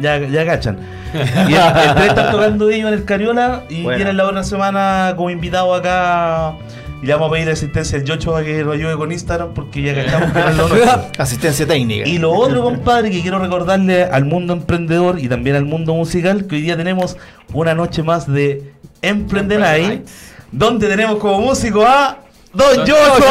ya, 0.00 0.18
ya 0.18 0.44
cachan. 0.46 0.78
Y 1.14 1.54
el, 1.54 1.88
el 1.88 1.94
3 1.94 2.06
están 2.08 2.32
tocando 2.32 2.68
ellos 2.70 2.88
en 2.88 2.94
el 2.94 3.04
Cariola 3.04 3.62
y 3.68 3.82
Buena. 3.82 3.96
vienen 3.96 4.16
la 4.16 4.26
otra 4.26 4.42
semana 4.42 5.14
como 5.16 5.30
invitado 5.30 5.72
acá. 5.74 6.54
Y 7.02 7.06
le 7.06 7.12
vamos 7.12 7.28
a 7.28 7.32
pedir 7.32 7.50
asistencia 7.50 7.98
al 7.98 8.04
Yocho 8.04 8.32
para 8.32 8.44
que 8.44 8.64
lo 8.64 8.72
ayude 8.72 8.96
con 8.96 9.12
Instagram 9.12 9.52
porque 9.52 9.82
ya 9.82 9.94
cachamos 9.94 10.32
que 10.32 10.40
no 10.40 10.68
lo. 10.68 10.84
Asistencia 11.18 11.66
técnica. 11.66 12.08
Y 12.08 12.18
lo 12.18 12.32
otro, 12.32 12.62
compadre, 12.62 13.10
que 13.10 13.20
quiero 13.20 13.38
recordarle 13.38 14.04
al 14.04 14.24
mundo 14.24 14.54
emprendedor 14.54 15.18
y 15.18 15.28
también 15.28 15.54
al 15.54 15.66
mundo 15.66 15.94
musical, 15.94 16.46
que 16.46 16.56
hoy 16.56 16.62
día 16.62 16.76
tenemos 16.76 17.16
una 17.52 17.74
noche 17.74 18.02
más 18.02 18.26
de 18.32 18.72
Emprende 19.02 19.58
Night, 19.58 20.08
donde 20.50 20.88
tenemos 20.88 21.18
como 21.18 21.40
músico 21.40 21.84
a 21.84 22.18
Don 22.54 22.74
Don 22.76 22.86
Yocho. 22.86 23.24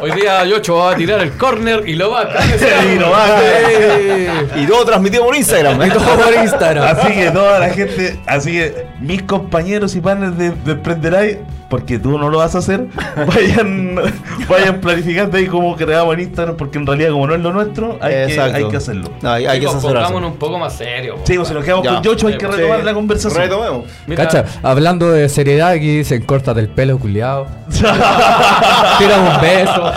Hoy 0.00 0.12
día 0.12 0.44
Yocho 0.44 0.76
va 0.76 0.92
a 0.92 0.96
tirar 0.96 1.20
el 1.20 1.32
corner 1.36 1.86
y 1.86 1.94
lo 1.94 2.10
va 2.10 2.22
a 2.22 2.84
Y 2.84 2.98
lo 2.98 3.10
va 3.10 3.24
a. 3.24 4.58
Y 4.58 4.66
todo 4.66 4.84
transmitido 4.84 5.24
por 5.26 5.36
Instagram. 5.36 5.82
¿eh? 5.82 5.86
Y 5.88 5.90
todo 5.90 6.16
por 6.16 6.34
Instagram. 6.34 6.84
Así 6.84 7.12
que 7.12 7.30
toda 7.30 7.58
la 7.58 7.68
gente, 7.70 8.20
así 8.26 8.52
que 8.52 8.86
mis 9.00 9.22
compañeros 9.22 9.94
y 9.94 10.00
partners 10.00 10.36
de, 10.38 10.50
de 10.50 11.10
Night, 11.10 11.38
porque 11.70 11.98
tú 11.98 12.18
no 12.18 12.28
lo 12.28 12.38
vas 12.38 12.54
a 12.54 12.58
hacer, 12.58 12.86
vayan, 13.26 13.94
vayan 14.48 14.80
planificando 14.80 15.36
ahí 15.38 15.46
cómo 15.46 15.74
creamos 15.76 16.12
en 16.14 16.20
Instagram, 16.20 16.56
porque 16.56 16.78
en 16.78 16.86
realidad 16.86 17.10
como 17.12 17.26
no 17.28 17.34
es 17.34 17.40
lo 17.40 17.52
nuestro, 17.52 17.96
hay, 18.02 18.26
que, 18.26 18.40
hay 18.40 18.68
que 18.68 18.76
hacerlo. 18.76 19.08
No, 19.22 19.30
hay, 19.30 19.46
hay 19.46 19.60
que 19.60 19.66
Chicos, 19.66 19.76
asesorarse. 19.76 20.06
pongámonos 20.08 20.32
un 20.32 20.38
poco 20.38 20.58
más 20.58 20.72
serio. 20.76 21.16
Sí, 21.24 21.36
pues 21.36 21.48
si 21.48 21.54
nos 21.54 21.64
quedamos 21.64 21.84
Ya. 21.84 21.94
con 21.94 22.02
Yocho 22.02 22.26
hay 22.26 22.36
que 22.36 22.46
Sí, 22.46 22.52
retomar 22.52 22.80
Sí. 22.80 22.84
la 22.84 22.94
conversación. 22.94 23.42
Retomemos. 23.42 23.84
Mira, 24.06 24.24
Cacha, 24.26 24.44
hablando 24.62 25.10
de 25.12 25.28
seriedad, 25.28 25.68
aquí 25.70 25.98
dicen 25.98 26.22
córtate 26.24 26.60
el 26.60 26.68
pelo, 26.68 26.98
culiado. 26.98 27.46
Tira 27.70 29.20
un 29.20 29.40
beso. 29.40 29.92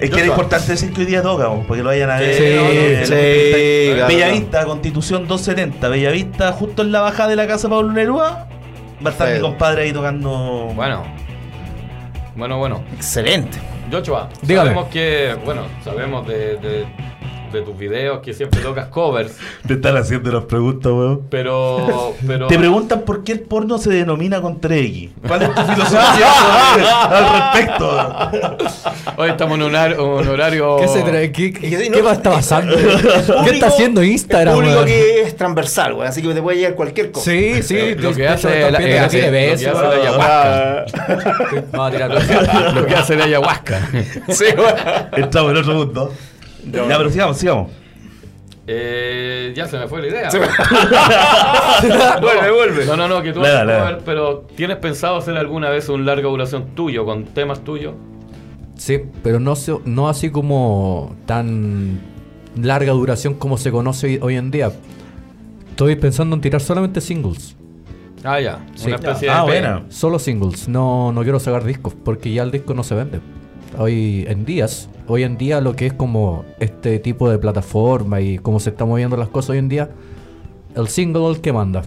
Es 0.00 0.10
que 0.10 0.16
era 0.20 0.26
importante 0.26 0.72
decir 0.72 0.92
que 0.92 1.00
hoy 1.02 1.06
día 1.06 1.22
toca, 1.22 1.48
po, 1.48 1.64
porque 1.66 1.82
lo 1.82 1.90
vayan 1.90 2.10
a 2.10 2.16
ver. 2.18 2.34
Sí, 2.34 2.42
Eh, 2.46 3.02
sí, 3.04 3.94
claro. 3.94 4.08
Bellavista, 4.08 4.64
Constitución 4.64 5.26
270, 5.28 5.88
Bellavista, 5.88 6.52
justo 6.52 6.82
en 6.82 6.92
la 6.92 7.00
bajada 7.00 7.28
de 7.28 7.36
la 7.36 7.46
casa 7.46 7.68
Pablo 7.68 7.92
Nerúa. 7.92 8.46
Va 9.04 9.10
a 9.10 9.12
estar 9.12 9.34
mi 9.34 9.40
compadre 9.40 9.82
ahí 9.82 9.92
tocando. 9.92 10.72
Bueno, 10.74 11.04
bueno, 12.36 12.58
bueno. 12.58 12.82
Excelente. 12.96 13.58
Yochoa, 13.90 14.28
Dígame. 14.42 14.70
sabemos 14.70 14.88
que, 14.90 15.36
bueno, 15.44 15.62
sabemos 15.84 16.26
de, 16.26 16.56
de, 16.56 16.86
de 17.54 17.62
tus 17.62 17.78
videos 17.78 18.20
que 18.20 18.34
siempre 18.34 18.60
tocas 18.60 18.88
covers, 18.88 19.32
Te 19.66 19.74
están 19.74 19.96
haciendo 19.96 20.30
las 20.32 20.44
preguntas, 20.44 20.92
weón. 20.92 21.22
pero, 21.30 22.14
pero 22.26 22.46
Te 22.48 22.58
preguntan 22.58 23.02
por 23.02 23.24
qué 23.24 23.32
el 23.32 23.40
porno 23.40 23.78
se 23.78 23.90
denomina 23.90 24.40
con 24.42 24.60
3X. 24.60 25.10
¿Cuál 25.26 25.42
es 25.42 25.54
tu 25.54 25.62
filosofía 25.62 26.32
al 27.10 27.52
respecto? 27.54 28.08
hoy 29.16 29.30
estamos 29.30 29.56
en 29.58 29.62
un 29.64 29.70
horario, 29.74 30.04
un 30.18 30.28
horario 30.28 30.76
¿Qué, 30.76 30.88
se 30.88 31.02
trae? 31.02 31.32
¿Qué, 31.32 31.52
qué, 31.52 31.60
qué 31.70 31.98
está 32.00 32.30
pasando? 32.32 32.76
¿Qué 32.76 32.82
Público- 32.82 33.50
está 33.52 33.66
haciendo 33.68 34.02
Instagram? 34.02 34.54
Público 34.54 34.74
weón? 34.76 34.86
que 34.86 35.22
es 35.22 35.36
transversal, 35.36 35.94
güey. 35.94 36.08
Así 36.08 36.20
que 36.22 36.34
te 36.34 36.42
puede 36.42 36.58
llegar 36.58 36.74
cualquier 36.74 37.10
cosa. 37.10 37.30
Sí, 37.30 37.62
sí. 37.62 37.94
lo 37.94 38.12
que 38.14 38.28
hace 38.28 38.70
la- 38.70 38.78
eh, 38.78 39.00
lo 39.02 39.08
que 39.08 39.30
beso. 39.30 39.70
hace 39.70 39.82
la 39.82 39.90
ayahuasca. 39.90 40.84
Lo 42.74 42.86
que 42.86 42.94
hace 42.94 43.16
la 43.16 43.24
ayahuasca. 43.24 43.88
Sí, 44.28 44.44
güey. 44.56 45.24
Estamos 45.24 45.52
en 45.52 45.56
otro 45.58 45.74
mundo. 45.74 46.12
Ya, 46.70 46.96
pero 46.98 47.10
sigamos, 47.10 47.36
sigamos. 47.38 47.70
Eh, 48.66 49.52
ya 49.54 49.66
se 49.68 49.78
me 49.78 49.86
fue 49.88 50.00
la 50.00 50.06
idea. 50.08 50.30
vuelve, 52.20 52.50
vuelve. 52.52 52.86
No, 52.86 52.96
no, 52.96 53.08
no, 53.08 53.22
que 53.22 53.32
tú 53.32 53.40
Le 53.40 53.48
da, 53.48 53.54
haces 53.62 53.66
le 53.66 53.72
da. 53.72 53.78
cover, 53.80 53.98
pero 54.04 54.46
¿tienes 54.56 54.76
pensado 54.78 55.16
hacer 55.16 55.36
alguna 55.36 55.68
vez 55.70 55.88
un 55.88 56.04
larga 56.06 56.28
duración 56.28 56.74
tuyo 56.74 57.04
con 57.04 57.24
temas 57.24 57.62
tuyos? 57.62 57.94
Sí, 58.76 59.00
pero 59.22 59.38
no, 59.40 59.54
se- 59.56 59.78
no 59.84 60.08
así 60.08 60.30
como 60.30 61.14
tan 61.26 62.00
larga 62.60 62.92
duración 62.92 63.34
como 63.34 63.58
se 63.58 63.70
conoce 63.70 64.18
hoy- 64.22 64.36
en 64.36 64.50
día. 64.50 64.72
Estoy 65.70 65.96
pensando 65.96 66.34
en 66.36 66.40
tirar 66.42 66.60
solamente 66.60 67.00
singles. 67.00 67.56
Ah, 68.22 68.40
ya. 68.40 68.64
Sí. 68.74 68.86
Una 68.86 68.96
especie 68.96 69.28
Ah, 69.28 69.34
de. 69.34 69.40
EP. 69.40 69.46
buena. 69.46 69.82
Solo 69.90 70.18
singles. 70.18 70.68
No, 70.68 71.12
no 71.12 71.22
quiero 71.22 71.38
sacar 71.38 71.64
discos 71.64 71.94
porque 72.04 72.32
ya 72.32 72.42
el 72.42 72.50
disco 72.50 72.72
no 72.72 72.82
se 72.82 72.94
vende. 72.94 73.20
Hoy 73.78 74.24
en 74.28 74.44
días, 74.44 74.88
hoy 75.08 75.24
en 75.24 75.36
día 75.36 75.60
lo 75.60 75.74
que 75.74 75.86
es 75.86 75.92
como 75.92 76.44
este 76.60 76.98
tipo 76.98 77.30
de 77.30 77.38
plataforma 77.38 78.20
y 78.20 78.38
cómo 78.38 78.60
se 78.60 78.70
están 78.70 78.88
moviendo 78.88 79.16
las 79.16 79.28
cosas 79.28 79.50
hoy 79.50 79.58
en 79.58 79.68
día, 79.68 79.90
el 80.76 80.88
single 80.88 81.28
el 81.28 81.40
que 81.40 81.52
manda. 81.52 81.82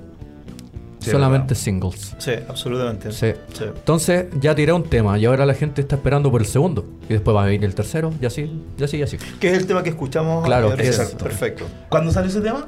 Sí, 1.00 1.12
Solamente 1.12 1.54
verdad. 1.54 1.64
singles. 1.64 2.16
Sí, 2.18 2.32
absolutamente. 2.50 3.12
Sí. 3.14 3.28
Sí. 3.54 3.64
Entonces 3.64 4.26
ya 4.42 4.54
tiré 4.56 4.74
un 4.74 4.84
tema 4.84 5.18
y 5.18 5.26
ahora 5.26 5.46
la 5.46 5.54
gente 5.54 5.80
está 5.80 5.96
esperando 5.96 6.30
por 6.30 6.42
el 6.42 6.48
segundo. 6.48 6.86
Y 7.08 7.14
después 7.14 7.36
va 7.36 7.44
a 7.44 7.46
venir 7.46 7.64
el 7.64 7.76
tercero 7.76 8.12
y 8.22 8.26
así, 8.26 8.52
y 8.78 8.84
así, 8.84 8.98
y 8.98 9.04
así. 9.04 9.18
Que 9.40 9.52
es 9.52 9.58
el 9.58 9.68
tema 9.68 9.84
que 9.84 9.90
escuchamos. 9.90 10.44
Claro, 10.46 10.74
exacto. 10.74 11.24
Perfecto. 11.24 11.66
¿Cuándo 11.88 12.12
salió 12.12 12.30
ese 12.30 12.42
tema? 12.42 12.68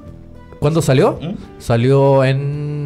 ¿Cuándo 0.59 0.81
salió? 0.81 1.19
¿Mm? 1.21 1.35
Salió 1.57 2.23
en 2.23 2.78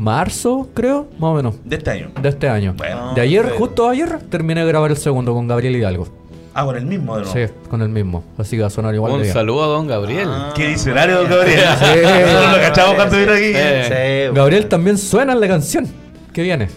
marzo, 0.00 0.68
creo, 0.74 1.08
más 1.18 1.30
o 1.30 1.34
menos, 1.34 1.54
De 1.64 1.76
este 1.76 1.90
año. 1.90 2.10
de 2.20 2.28
este 2.30 2.48
año. 2.48 2.74
Bueno. 2.76 3.12
de 3.14 3.20
ayer, 3.20 3.50
justo 3.50 3.88
ayer, 3.88 4.18
terminé 4.30 4.62
de 4.62 4.66
grabar 4.68 4.90
el 4.90 4.96
segundo 4.96 5.34
con 5.34 5.46
Gabriel 5.46 5.76
Hidalgo. 5.76 6.08
Ah, 6.52 6.64
con 6.64 6.76
el 6.76 6.84
mismo 6.86 7.16
de 7.16 7.22
nuevo. 7.24 7.32
Sí, 7.34 7.52
con 7.68 7.80
el 7.80 7.88
mismo. 7.90 8.24
Así 8.36 8.56
que 8.56 8.62
va 8.62 8.66
a 8.66 8.70
sonar 8.70 8.92
igual 8.94 9.12
Un 9.12 9.24
saludo 9.24 9.62
a 9.62 9.66
don 9.68 9.86
Gabriel. 9.86 10.26
Ah. 10.28 10.52
Qué 10.56 10.66
diccionario, 10.68 11.18
don 11.20 11.30
Gabriel. 11.30 11.60
Sí. 11.78 11.84
Nosotros 12.02 12.52
lo 12.56 12.60
cachamos 12.60 12.94
cuando 12.96 13.16
vino 13.18 13.32
aquí. 13.32 13.52
Sí, 13.52 14.34
Gabriel 14.34 14.66
también 14.66 14.98
suena 14.98 15.32
en 15.32 15.40
la 15.40 15.46
canción 15.48 15.86
que 16.32 16.42
viene. 16.42 16.68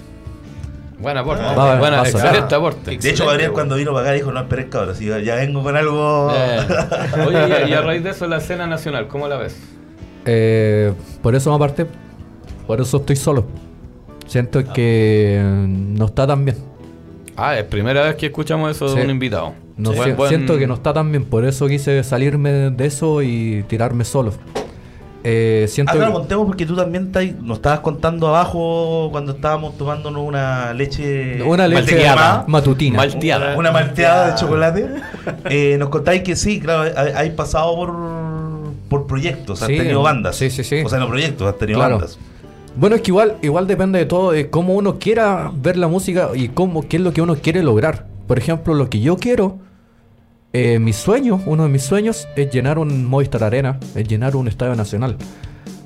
Buen 0.99 1.17
aporte. 1.17 1.41
Va- 1.43 1.77
Buena, 1.79 1.97
va 1.97 2.01
a 2.03 2.05
sonar. 2.05 2.27
excelente 2.27 2.55
aporte. 2.55 2.97
De 2.97 3.09
hecho, 3.09 3.25
Gabriel 3.25 3.51
cuando 3.51 3.75
vino 3.75 3.91
para 3.93 4.05
acá 4.07 4.11
dijo, 4.13 4.31
no 4.31 4.39
esperes 4.41 4.67
cabrón, 4.67 4.95
si 4.95 5.05
ya 5.07 5.35
vengo 5.35 5.63
con 5.63 5.75
algo... 5.75 6.31
Eh, 6.35 6.59
Oye, 7.27 7.65
y, 7.67 7.71
y 7.71 7.73
a 7.73 7.81
raíz 7.81 8.03
de 8.03 8.11
eso, 8.11 8.27
la 8.27 8.37
escena 8.37 8.67
nacional, 8.67 9.07
¿cómo 9.07 9.27
la 9.27 9.37
ves? 9.37 9.57
Eh, 10.25 10.93
por 11.21 11.35
eso 11.35 11.49
me 11.49 11.55
aparté. 11.57 11.87
Por 12.67 12.79
eso 12.81 12.97
estoy 12.97 13.15
solo. 13.15 13.45
Siento 14.27 14.63
que 14.73 15.37
eh, 15.39 15.43
no 15.67 16.05
está 16.05 16.25
tan 16.27 16.45
bien. 16.45 16.57
Ah, 17.35 17.57
es 17.57 17.63
primera 17.65 18.03
vez 18.03 18.15
que 18.15 18.27
escuchamos 18.27 18.71
eso 18.71 18.87
Sí. 18.89 18.95
de 18.97 19.03
un 19.05 19.09
invitado. 19.11 19.53
No 19.75 19.91
Buen- 19.91 20.09
si- 20.11 20.15
buen- 20.15 20.29
Siento 20.29 20.57
que 20.57 20.67
no 20.67 20.75
está 20.75 20.93
tan 20.93 21.11
bien, 21.11 21.25
por 21.25 21.45
eso 21.45 21.67
quise 21.67 22.03
salirme 22.03 22.51
de 22.71 22.85
eso 22.85 23.21
y 23.23 23.63
tirarme 23.67 24.05
solo. 24.05 24.31
Eh, 25.25 25.65
siento 25.69 25.93
Ah, 25.93 25.95
claro, 25.95 26.11
que- 26.11 26.17
contemos 26.19 26.45
porque 26.47 26.65
tú 26.65 26.75
también 26.75 27.05
estás- 27.07 27.33
nos 27.41 27.57
estabas 27.57 27.79
contando 27.79 28.27
abajo 28.27 29.07
cuando 29.11 29.31
estábamos 29.31 29.77
tomándonos 29.77 30.21
una 30.27 30.73
leche 30.73 31.41
una 31.41 31.65
leche 31.67 31.81
malteada. 31.93 32.43
matutina. 32.47 32.97
Malteada. 32.97 33.55
Una 33.57 33.71
malteada 33.71 34.31
de 34.31 34.35
chocolate. 34.35 34.87
Eh, 35.49 35.77
nos 35.79 35.89
contáis 35.89 36.23
que 36.23 36.35
sí, 36.35 36.59
claro, 36.59 36.91
ha- 36.95 37.17
hay 37.19 37.29
pasado 37.31 37.73
por, 37.75 37.93
por 38.89 39.07
proyectos, 39.07 39.61
has 39.61 39.69
Sí, 39.69 39.77
tenido 39.77 40.01
bandas. 40.01 40.35
sí, 40.35 40.49
sí, 40.49 40.63
sí. 40.63 40.81
O 40.85 40.89
sea, 40.89 40.99
no 40.99 41.07
proyectos, 41.07 41.47
has 41.47 41.57
tenido 41.57 41.79
Claro. 41.79 41.95
bandas. 41.95 42.19
Bueno, 42.75 42.95
es 42.95 43.03
que 43.03 43.11
igual, 43.11 43.37
igual 43.43 43.67
depende 43.67 43.99
de 43.99 44.05
todo, 44.05 44.31
de 44.31 44.49
cómo 44.49 44.73
uno 44.73 44.97
quiera 44.97 45.51
ver 45.55 45.77
la 45.77 45.87
música 45.87 46.31
y 46.33 46.49
cómo, 46.49 46.87
qué 46.87 46.97
es 46.97 47.03
lo 47.03 47.13
que 47.13 47.21
uno 47.21 47.35
quiere 47.35 47.61
lograr. 47.61 48.07
Por 48.27 48.39
ejemplo, 48.39 48.73
lo 48.73 48.89
que 48.89 48.99
yo 48.99 49.17
quiero, 49.17 49.59
eh, 50.53 50.79
mi 50.79 50.91
sueño, 50.91 51.39
uno 51.45 51.63
de 51.63 51.69
mis 51.69 51.83
sueños 51.83 52.27
es 52.35 52.51
llenar 52.51 52.79
un 52.79 53.05
Movistar 53.05 53.43
Arena, 53.43 53.79
es 53.95 54.07
llenar 54.07 54.35
un 54.35 54.47
estadio 54.47 54.75
nacional. 54.75 55.17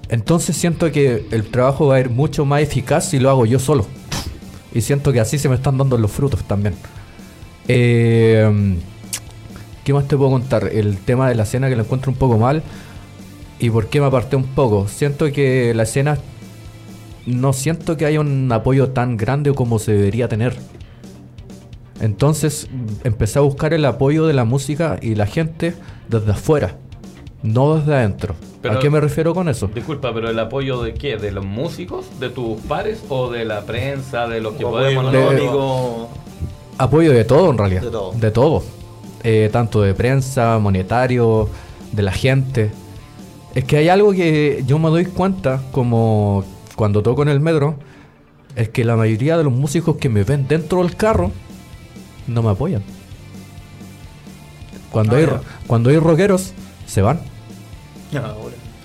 Entonces 0.08 0.56
siento 0.56 0.90
que 0.92 1.26
el 1.32 1.50
trabajo 1.52 1.88
va 1.88 1.96
a 1.96 2.00
ir 2.00 2.10
mucho 2.10 2.46
más 2.46 2.62
eficaz 2.62 3.10
si 3.10 3.20
lo 3.20 3.30
hago 3.30 3.46
yo 3.46 3.60
solo. 3.60 3.86
Y 4.74 4.80
siento 4.80 5.12
que 5.12 5.20
así 5.20 5.38
se 5.38 5.50
me 5.50 5.56
están 5.56 5.78
dando 5.78 5.98
los 5.98 6.12
frutos 6.12 6.46
también. 6.46 6.74
Eh, 7.68 8.78
¿Qué 9.84 9.94
más 9.94 10.08
te 10.08 10.16
puedo 10.16 10.32
contar? 10.32 10.70
El 10.72 10.98
tema 11.00 11.28
de 11.28 11.36
la 11.36 11.44
escena 11.44 11.68
que 11.68 11.76
lo 11.76 11.84
encuentro 11.84 12.12
un 12.12 12.18
poco 12.18 12.38
mal. 12.38 12.64
¿Y 13.60 13.70
por 13.72 13.88
qué 13.88 14.00
me 14.00 14.06
aparté 14.06 14.38
un 14.38 14.46
poco? 14.46 14.88
Siento 14.88 15.30
que 15.34 15.74
la 15.74 15.84
escena 15.84 16.18
no 17.28 17.54
siento 17.54 17.96
que 17.98 18.06
haya 18.06 18.20
un 18.20 18.50
apoyo 18.52 18.90
tan 18.90 19.18
grande 19.18 19.54
como 19.54 19.78
se 19.80 19.92
debería 19.94 20.28
tener. 20.28 20.56
Entonces 22.00 22.68
empecé 23.04 23.40
a 23.40 23.42
buscar 23.42 23.74
el 23.74 23.84
apoyo 23.86 24.28
de 24.28 24.34
la 24.34 24.46
música 24.46 25.00
y 25.02 25.16
la 25.16 25.26
gente 25.26 25.74
desde 26.10 26.32
afuera, 26.32 26.76
no 27.44 27.76
desde 27.78 27.96
adentro. 27.96 28.36
Pero- 28.62 28.76
¿A 28.76 28.80
qué 28.80 28.90
me 28.90 29.00
refiero 29.00 29.34
con 29.34 29.50
eso? 29.50 29.70
Disculpa, 29.74 30.14
pero 30.14 30.30
el 30.30 30.38
apoyo 30.40 30.82
de 30.84 30.94
qué? 30.94 31.18
¿De 31.18 31.32
los 31.32 31.46
músicos? 31.46 32.06
¿De 32.20 32.30
tus 32.30 32.60
pares? 32.62 33.02
¿O 33.10 33.30
de 33.32 33.46
la 33.46 33.62
prensa? 33.62 34.28
¿De 34.28 34.42
los 34.42 34.54
que 34.56 34.66
O 34.66 34.72
podemos 34.72 35.06
apoyo 35.08 35.30
de- 35.30 35.36
económico. 35.46 36.10
Apoyo 36.78 37.12
de 37.12 37.26
todo 37.26 37.52
en 37.52 37.58
realidad. 37.58 37.82
De 37.82 37.90
todo. 37.92 38.12
De 38.14 38.32
todo. 38.32 38.64
Eh, 39.24 39.50
tanto 39.52 39.82
de 39.82 39.94
prensa, 39.96 40.60
monetario, 40.60 41.50
de 41.92 42.02
la 42.04 42.12
gente. 42.12 42.72
Es 43.56 43.64
que 43.64 43.78
hay 43.78 43.90
algo 43.90 44.12
que 44.12 44.64
yo 44.68 44.78
me 44.78 44.90
doy 44.90 45.06
cuenta 45.06 45.62
como 45.72 46.44
cuando 46.78 47.04
toco 47.04 47.24
en 47.24 47.28
el 47.28 47.42
metro. 47.42 47.78
Es 48.56 48.70
que 48.70 48.86
la 48.86 48.96
mayoría 48.96 49.38
de 49.38 49.44
los 49.44 49.52
músicos 49.54 49.98
que 49.98 50.08
me 50.10 50.24
ven 50.24 50.48
dentro 50.48 50.82
del 50.82 50.96
carro 50.96 51.32
no 52.28 52.42
me 52.42 52.50
apoyan. 52.52 52.82
Cuando, 54.92 55.16
Ah, 55.16 55.20
hay, 55.20 55.26
ya. 55.26 55.42
cuando 55.68 55.90
hay 55.90 55.98
rockeros, 55.98 56.54
se 56.88 57.02
van. 57.02 57.20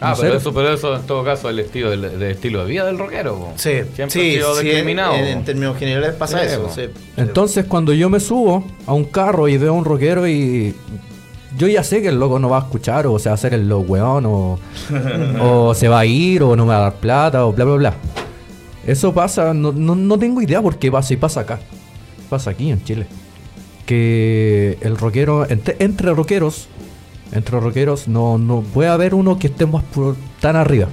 Ah, 0.01 0.15
¿En 0.17 0.21
pero 0.21 0.35
eso, 0.37 0.53
pero 0.53 0.73
eso 0.75 0.97
en 0.97 1.03
todo 1.07 1.23
caso 1.25 1.49
es 1.49 1.53
el 1.55 1.61
estilo 1.61 1.91
del, 1.91 2.01
del 2.03 2.23
estilo 2.23 2.65
de 2.65 2.71
vida 2.71 2.85
del 2.85 2.99
rockero. 2.99 3.37
po. 3.37 3.53
Sí, 3.57 3.71
Siempre 3.95 4.11
sí, 4.11 4.31
ha 4.31 4.33
sido 4.33 4.57
sí. 4.57 4.71
En, 4.71 4.89
en 4.89 5.45
términos 5.45 5.79
generales 5.79 6.15
pasa 6.15 6.41
Sí, 6.41 6.47
eso. 6.47 6.69
sí. 6.75 6.83
Entonces 7.17 7.67
cuando 7.67 7.93
yo 7.95 8.11
me 8.11 8.19
subo 8.19 8.65
a 8.87 8.93
un 8.95 9.05
carro 9.05 9.47
y 9.49 9.57
veo 9.59 9.71
a 9.71 9.77
un 9.77 9.85
rockero 9.85 10.27
y 10.27 10.75
yo 11.59 11.67
ya 11.69 11.83
sé 11.85 12.03
que 12.03 12.09
el 12.09 12.19
loco 12.19 12.39
no 12.39 12.49
va 12.49 12.59
a 12.59 12.61
escuchar 12.63 13.07
o 13.07 13.19
se 13.19 13.29
va 13.29 13.33
a 13.33 13.35
hacer 13.35 13.55
el 13.55 13.69
lo 13.69 13.81
weón 13.81 14.25
o, 14.27 14.59
o 15.41 15.75
se 15.75 15.89
va 15.89 16.01
a 16.01 16.07
ir 16.07 16.43
o 16.43 16.57
no 16.57 16.65
me 16.65 16.71
va 16.73 16.79
a 16.79 16.83
dar 16.83 16.95
plata 16.95 17.45
o 17.47 17.53
bla 17.53 17.65
bla 17.65 17.75
bla. 17.77 17.95
Eso 18.87 19.13
pasa, 19.13 19.55
no, 19.55 19.71
no, 19.73 19.95
no 19.95 20.19
tengo 20.19 20.43
idea 20.43 20.61
por 20.61 20.77
qué 20.79 20.91
pasa 20.91 21.15
y 21.15 21.17
pasa 21.17 21.41
acá. 21.41 21.61
Pasa 22.29 22.51
aquí 22.51 22.71
en 22.71 22.83
Chile. 22.85 23.07
Que 23.87 24.79
el 24.81 24.97
rockero, 24.97 25.49
entre, 25.49 25.77
entre 25.81 26.13
rockeros, 26.13 26.69
entre 27.33 27.59
rockeros 27.61 28.09
no, 28.09 28.39
no 28.39 28.61
puede 28.63 28.89
haber 28.91 29.15
uno 29.15 29.39
que 29.39 29.49
esté 29.49 29.67
más 29.67 29.83
por- 29.85 30.17
tan 30.41 30.57
arriba. 30.57 30.89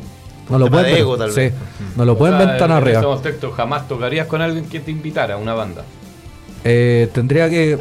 No 0.49 0.57
lo 0.57 0.67
pueden 0.69 0.85
de 0.87 0.91
ver, 0.93 1.01
ego, 1.01 1.15
tal 1.17 1.29
sí, 1.31 1.39
vez. 1.41 1.53
no 1.95 2.05
lo 2.05 2.13
O 2.13 2.17
pueden 2.17 2.37
sea, 2.37 2.45
ver 2.47 2.57
tan 2.57 2.71
en 2.71 2.77
arriba. 2.77 2.99
ese 2.99 3.07
contexto, 3.07 3.51
jamás 3.51 3.87
tocarías 3.87 4.25
con 4.27 4.41
alguien 4.41 4.65
que 4.65 4.79
te 4.79 4.89
invitara 4.91 5.35
a 5.35 5.37
una 5.37 5.53
banda. 5.53 5.83
Eh, 6.63 7.07
tendría 7.13 7.49
que, 7.49 7.77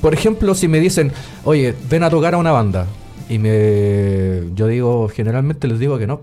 por 0.00 0.14
ejemplo, 0.14 0.54
si 0.54 0.68
me 0.68 0.80
dicen, 0.80 1.12
oye, 1.44 1.74
ven 1.88 2.02
a 2.02 2.10
tocar 2.10 2.34
a 2.34 2.38
una 2.38 2.52
banda, 2.52 2.86
y 3.28 3.38
me, 3.38 4.54
yo 4.54 4.66
digo, 4.66 5.08
generalmente 5.08 5.68
les 5.68 5.78
digo 5.78 5.98
que 5.98 6.06
no, 6.06 6.22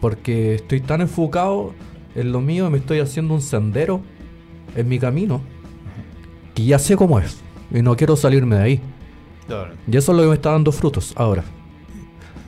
porque 0.00 0.54
estoy 0.54 0.80
tan 0.80 1.00
enfocado 1.00 1.74
en 2.14 2.32
lo 2.32 2.40
mío, 2.40 2.70
me 2.70 2.78
estoy 2.78 3.00
haciendo 3.00 3.34
un 3.34 3.42
sendero 3.42 4.00
en 4.76 4.88
mi 4.88 4.98
camino, 4.98 5.40
que 6.54 6.64
ya 6.64 6.78
sé 6.78 6.96
cómo 6.96 7.18
es, 7.18 7.40
y 7.72 7.82
no 7.82 7.96
quiero 7.96 8.16
salirme 8.16 8.56
de 8.56 8.62
ahí. 8.62 8.80
Y 9.90 9.96
eso 9.96 10.12
es 10.12 10.16
lo 10.16 10.22
que 10.22 10.28
me 10.28 10.34
está 10.34 10.52
dando 10.52 10.70
frutos 10.70 11.12
ahora. 11.16 11.42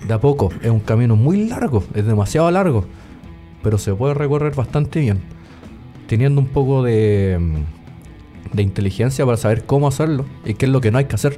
De 0.07 0.15
a 0.15 0.21
poco, 0.21 0.51
es 0.63 0.71
un 0.71 0.81
camino 0.81 1.17
muy 1.17 1.49
largo, 1.49 1.83
es 1.95 2.07
demasiado 2.07 2.51
largo, 2.51 2.85
pero 3.63 3.79
se 3.79 3.95
puede 3.95 4.15
recorrer 4.15 4.55
bastante 4.55 5.01
bien, 5.01 5.21
teniendo 6.07 6.41
un 6.41 6.49
poco 6.49 6.83
de, 6.83 7.39
mm, 7.41 7.82
de 8.53 8.63
inteligencia 8.63 9.25
para 9.25 9.37
saber 9.37 9.65
cómo 9.65 9.89
hacerlo 9.89 10.27
y 10.45 10.55
qué 10.55 10.67
es 10.67 10.73
lo 10.73 10.81
que 10.81 10.91
no 10.91 10.99
hay 10.99 11.07
que 11.07 11.15
hacer. 11.15 11.37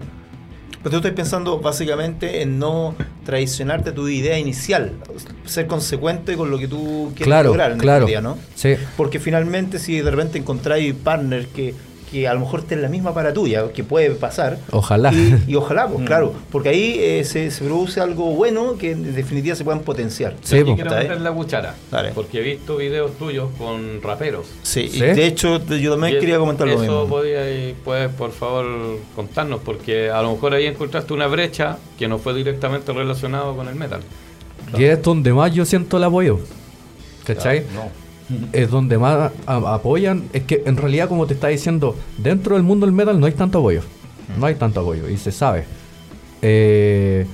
Pero 0.83 0.91
tú 0.91 0.97
estás 0.99 1.13
pensando 1.13 1.61
básicamente 1.61 2.43
en 2.43 2.59
no 2.59 2.95
traicionarte 3.25 3.93
tu 3.93 4.07
idea 4.07 4.39
inicial, 4.39 4.93
ser 5.47 5.67
consecuente 5.67 6.37
con 6.37 6.51
lo 6.51 6.59
que 6.59 6.69
tú 6.69 7.07
quieres 7.15 7.27
Claro, 7.27 7.49
lograr 7.49 7.73
en 7.73 7.79
claro. 7.79 8.07
definitiva, 8.07 8.21
¿no? 8.21 8.39
Sí, 8.55 8.75
Porque 8.97 9.19
finalmente 9.19 9.79
si 9.79 10.01
de 10.01 10.11
repente 10.11 10.39
encontráis 10.39 10.93
partner 10.95 11.47
que, 11.47 11.75
que 12.15 12.29
a 12.29 12.35
lo 12.35 12.39
mejor 12.41 12.61
esté 12.61 12.75
en 12.75 12.83
la 12.83 12.89
misma 12.89 13.13
para 13.13 13.33
tuya, 13.35 13.73
que 13.73 13.83
puede 13.83 14.11
pasar, 14.11 14.57
ojalá. 14.71 15.13
y, 15.13 15.43
y 15.49 15.55
ojalá, 15.57 15.89
pues 15.89 16.07
claro, 16.07 16.33
porque 16.53 16.69
ahí 16.69 16.97
eh, 17.01 17.25
se, 17.25 17.51
se 17.51 17.65
produce 17.65 18.01
algo 18.01 18.27
bueno 18.35 18.79
que 18.79 18.93
en 18.93 19.15
definitiva 19.17 19.57
se 19.57 19.65
puedan 19.65 19.81
potenciar. 19.83 20.37
Sí, 20.45 20.59
Yo 20.59 20.65
po. 20.67 20.75
quiero 20.77 20.91
¿Está 20.91 21.03
meter 21.03 21.21
la 21.21 21.33
cuchara. 21.33 21.75
Dale. 21.91 22.13
Porque 22.15 22.39
he 22.39 22.43
visto 22.43 22.77
videos 22.77 23.19
tuyos 23.19 23.49
con 23.59 24.01
raperos. 24.01 24.47
Sí, 24.63 24.87
de 24.89 25.27
hecho 25.27 25.59
yo 25.67 25.91
también 25.95 26.17
Y 26.17 26.21
quería 26.21 26.39
comentar 26.39 26.69
lo 26.69 26.75
eso 26.75 26.83
mismo. 26.83 27.07
podía- 27.09 27.75
puedes, 27.85 28.11
por 28.13 28.31
favor, 28.31 28.65
contarnos, 29.17 29.61
porque 29.65 30.09
a 30.11 30.23
lo 30.23 30.35
mejor 30.35 30.55
ahí 30.55 30.67
encontraste 30.67 31.13
una 31.13 31.27
brecha 31.27 31.79
que 31.99 32.07
no 32.07 32.19
fue 32.19 32.33
directamente 32.35 32.93
relacionado 32.93 33.57
con 33.57 33.67
el 33.67 33.75
metal. 33.75 34.01
Y 34.79 34.85
es 34.85 35.03
donde 35.03 35.33
más 35.33 35.53
yo 35.53 35.65
siento 35.65 35.97
el 35.97 36.05
apoyo. 36.05 36.39
¿Cachai? 37.25 37.65
No. 37.75 38.04
Es 38.53 38.71
donde 38.71 38.97
más 38.99 39.33
apoyan. 39.47 40.25
Es 40.33 40.45
que 40.45 40.63
en 40.67 40.77
realidad, 40.77 41.09
como 41.09 41.27
te 41.27 41.35
está 41.35 41.49
diciendo, 41.49 41.95
dentro 42.19 42.55
del 42.57 42.65
mundo 42.65 42.87
del 42.87 42.95
metal 42.95 43.21
no 43.21 43.27
hay 43.27 43.33
tanto 43.33 43.59
apoyo. 43.59 43.83
No 44.39 44.47
hay 44.47 44.55
tanto 44.55 44.81
apoyo, 44.81 45.09
y 45.09 45.17
se 45.19 45.31
sabe. 45.33 45.65
Eh, 46.43 47.27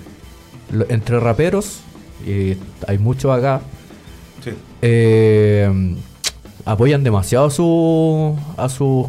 entre 0.88 1.20
raperos, 1.20 1.80
y 2.26 2.56
hay 2.86 2.98
muchos 2.98 3.36
acá, 3.36 3.60
Sí. 4.44 4.50
eh, 4.82 5.96
apoyan 6.64 7.04
demasiado 7.04 7.46
a 7.46 7.50
su 7.50 8.36
a 8.56 8.68
sus 8.68 9.06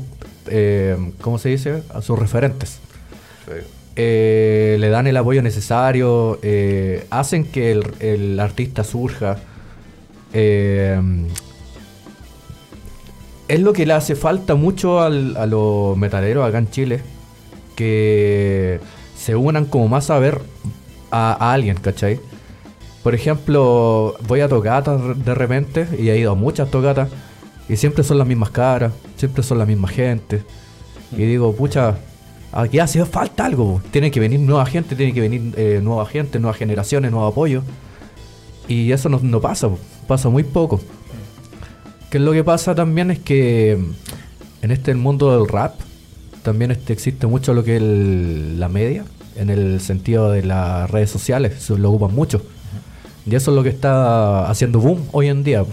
eh, 0.48 0.98
¿cómo 1.22 1.38
se 1.38 1.50
dice? 1.50 1.84
a 1.94 2.02
sus 2.02 2.17
referentes 2.20 2.80
Eh, 3.96 4.78
le 4.80 4.89
dan 4.89 5.08
el 5.08 5.15
apoyo 5.17 5.41
necesario 5.41 6.39
eh, 6.41 7.06
hacen 7.10 7.44
que 7.46 7.72
el, 7.72 7.84
el 8.00 8.39
artista 8.39 8.84
surja 8.84 9.38
Eh, 10.34 11.00
es 13.52 13.60
lo 13.60 13.74
que 13.74 13.86
le 13.86 13.92
hace 13.92 14.16
falta 14.16 14.56
mucho 14.56 15.02
a 15.02 15.10
los 15.10 15.98
metaleros 15.98 16.48
acá 16.48 16.58
en 16.58 16.70
Chile 16.70 17.02
que 17.76 18.80
se 19.18 19.36
unan 19.36 19.66
como 19.66 19.90
más 19.90 20.10
a 20.10 20.20
ver 20.20 20.42
a, 21.12 21.52
alguien, 21.52 21.76
¿cachai? 21.76 22.22
Por 23.04 23.14
ejemplo, 23.14 24.16
voy 24.26 24.40
a 24.40 24.48
tocatas 24.48 25.02
de 25.26 25.36
repente 25.36 25.86
y 26.00 26.08
he 26.10 26.18
ido 26.18 26.32
a 26.32 26.36
muchas 26.36 26.72
tocatas 26.72 27.10
y 27.68 27.76
siempre 27.76 28.06
son 28.06 28.20
las 28.20 28.28
mismas 28.28 28.52
caras, 28.52 28.94
siempre 29.18 29.44
son 29.44 29.58
la 29.58 29.66
misma 29.66 29.90
gente. 29.90 30.44
Y 31.12 31.24
digo, 31.24 31.54
pucha, 31.54 31.98
aquí 32.54 32.80
hace 32.80 33.04
falta 33.04 33.46
algo. 33.46 33.82
Tiene 33.92 34.12
que 34.12 34.22
venir 34.22 34.40
nueva 34.40 34.66
gente, 34.66 34.96
tiene 34.96 35.14
que 35.14 35.20
venir 35.20 35.54
eh, 35.58 35.82
nueva 35.84 36.06
gente, 36.06 36.40
nuevas 36.40 36.58
generaciones, 36.58 37.12
nuevo 37.12 37.28
apoyo. 37.28 37.64
Y 38.70 38.94
eso 38.94 39.10
no, 39.10 39.20
no 39.22 39.42
pasa, 39.42 39.70
pasa 40.08 40.30
muy 40.30 40.44
poco. 40.46 40.80
Que 42.12 42.19
lo 42.19 42.32
que 42.34 42.43
pasa 42.43 42.76
también 42.76 43.10
es 43.10 43.19
que 43.19 43.78
mm, 43.80 44.65
en 44.65 44.71
este 44.71 44.93
mundo 44.95 45.36
del 45.38 45.47
rap 45.47 45.76
también 46.43 46.71
este, 46.71 46.93
existe 46.93 47.26
mucho 47.28 47.54
lo 47.54 47.63
que 47.63 47.78
es 47.78 47.82
el- 47.82 48.60
la 48.60 48.67
media, 48.69 49.06
en 49.38 49.50
el 49.50 49.80
sentido 49.82 50.30
de 50.32 50.43
las 50.43 50.89
redes 50.91 51.10
sociales, 51.10 51.62
se 51.63 51.78
lo 51.78 51.89
ocupan 51.89 52.13
mucho. 52.13 52.41
Y 53.26 53.36
eso 53.36 53.52
es 53.52 53.56
lo 53.56 53.63
que 53.63 53.69
está 53.69 54.50
haciendo 54.50 54.80
boom 54.80 55.00
hoy 55.12 55.28
en 55.30 55.43
día. 55.43 55.63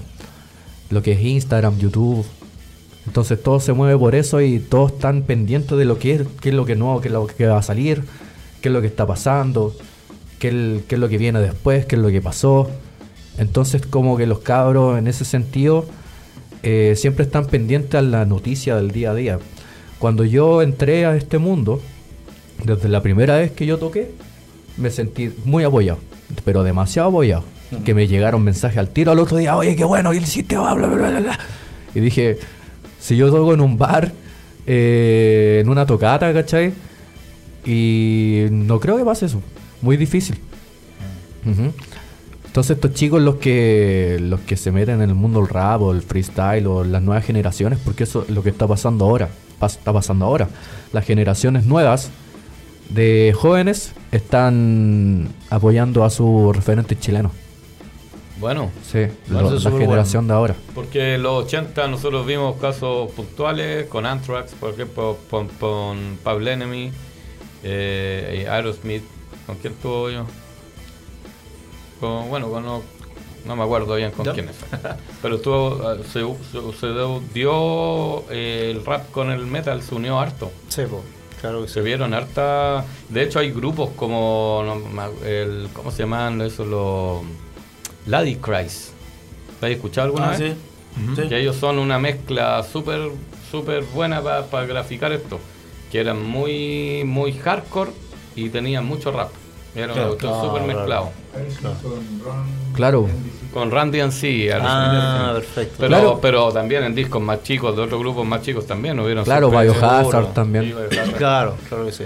Lo 0.90 1.02
que 1.02 1.12
es 1.12 1.20
Instagram, 1.20 1.78
YouTube. 1.78 2.24
Entonces 3.06 3.42
todo 3.42 3.58
se 3.58 3.72
mueve 3.72 3.98
por 3.98 4.14
eso 4.14 4.40
y 4.42 4.58
todos 4.58 4.92
están 4.92 5.22
pendientes 5.22 5.76
de 5.76 5.84
lo 5.86 5.98
que 5.98 6.14
es, 6.16 6.22
qué 6.42 6.50
es 6.50 6.54
lo 6.54 6.66
que 6.66 6.76
nuevo, 6.76 7.00
qué 7.00 7.08
es 7.08 7.14
lo 7.14 7.26
que 7.26 7.46
va 7.46 7.58
a 7.58 7.62
salir, 7.62 8.04
qué 8.60 8.68
es 8.68 8.72
lo 8.72 8.82
que 8.82 8.86
está 8.86 9.06
pasando, 9.06 9.74
qué 10.38 10.48
es 10.88 10.98
lo 10.98 11.08
que 11.08 11.16
viene 11.18 11.40
después, 11.40 11.86
qué 11.86 11.96
es 11.96 12.02
lo 12.02 12.08
que 12.10 12.20
pasó. 12.20 12.70
Entonces 13.38 13.84
como 13.86 14.18
que 14.18 14.26
los 14.26 14.40
cabros 14.40 14.98
en 14.98 15.08
ese 15.08 15.24
sentido 15.24 15.86
eh, 16.62 16.94
siempre 16.96 17.24
están 17.24 17.46
pendientes 17.46 17.94
a 17.94 18.02
la 18.02 18.24
noticia 18.24 18.76
del 18.76 18.90
día 18.90 19.10
a 19.10 19.14
día. 19.14 19.38
Cuando 19.98 20.24
yo 20.24 20.62
entré 20.62 21.06
a 21.06 21.16
este 21.16 21.38
mundo, 21.38 21.80
desde 22.64 22.88
la 22.88 23.02
primera 23.02 23.36
vez 23.36 23.52
que 23.52 23.66
yo 23.66 23.78
toqué, 23.78 24.10
me 24.76 24.90
sentí 24.90 25.32
muy 25.44 25.64
apoyado, 25.64 25.98
pero 26.44 26.62
demasiado 26.62 27.08
apoyado. 27.08 27.44
Que 27.84 27.92
me 27.92 28.06
llegaron 28.08 28.42
mensajes 28.42 28.78
al 28.78 28.88
tiro 28.88 29.12
al 29.12 29.18
otro 29.18 29.36
día, 29.36 29.54
oye, 29.54 29.76
qué 29.76 29.84
bueno, 29.84 30.14
y 30.14 30.16
el 30.16 30.24
sistema, 30.24 30.72
bla, 30.72 30.86
bla, 30.86 30.96
bla, 30.96 31.10
bla, 31.10 31.20
bla. 31.20 31.38
Y 31.94 32.00
dije, 32.00 32.38
si 32.98 33.16
yo 33.16 33.30
toco 33.30 33.52
en 33.52 33.60
un 33.60 33.76
bar, 33.76 34.10
eh, 34.66 35.58
en 35.60 35.68
una 35.68 35.84
tocata, 35.84 36.32
¿cachai? 36.32 36.72
Y 37.66 38.46
no 38.50 38.80
creo 38.80 38.96
que 38.96 39.04
pase 39.04 39.26
eso. 39.26 39.42
Muy 39.82 39.98
difícil. 39.98 40.38
Ujú. 41.44 41.72
Entonces 42.58 42.74
estos 42.74 42.92
chicos 42.94 43.22
los 43.22 43.36
que 43.36 44.16
los 44.20 44.40
que 44.40 44.56
se 44.56 44.72
meten 44.72 45.00
en 45.00 45.10
el 45.10 45.14
mundo 45.14 45.38
del 45.38 45.48
rap 45.48 45.80
o 45.80 45.92
el 45.92 46.02
freestyle 46.02 46.66
o 46.66 46.82
las 46.82 47.00
nuevas 47.02 47.24
generaciones, 47.24 47.78
porque 47.84 48.02
eso 48.02 48.24
es 48.28 48.30
lo 48.34 48.42
que 48.42 48.50
está 48.50 48.66
pasando 48.66 49.04
ahora, 49.04 49.28
está 49.64 49.92
pasando 49.92 50.24
ahora. 50.24 50.48
Las 50.92 51.04
generaciones 51.04 51.66
nuevas 51.66 52.10
de 52.88 53.32
jóvenes 53.32 53.92
están 54.10 55.28
apoyando 55.50 56.02
a 56.02 56.10
sus 56.10 56.56
referentes 56.56 56.98
chilenos. 56.98 57.30
Bueno, 58.40 58.72
Sí, 58.82 59.06
Bueno, 59.28 59.50
lo- 59.52 59.58
la 59.60 59.70
generación 59.70 60.26
de 60.26 60.34
ahora. 60.34 60.56
porque 60.74 61.14
en 61.14 61.22
los 61.22 61.44
80 61.44 61.86
nosotros 61.86 62.26
vimos 62.26 62.56
casos 62.56 63.08
puntuales 63.12 63.86
con 63.86 64.04
Anthrax, 64.04 64.54
por 64.58 64.70
ejemplo, 64.74 65.16
con, 65.30 65.46
con 65.60 66.18
Pablo 66.24 66.50
Enemy, 66.50 66.90
eh, 67.62 68.48
Aerosmith. 68.50 69.04
¿Con 69.46 69.54
quién 69.58 69.74
tuvo 69.80 70.10
yo? 70.10 70.24
Con, 72.00 72.28
bueno, 72.28 72.48
con 72.50 72.64
no, 72.64 72.82
no 73.44 73.56
me 73.56 73.62
acuerdo 73.64 73.94
bien 73.96 74.10
con 74.12 74.24
¿Ya? 74.26 74.32
quiénes. 74.32 74.56
Pero 75.22 75.36
estuvo, 75.36 75.80
se, 76.04 76.20
se- 76.22 76.78
se 76.78 76.86
dio 77.34 78.24
eh, 78.30 78.70
el 78.74 78.84
rap 78.84 79.10
con 79.10 79.30
el 79.30 79.46
metal, 79.46 79.82
se 79.82 79.94
unió 79.94 80.18
harto. 80.20 80.50
Sí, 80.68 80.82
po, 80.88 81.02
claro 81.40 81.62
que 81.62 81.68
sí. 81.68 81.74
Se 81.74 81.80
vieron 81.82 82.14
harta. 82.14 82.84
De 83.08 83.22
hecho, 83.22 83.38
hay 83.38 83.50
grupos 83.50 83.90
como. 83.96 84.62
no 84.64 85.26
el, 85.26 85.68
¿Cómo 85.72 85.90
se 85.90 85.98
llaman 86.04 86.40
eso? 86.42 86.64
Los. 86.64 87.22
Lady 88.06 88.36
Cries. 88.36 88.92
¿Lo 89.60 89.66
has 89.66 89.72
escuchado 89.74 90.06
alguna 90.06 90.28
Ah, 90.32 90.36
vez? 90.36 90.54
sí. 90.54 90.56
Sí. 91.22 91.28
Que 91.28 91.40
ellos 91.40 91.56
son 91.56 91.78
una 91.78 91.98
mezcla 91.98 92.62
súper 92.64 93.10
súper 93.50 93.84
buena 93.84 94.20
para 94.22 94.66
graficar 94.66 95.12
esto. 95.12 95.38
Que 95.92 96.00
eran 96.00 96.22
muy 96.24 97.02
muy 97.04 97.32
hardcore 97.32 97.90
y 98.36 98.48
tenían 98.50 98.84
mucho 98.86 99.10
rap. 99.12 99.30
Era 99.74 99.92
Ah, 99.94 100.10
súper 100.42 100.62
mezclado. 100.62 101.10
Claro. 102.74 103.06
Con 103.52 103.70
Randy 103.70 104.00
and 104.00 104.12
C. 104.12 104.50
Ah, 104.52 105.32
perfecto. 105.34 105.74
Pero, 105.78 105.88
Claro. 105.88 106.18
pero 106.20 106.52
también 106.52 106.84
en 106.84 106.94
discos 106.94 107.20
más 107.22 107.42
chicos, 107.42 107.74
de 107.76 107.82
otros 107.82 108.00
grupos 108.00 108.26
más 108.26 108.42
chicos 108.42 108.66
también 108.66 108.98
hubieron 109.00 109.24
Claro. 109.24 109.50
Biohazard 109.50 110.32
también. 110.32 110.66
Biohazard. 110.66 111.16
Claro, 111.16 111.54
claro 111.68 111.86
que 111.86 111.92
sí. 111.92 112.04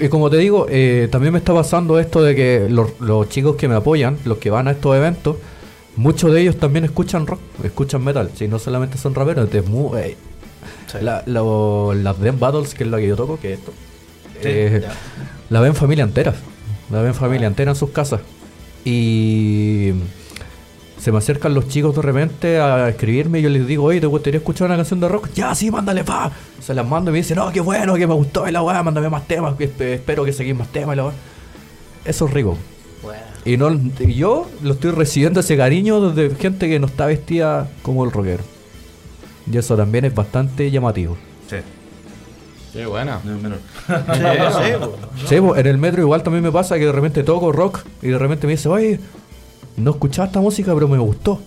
Y 0.00 0.08
como 0.08 0.30
te 0.30 0.36
digo, 0.38 0.66
eh, 0.68 1.08
también 1.12 1.32
me 1.32 1.38
está 1.38 1.54
pasando 1.54 1.98
esto 2.00 2.22
de 2.22 2.34
que 2.34 2.66
los, 2.68 2.98
los 3.00 3.28
chicos 3.28 3.56
que 3.56 3.68
me 3.68 3.76
apoyan, 3.76 4.18
los 4.24 4.38
que 4.38 4.50
van 4.50 4.66
a 4.68 4.72
estos 4.72 4.96
eventos, 4.96 5.36
muchos 5.96 6.32
de 6.32 6.40
ellos 6.42 6.56
también 6.56 6.84
escuchan 6.84 7.26
rock, 7.26 7.40
escuchan 7.62 8.02
metal, 8.02 8.30
si 8.34 8.48
no 8.48 8.58
solamente 8.58 8.98
son 8.98 9.14
raperos. 9.14 9.52
es 9.54 9.66
mu- 9.68 9.94
eh, 9.96 10.16
Sí. 10.86 10.98
la- 11.02 11.22
lo- 11.26 11.94
las 11.94 12.18
Dem 12.20 12.38
Battles, 12.40 12.74
que 12.74 12.82
es 12.84 12.90
la 12.90 12.98
que 12.98 13.06
yo 13.06 13.16
toco, 13.16 13.38
que 13.38 13.52
es 13.52 13.58
esto, 13.60 13.72
Sí, 14.42 14.48
eh, 14.48 14.82
la 15.50 15.60
ven 15.60 15.74
familia 15.74 16.02
entera, 16.02 16.34
la 16.90 17.02
ven 17.02 17.14
familia 17.14 17.46
entera 17.46 17.70
en 17.70 17.76
sus 17.76 17.90
casas. 17.90 18.20
Y 18.84 19.92
se 20.98 21.12
me 21.12 21.18
acercan 21.18 21.54
los 21.54 21.68
chicos 21.68 21.94
de 21.96 22.02
repente 22.02 22.58
a 22.58 22.88
escribirme 22.88 23.38
y 23.38 23.42
yo 23.42 23.48
les 23.48 23.66
digo, 23.66 23.84
oye, 23.84 24.00
¿te 24.00 24.06
gustaría 24.06 24.38
escuchar 24.38 24.66
una 24.66 24.76
canción 24.76 25.00
de 25.00 25.08
rock? 25.08 25.28
Ya, 25.34 25.54
sí, 25.54 25.70
mándale, 25.70 26.04
pa. 26.04 26.30
Se 26.60 26.74
las 26.74 26.86
mando 26.86 27.10
y 27.10 27.12
me 27.12 27.18
dicen, 27.18 27.36
no, 27.36 27.50
qué 27.52 27.60
bueno, 27.60 27.94
que 27.94 28.06
me 28.06 28.14
gustó 28.14 28.46
y 28.48 28.52
la 28.52 28.62
weá, 28.62 28.82
mándame 28.82 29.08
más 29.08 29.26
temas, 29.26 29.54
espero 29.58 30.24
que 30.24 30.32
seguís 30.32 30.54
más 30.54 30.68
temas 30.68 30.94
y 30.94 30.96
la 30.96 31.04
weá. 31.06 31.14
Eso 32.04 32.26
es 32.26 32.32
rico. 32.32 32.56
Bueno. 33.02 33.22
Y 33.44 33.56
no, 33.56 33.70
y 33.98 34.14
yo 34.14 34.48
lo 34.62 34.74
estoy 34.74 34.90
recibiendo 34.90 35.40
ese 35.40 35.56
cariño 35.56 36.10
de 36.10 36.34
gente 36.34 36.68
que 36.68 36.78
no 36.78 36.86
está 36.86 37.06
vestida 37.06 37.70
como 37.82 38.04
el 38.04 38.10
rockero. 38.10 38.42
Y 39.50 39.56
eso 39.56 39.76
también 39.76 40.04
es 40.04 40.14
bastante 40.14 40.70
llamativo. 40.70 41.16
Sí. 41.48 41.56
Qué 42.72 42.86
buena. 42.86 43.20
no 43.24 43.36
es 43.36 43.42
menor. 43.42 43.58
Sí, 45.18 45.26
sí, 45.28 45.34
en 45.36 45.66
el 45.66 45.78
metro 45.78 46.02
igual 46.02 46.22
también 46.22 46.42
me 46.44 46.52
pasa 46.52 46.78
que 46.78 46.86
de 46.86 46.92
repente 46.92 47.22
toco 47.24 47.50
rock 47.52 47.80
y 48.02 48.08
de 48.08 48.18
repente 48.18 48.46
me 48.46 48.52
dice, 48.52 48.68
oye, 48.68 49.00
no 49.76 49.90
escuchaba 49.92 50.26
esta 50.26 50.40
música, 50.40 50.72
pero 50.74 50.88
me 50.88 50.98
gustó. 50.98 51.40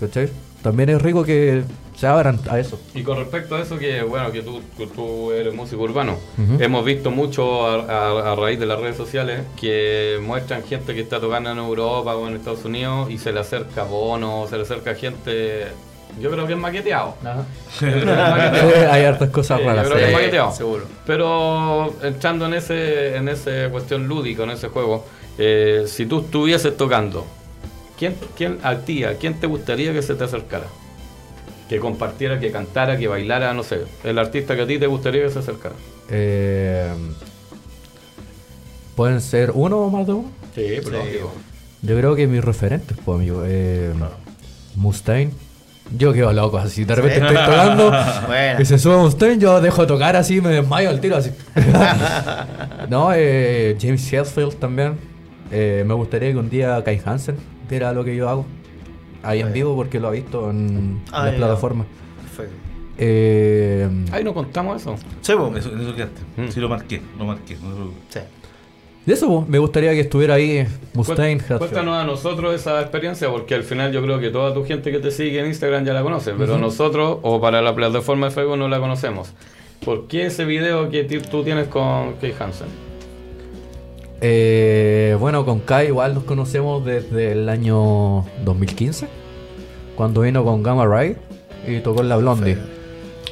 ¿Cachai? 0.00 0.28
También 0.62 0.88
es 0.90 1.02
rico 1.02 1.24
que 1.24 1.62
se 1.96 2.06
abran 2.06 2.38
a 2.48 2.58
eso. 2.60 2.78
Y 2.94 3.02
con 3.02 3.16
respecto 3.18 3.56
a 3.56 3.60
eso, 3.62 3.76
que 3.78 4.02
bueno, 4.02 4.30
que 4.30 4.42
tú, 4.42 4.60
que 4.76 4.86
tú 4.86 5.32
eres 5.32 5.52
músico 5.52 5.82
urbano, 5.82 6.16
hemos 6.60 6.84
visto 6.84 7.10
mucho 7.10 7.66
a, 7.66 7.74
a- 7.82 8.32
a 8.32 8.36
raíz 8.36 8.60
de 8.60 8.66
las 8.66 8.78
redes 8.78 8.96
sociales 8.96 9.40
que 9.60 10.18
muestran 10.24 10.62
gente 10.62 10.94
que 10.94 11.00
está 11.00 11.18
tocando 11.20 11.50
en 11.50 11.58
Europa 11.58 12.14
o 12.14 12.28
en 12.28 12.36
Estados 12.36 12.64
Unidos 12.64 13.10
y 13.10 13.18
se 13.18 13.32
le 13.32 13.40
acerca 13.40 13.82
bono, 13.82 14.46
se 14.48 14.56
le 14.56 14.62
acerca 14.62 14.94
gente. 14.94 15.66
Yo 16.20 16.30
creo 16.30 16.46
que 16.46 16.52
es 16.54 16.58
maqueteado. 16.58 17.14
Yo 17.22 17.30
creo 17.78 17.92
que 17.94 18.00
es 18.00 18.06
maqueteado. 18.06 18.70
Sí, 18.70 18.74
hay 18.90 19.04
hartas 19.04 19.30
cosas 19.30 19.58
Sí, 19.60 19.64
raras. 19.66 19.84
yo 19.84 19.90
creo 19.92 19.98
que 19.98 20.04
es 20.04 20.10
sí. 20.10 20.16
maqueteado. 20.16 20.52
seguro. 20.52 20.84
Pero 21.06 21.94
entrando 22.02 22.46
en 22.46 22.54
ese 22.54 23.16
en 23.16 23.28
esa 23.28 23.68
cuestión 23.70 24.06
lúdica, 24.08 24.42
en 24.44 24.50
ese 24.50 24.68
juego, 24.68 25.04
eh, 25.38 25.84
si 25.86 26.06
tú 26.06 26.20
estuvieses 26.20 26.76
tocando, 26.76 27.24
¿quién, 27.98 28.14
quién 28.36 28.58
a 28.62 28.76
ti, 28.76 29.04
a 29.04 29.14
quién 29.16 29.38
te 29.40 29.46
gustaría 29.46 29.92
que 29.92 30.02
se 30.02 30.14
te 30.14 30.24
acercara? 30.24 30.66
Que 31.68 31.78
compartiera, 31.78 32.40
que 32.40 32.50
cantara, 32.50 32.96
que 32.96 33.06
bailara, 33.08 33.52
no 33.52 33.62
sé. 33.62 33.82
El 34.02 34.18
artista 34.18 34.56
que 34.56 34.62
a 34.62 34.66
ti 34.66 34.78
te 34.78 34.86
gustaría 34.86 35.22
que 35.24 35.30
se 35.30 35.38
acercara. 35.40 35.74
Eh, 36.10 36.90
¿Pueden 38.96 39.20
ser 39.20 39.52
uno 39.54 39.78
o 39.78 39.90
más 39.90 40.06
de 40.06 40.12
uno? 40.14 40.30
Sí, 40.54 40.66
pero 40.84 41.02
Yo 41.82 41.96
creo 41.96 42.16
que 42.16 42.26
mis 42.26 42.42
referentes, 42.44 42.96
pues, 43.04 43.16
amigo. 43.16 43.42
Eh, 43.46 43.92
Mustaine. 44.74 45.32
Yo 45.96 46.12
quedo 46.12 46.32
loco 46.32 46.58
así. 46.58 46.84
De 46.84 46.94
repente 46.94 47.18
Sí. 47.20 47.24
estoy 47.26 47.36
tocando 47.44 47.92
Bueno. 48.26 48.60
y 48.60 48.64
se 48.64 48.78
sube 48.78 48.96
Mustaine. 48.98 49.38
Yo 49.38 49.60
dejo 49.60 49.82
de 49.82 49.88
tocar 49.88 50.16
así, 50.16 50.40
me 50.40 50.50
desmayo 50.50 50.90
al 50.90 51.00
tiro 51.00 51.16
así. 51.16 51.30
no, 52.90 53.10
eh, 53.14 53.76
James 53.80 54.12
Hetfield 54.12 54.54
también. 54.56 54.94
Eh, 55.50 55.82
me 55.86 55.94
gustaría 55.94 56.30
que 56.32 56.36
un 56.38 56.50
día 56.50 56.82
Kai 56.84 57.00
Hansen 57.04 57.36
viera 57.68 57.92
lo 57.92 58.04
que 58.04 58.14
yo 58.14 58.28
hago. 58.28 58.46
Ahí 59.22 59.40
en 59.40 59.52
vivo 59.52 59.74
porque 59.74 59.98
lo 59.98 60.08
ha 60.08 60.10
visto 60.12 60.50
en 60.50 61.00
Ah, 61.10 61.26
las 61.26 61.34
plataformas. 61.36 61.86
Perfecto. 62.22 62.54
Eh, 62.98 63.88
Ahí 64.12 64.22
no 64.24 64.34
contamos 64.34 64.80
eso. 64.80 64.96
Sí. 65.22 65.32
Eso, 65.32 65.54
eso 65.56 65.94
quedaste. 65.94 66.20
Mm. 66.36 66.48
Sí, 66.48 66.60
lo 66.60 66.68
marqué, 66.68 67.00
lo 67.18 67.24
marqué. 67.24 67.56
no. 67.62 67.90
Sí. 68.08 68.20
De 69.08 69.14
eso, 69.14 69.46
me 69.48 69.58
gustaría 69.58 69.92
que 69.92 70.00
estuviera 70.00 70.34
ahí 70.34 70.66
Mustaine. 70.92 71.42
Cuéntanos 71.42 71.96
a 71.96 72.04
nosotros 72.04 72.54
esa 72.54 72.78
experiencia, 72.82 73.30
porque 73.30 73.54
al 73.54 73.62
final 73.62 73.90
yo 73.90 74.02
creo 74.02 74.20
que 74.20 74.28
toda 74.28 74.52
tu 74.52 74.66
gente 74.66 74.92
que 74.92 74.98
te 74.98 75.10
sigue 75.10 75.40
en 75.40 75.46
Instagram 75.46 75.86
ya 75.86 75.94
la 75.94 76.02
conoce, 76.02 76.34
pero 76.36 76.58
nosotros, 76.58 77.16
o 77.22 77.40
para 77.40 77.62
la 77.62 77.74
plataforma 77.74 78.26
de 78.26 78.32
Facebook, 78.32 78.58
no 78.58 78.68
la 78.68 78.78
conocemos. 78.78 79.32
¿Por 79.82 80.08
qué 80.08 80.26
ese 80.26 80.44
video 80.44 80.90
que 80.90 81.04
tú 81.04 81.42
tienes 81.42 81.68
con 81.68 82.16
Kay 82.20 82.34
Hansen? 82.38 82.66
Eh, 84.20 85.16
bueno, 85.18 85.46
con 85.46 85.60
Kai 85.60 85.86
igual 85.86 86.12
nos 86.12 86.24
conocemos 86.24 86.84
desde 86.84 87.32
el 87.32 87.48
año 87.48 88.26
2015, 88.44 89.08
cuando 89.96 90.20
vino 90.20 90.44
con 90.44 90.62
Gamma 90.62 90.84
Ray 90.84 91.16
y 91.66 91.80
tocó 91.80 92.02
en 92.02 92.10
la 92.10 92.18
Blondie. 92.18 92.58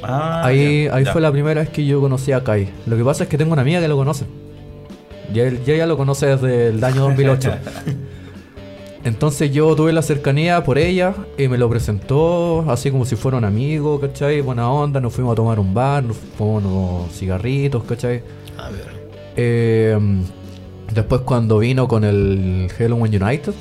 Ah, 0.01 0.41
ahí 0.43 0.85
ya, 0.85 0.95
ahí 0.95 1.05
ya. 1.05 1.11
fue 1.11 1.21
la 1.21 1.31
primera 1.31 1.61
vez 1.61 1.69
que 1.69 1.85
yo 1.85 2.01
conocí 2.01 2.31
a 2.31 2.43
Kai. 2.43 2.67
Lo 2.87 2.97
que 2.97 3.03
pasa 3.03 3.25
es 3.25 3.29
que 3.29 3.37
tengo 3.37 3.53
una 3.53 3.61
amiga 3.61 3.79
que 3.79 3.87
lo 3.87 3.95
conoce. 3.95 4.25
Y 5.33 5.39
él 5.39 5.63
ya, 5.65 5.75
ya 5.75 5.85
lo 5.85 5.97
conoce 5.97 6.27
desde 6.27 6.69
el 6.69 6.83
año 6.83 7.01
2008. 7.01 7.51
Entonces 9.03 9.51
yo 9.51 9.73
tuve 9.75 9.93
la 9.93 10.01
cercanía 10.01 10.63
por 10.63 10.77
ella 10.77 11.13
y 11.37 11.47
me 11.47 11.57
lo 11.57 11.69
presentó 11.69 12.69
así 12.69 12.91
como 12.91 13.05
si 13.05 13.15
fuera 13.15 13.37
un 13.37 13.45
amigo, 13.45 14.01
¿cachai? 14.01 14.41
Buena 14.41 14.69
onda, 14.69 14.99
nos 14.99 15.13
fuimos 15.13 15.31
a 15.31 15.35
tomar 15.35 15.59
un 15.59 15.73
bar, 15.73 16.03
nos 16.03 16.17
fumamos 16.17 16.63
unos 16.65 17.11
cigarritos, 17.13 17.83
¿cachai? 17.83 18.21
A 18.57 18.69
ver. 18.69 18.87
Eh, 19.37 19.97
después 20.93 21.21
cuando 21.21 21.59
vino 21.59 21.87
con 21.87 22.03
el 22.03 22.69
Halloween 22.77 23.23
United, 23.23 23.53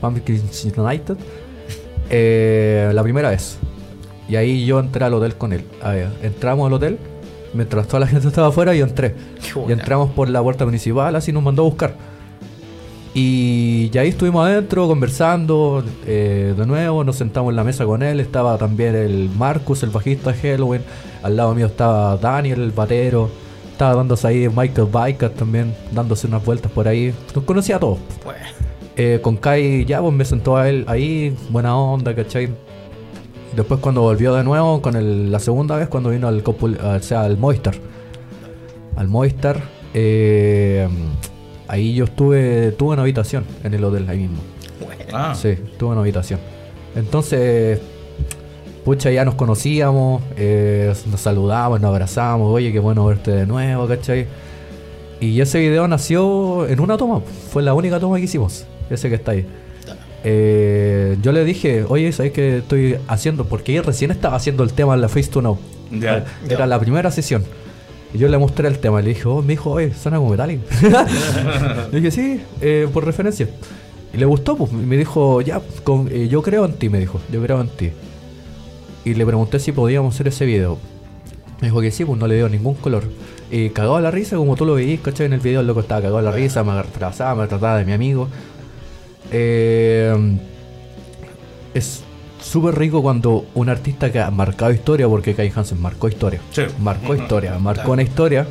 Pumpkins 0.00 0.64
United, 0.64 1.16
eh, 2.08 2.90
la 2.94 3.02
primera 3.02 3.30
vez. 3.30 3.58
Y 4.28 4.36
ahí 4.36 4.64
yo 4.64 4.80
entré 4.80 5.04
al 5.04 5.12
hotel 5.12 5.34
con 5.34 5.52
él. 5.52 5.64
A 5.82 5.90
ver, 5.90 6.08
entramos 6.22 6.66
al 6.66 6.72
hotel, 6.72 6.98
mientras 7.54 7.86
toda 7.86 8.00
la 8.00 8.06
gente 8.06 8.28
estaba 8.28 8.48
afuera, 8.48 8.74
yo 8.74 8.84
entré. 8.84 9.14
Y 9.68 9.72
entramos 9.72 10.10
por 10.10 10.28
la 10.28 10.42
puerta 10.42 10.66
principal, 10.66 11.16
así 11.16 11.32
nos 11.32 11.42
mandó 11.42 11.62
a 11.62 11.64
buscar. 11.66 11.94
Y, 13.16 13.90
ya 13.90 14.00
ahí 14.00 14.08
estuvimos 14.08 14.44
adentro 14.44 14.88
conversando 14.88 15.84
eh, 16.04 16.52
de 16.56 16.66
nuevo, 16.66 17.04
nos 17.04 17.14
sentamos 17.14 17.50
en 17.50 17.56
la 17.56 17.62
mesa 17.62 17.84
con 17.84 18.02
él, 18.02 18.18
estaba 18.18 18.58
también 18.58 18.96
el 18.96 19.30
Marcus, 19.30 19.84
el 19.84 19.90
bajista 19.90 20.32
de 20.32 20.38
Halloween, 20.38 20.82
al 21.22 21.36
lado 21.36 21.54
mío 21.54 21.66
estaba 21.66 22.16
Daniel, 22.16 22.60
el 22.60 22.72
batero, 22.72 23.30
estaba 23.70 23.94
dándose 23.94 24.26
ahí 24.26 24.48
Michael 24.48 24.88
Biker 24.90 25.30
también, 25.30 25.72
dándose 25.92 26.26
unas 26.26 26.44
vueltas 26.44 26.72
por 26.72 26.88
ahí, 26.88 27.14
nos 27.36 27.44
conocía 27.44 27.76
a 27.76 27.80
todos. 27.80 27.98
Bueno. 28.24 28.40
eh, 28.96 29.20
con 29.22 29.36
Kai 29.36 29.84
ya 29.84 30.00
pues 30.00 30.12
me 30.12 30.24
sentó 30.24 30.56
a 30.56 30.68
él 30.68 30.84
ahí, 30.88 31.36
buena 31.50 31.76
onda, 31.76 32.16
¿cachai? 32.16 32.48
Después 33.56 33.80
cuando 33.80 34.00
volvió 34.02 34.34
de 34.34 34.42
nuevo, 34.44 34.80
con 34.82 34.96
el- 34.96 35.30
la 35.30 35.38
segunda 35.38 35.76
vez 35.76 35.88
cuando 35.88 36.10
vino 36.10 36.26
al, 36.28 36.42
Copul- 36.42 36.78
o 36.80 37.00
sea, 37.00 37.22
al 37.22 37.36
Moistar. 37.38 37.74
Al 38.96 39.08
Moistar, 39.08 39.60
eh, 39.92 40.88
ahí 41.68 41.94
yo 41.94 42.04
estuve, 42.04 42.72
tuve 42.72 42.94
una 42.94 43.02
habitación 43.02 43.44
en 43.62 43.74
el 43.74 43.84
hotel 43.84 44.08
ahí 44.08 44.18
mismo. 44.18 44.38
Ah, 45.12 45.34
Sí, 45.34 45.54
tuve 45.78 45.90
una 45.92 46.00
habitación. 46.00 46.40
Entonces, 46.96 47.80
pucha, 48.84 49.10
ya 49.10 49.24
nos 49.24 49.34
conocíamos, 49.34 50.22
eh, 50.36 50.92
nos 51.10 51.20
saludamos, 51.20 51.80
nos 51.80 51.88
abrazamos, 51.90 52.52
oye, 52.52 52.72
qué 52.72 52.78
bueno 52.80 53.04
verte 53.06 53.30
de 53.30 53.46
nuevo, 53.46 53.86
¿cachai? 53.86 54.26
Y 55.20 55.40
ese 55.40 55.58
video 55.60 55.86
nació 55.88 56.66
en 56.66 56.80
una 56.80 56.96
toma, 56.96 57.20
fue 57.50 57.62
la 57.62 57.72
única 57.74 57.98
toma 58.00 58.16
que 58.18 58.24
hicimos, 58.24 58.66
ese 58.90 59.08
que 59.08 59.14
está 59.14 59.32
ahí. 59.32 59.46
Eh, 60.24 61.16
yo 61.22 61.32
le 61.32 61.44
dije, 61.44 61.84
oye, 61.86 62.10
¿sabes 62.12 62.32
qué 62.32 62.58
estoy 62.58 62.96
haciendo? 63.08 63.44
Porque 63.44 63.72
ella 63.72 63.82
recién 63.82 64.10
estaba 64.10 64.36
haciendo 64.36 64.62
el 64.64 64.72
tema 64.72 64.94
en 64.94 65.00
la 65.02 65.08
Face 65.08 65.28
to 65.30 65.40
Know. 65.40 65.58
Ya. 65.92 66.24
Era 66.48 66.66
la 66.66 66.78
primera 66.80 67.10
sesión. 67.10 67.44
Y 68.14 68.18
yo 68.18 68.28
le 68.28 68.38
mostré 68.38 68.68
el 68.68 68.78
tema 68.78 69.00
y 69.00 69.04
le 69.04 69.08
dije, 69.10 69.24
oh, 69.28 69.42
me 69.42 69.48
dijo, 69.48 69.70
oye, 69.72 69.92
suena 69.92 70.16
como 70.18 70.30
Metallica. 70.30 70.62
le 71.92 72.00
dije, 72.00 72.10
sí, 72.10 72.40
eh, 72.60 72.88
por 72.92 73.04
referencia. 73.04 73.48
Y 74.12 74.16
le 74.16 74.24
gustó, 74.24 74.56
pues, 74.56 74.70
y 74.72 74.76
me 74.76 74.96
dijo, 74.96 75.40
ya, 75.40 75.60
con- 75.82 76.08
eh, 76.10 76.28
yo 76.28 76.40
creo 76.40 76.64
en 76.64 76.74
ti, 76.74 76.88
me 76.88 77.00
dijo, 77.00 77.20
yo 77.30 77.42
creo 77.42 77.60
en 77.60 77.68
ti. 77.68 77.90
Y 79.04 79.14
le 79.14 79.26
pregunté 79.26 79.58
si 79.58 79.72
podíamos 79.72 80.14
hacer 80.14 80.28
ese 80.28 80.46
video. 80.46 80.78
Me 81.60 81.68
dijo 81.68 81.80
que 81.80 81.90
sí, 81.90 82.04
pues 82.04 82.18
no 82.18 82.26
le 82.26 82.36
dio 82.36 82.48
ningún 82.48 82.74
color. 82.74 83.02
Y 83.50 83.70
cagado 83.70 83.96
a 83.96 84.00
la 84.00 84.10
risa, 84.10 84.36
como 84.36 84.56
tú 84.56 84.64
lo 84.64 84.74
veís, 84.74 85.00
¿cachai? 85.00 85.26
En 85.26 85.32
el 85.34 85.40
video 85.40 85.60
el 85.60 85.66
loco 85.66 85.80
estaba 85.80 86.00
cagado 86.00 86.18
a 86.18 86.22
la 86.22 86.30
risa, 86.32 86.64
me 86.64 86.72
abrazaba, 86.72 87.42
me 87.42 87.48
trataba 87.48 87.78
de 87.78 87.84
mi 87.84 87.92
amigo. 87.92 88.28
Eh, 89.32 90.14
es 91.74 92.02
súper 92.40 92.76
rico 92.78 93.02
cuando 93.02 93.46
un 93.54 93.68
artista 93.68 94.12
que 94.12 94.20
ha 94.20 94.30
marcado 94.30 94.72
historia, 94.72 95.08
porque 95.08 95.34
Kai 95.34 95.52
Hansen 95.54 95.80
marcó 95.80 96.08
historia. 96.08 96.40
Sí. 96.50 96.62
Marcó 96.78 97.14
historia, 97.14 97.58
marcó 97.58 97.92
una 97.92 98.02
historia. 98.02 98.46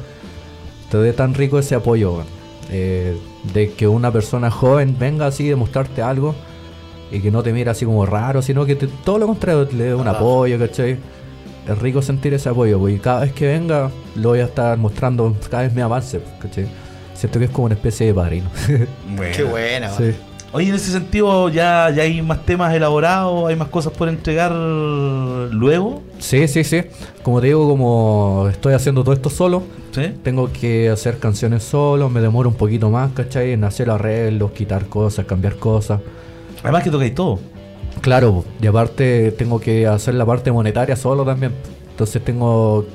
Te 0.89 0.97
dé 0.97 1.13
tan 1.13 1.33
rico 1.33 1.59
ese 1.59 1.75
apoyo. 1.75 2.23
Eh, 2.71 3.17
de 3.53 3.71
que 3.73 3.87
una 3.87 4.11
persona 4.11 4.49
joven 4.49 4.95
venga 4.97 5.27
así 5.27 5.47
de 5.47 5.55
mostrarte 5.55 6.01
algo 6.01 6.33
y 7.11 7.19
que 7.19 7.29
no 7.29 7.43
te 7.43 7.51
mira 7.53 7.73
así 7.73 7.85
como 7.85 8.05
raro, 8.05 8.41
sino 8.41 8.65
que 8.65 8.75
te- 8.75 8.87
todo 8.87 9.19
lo 9.19 9.27
contrario, 9.27 9.67
le 9.73 9.83
dé 9.85 9.95
un 9.95 10.07
apoyo, 10.07 10.57
¿cachai? 10.57 10.97
Es 11.67 11.77
rico 11.77 12.01
sentir 12.01 12.33
ese 12.33 12.49
apoyo, 12.49 12.87
y 12.89 12.97
cada 12.99 13.21
vez 13.21 13.33
que 13.33 13.47
venga 13.47 13.91
lo 14.15 14.29
voy 14.29 14.39
a 14.39 14.45
estar 14.45 14.77
mostrando 14.77 15.35
cada 15.51 15.63
vez 15.63 15.73
mi 15.73 15.81
avance, 15.81 16.19
¿cachai? 16.41 16.65
Siento 17.13 17.37
que 17.37 17.45
es 17.45 17.51
como 17.51 17.65
una 17.65 17.75
especie 17.75 18.07
de 18.07 18.13
padrino. 18.13 18.49
Bueno. 19.15 19.35
Qué 19.35 19.43
buena, 19.43 19.89
sí. 19.91 20.15
Oye, 20.55 20.69
en 20.69 20.75
ese 20.75 20.91
sentido, 20.91 21.49
ya, 21.49 21.89
ya 21.89 22.03
hay 22.03 22.21
más 22.21 22.45
temas 22.45 22.71
elaborados, 22.75 23.49
hay 23.49 23.55
más 23.55 23.69
cosas 23.69 23.91
por 23.91 24.07
entregar 24.07 24.51
luego. 24.51 26.03
Sí, 26.19 26.47
sí, 26.47 26.63
sí. 26.63 26.81
Como 27.23 27.41
te 27.41 27.47
digo, 27.47 27.67
como 27.67 28.47
estoy 28.51 28.75
haciendo 28.75 29.03
todo 29.03 29.15
esto 29.15 29.31
solo, 29.31 29.63
¿Sí? 29.91 30.13
tengo 30.21 30.51
que 30.53 30.91
hacer 30.91 31.17
canciones 31.17 31.63
solo, 31.63 32.07
me 32.07 32.21
demoro 32.21 32.49
un 32.49 32.55
poquito 32.55 32.91
más, 32.91 33.13
¿cachai? 33.13 33.53
En 33.53 33.63
hacer 33.63 33.89
arreglos, 33.89 34.51
quitar 34.51 34.85
cosas, 34.85 35.25
cambiar 35.25 35.55
cosas. 35.55 36.01
Además 36.61 36.83
que 36.83 36.91
tocáis 36.91 37.15
todo. 37.15 37.39
Claro, 38.01 38.45
y 38.61 38.67
aparte 38.67 39.31
tengo 39.31 39.59
que 39.59 39.87
hacer 39.87 40.13
la 40.13 40.25
parte 40.25 40.51
monetaria 40.51 40.95
solo 40.95 41.25
también. 41.25 41.51
Entonces 41.89 42.23
tengo... 42.23 42.85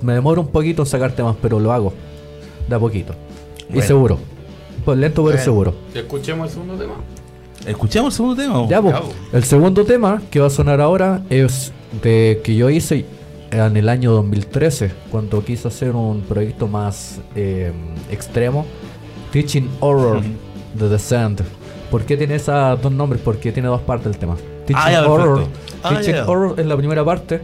Me 0.00 0.14
demoro 0.14 0.40
un 0.40 0.48
poquito 0.48 0.80
en 0.82 0.86
sacar 0.86 1.12
temas, 1.12 1.36
pero 1.42 1.60
lo 1.60 1.72
hago. 1.72 1.92
De 2.66 2.74
a 2.74 2.78
poquito. 2.78 3.14
Y 3.74 3.82
seguro. 3.82 4.18
Pues 4.84 4.98
lento 4.98 5.22
pero 5.22 5.32
Bueno. 5.36 5.44
seguro. 5.44 5.74
Escuchemos 5.94 6.48
el 6.48 6.52
segundo 6.54 6.74
tema. 6.74 6.94
Escuchamos 7.66 8.12
el 8.14 8.16
segundo 8.16 8.36
tema. 8.42 8.66
Ya, 8.68 8.80
pues, 8.82 8.94
el 9.32 9.44
segundo 9.44 9.84
tema 9.84 10.22
que 10.30 10.40
va 10.40 10.46
a 10.46 10.50
sonar 10.50 10.80
ahora 10.80 11.22
es 11.30 11.72
de 12.02 12.40
que 12.44 12.54
yo 12.54 12.70
hice 12.70 13.04
en 13.50 13.76
el 13.76 13.88
año 13.88 14.12
2013, 14.12 14.90
cuando 15.10 15.44
quise 15.44 15.68
hacer 15.68 15.92
un 15.96 16.20
proyecto 16.22 16.68
más 16.68 17.20
eh, 17.34 17.72
extremo, 18.10 18.66
Teaching 19.32 19.68
Horror 19.80 20.22
The 20.78 20.88
Descent. 20.88 21.40
¿Por 21.90 22.02
qué 22.04 22.16
tiene 22.16 22.34
esos 22.36 22.80
dos 22.82 22.92
nombres? 22.92 23.20
Porque 23.24 23.52
tiene 23.52 23.68
dos 23.68 23.80
partes 23.80 24.06
el 24.08 24.18
tema. 24.18 24.36
Teaching 24.66 24.76
Ah, 24.76 24.90
ya, 24.92 24.98
perfecto. 25.00 25.12
Horror, 25.22 25.46
Ah, 25.82 25.88
Teaching 25.90 26.14
ya. 26.14 26.26
Horror 26.28 26.60
es 26.60 26.66
la 26.66 26.76
primera 26.76 27.04
parte 27.04 27.40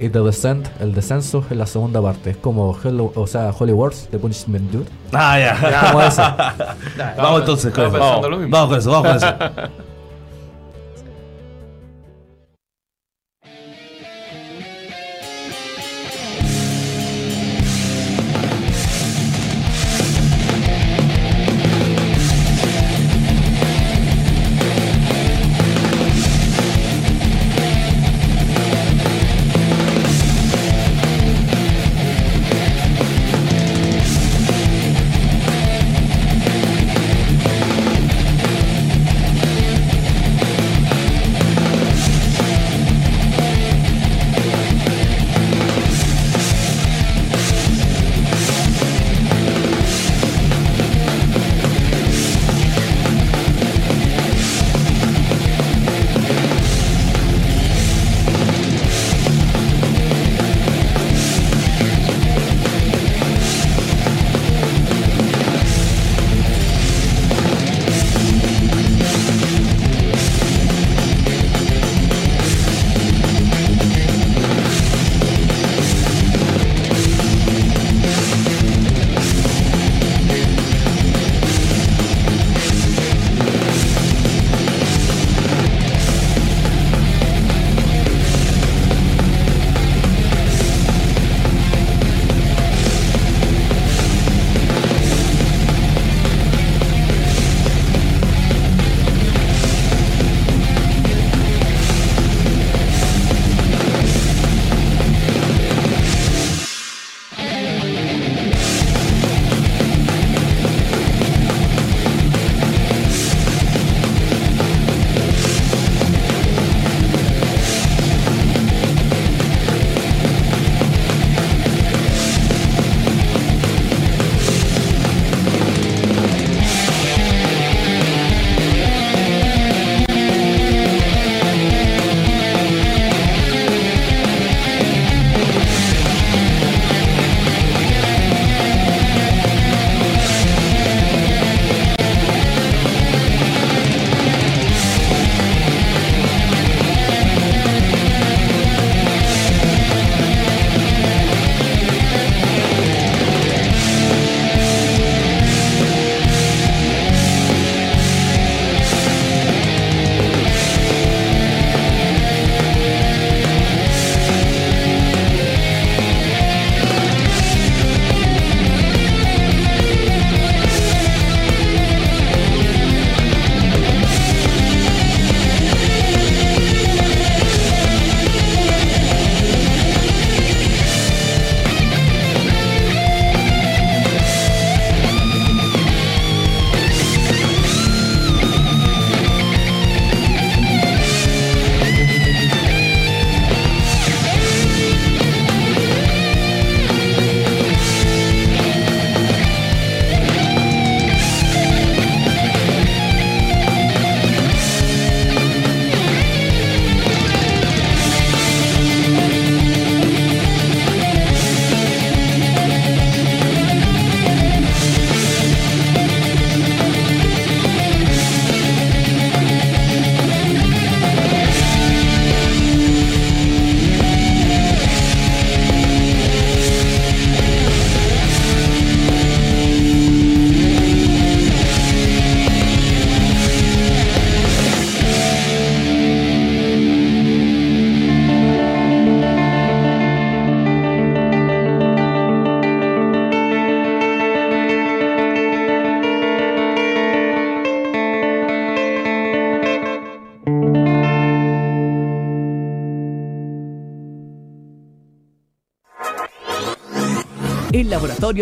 y 0.00 0.08
The 0.08 0.20
Descent, 0.20 0.68
el 0.80 0.94
descenso, 0.94 1.44
es 1.50 1.56
la 1.56 1.66
segunda 1.66 2.00
parte. 2.02 2.30
Es 2.30 2.36
como 2.36 2.76
Hello, 2.82 3.12
o 3.14 3.26
sea, 3.26 3.52
Holy 3.56 3.72
Wars, 3.72 4.08
The 4.10 4.18
Punishment 4.18 4.70
Dude. 4.70 4.86
Ah, 5.12 5.38
ya. 5.38 5.90
Como 5.90 6.02
eso. 6.02 6.22
vamos 7.16 7.40
entonces 7.40 7.72
con 7.72 7.86
eso. 7.86 7.98
Vamos, 7.98 8.50
vamos 8.50 8.68
con 8.68 8.78
eso, 8.78 8.90
vamos 8.90 9.08
con 9.08 9.16
eso. 9.16 9.72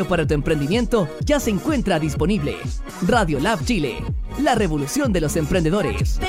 para 0.08 0.26
tu 0.26 0.34
emprendimiento 0.34 1.08
ya 1.24 1.40
se 1.40 1.50
encuentra 1.50 1.98
disponible. 1.98 2.56
Radio 3.08 3.40
Lab 3.40 3.64
Chile, 3.64 3.96
la 4.40 4.54
revolución 4.54 5.12
de 5.12 5.20
los 5.20 5.34
emprendedores. 5.34 6.20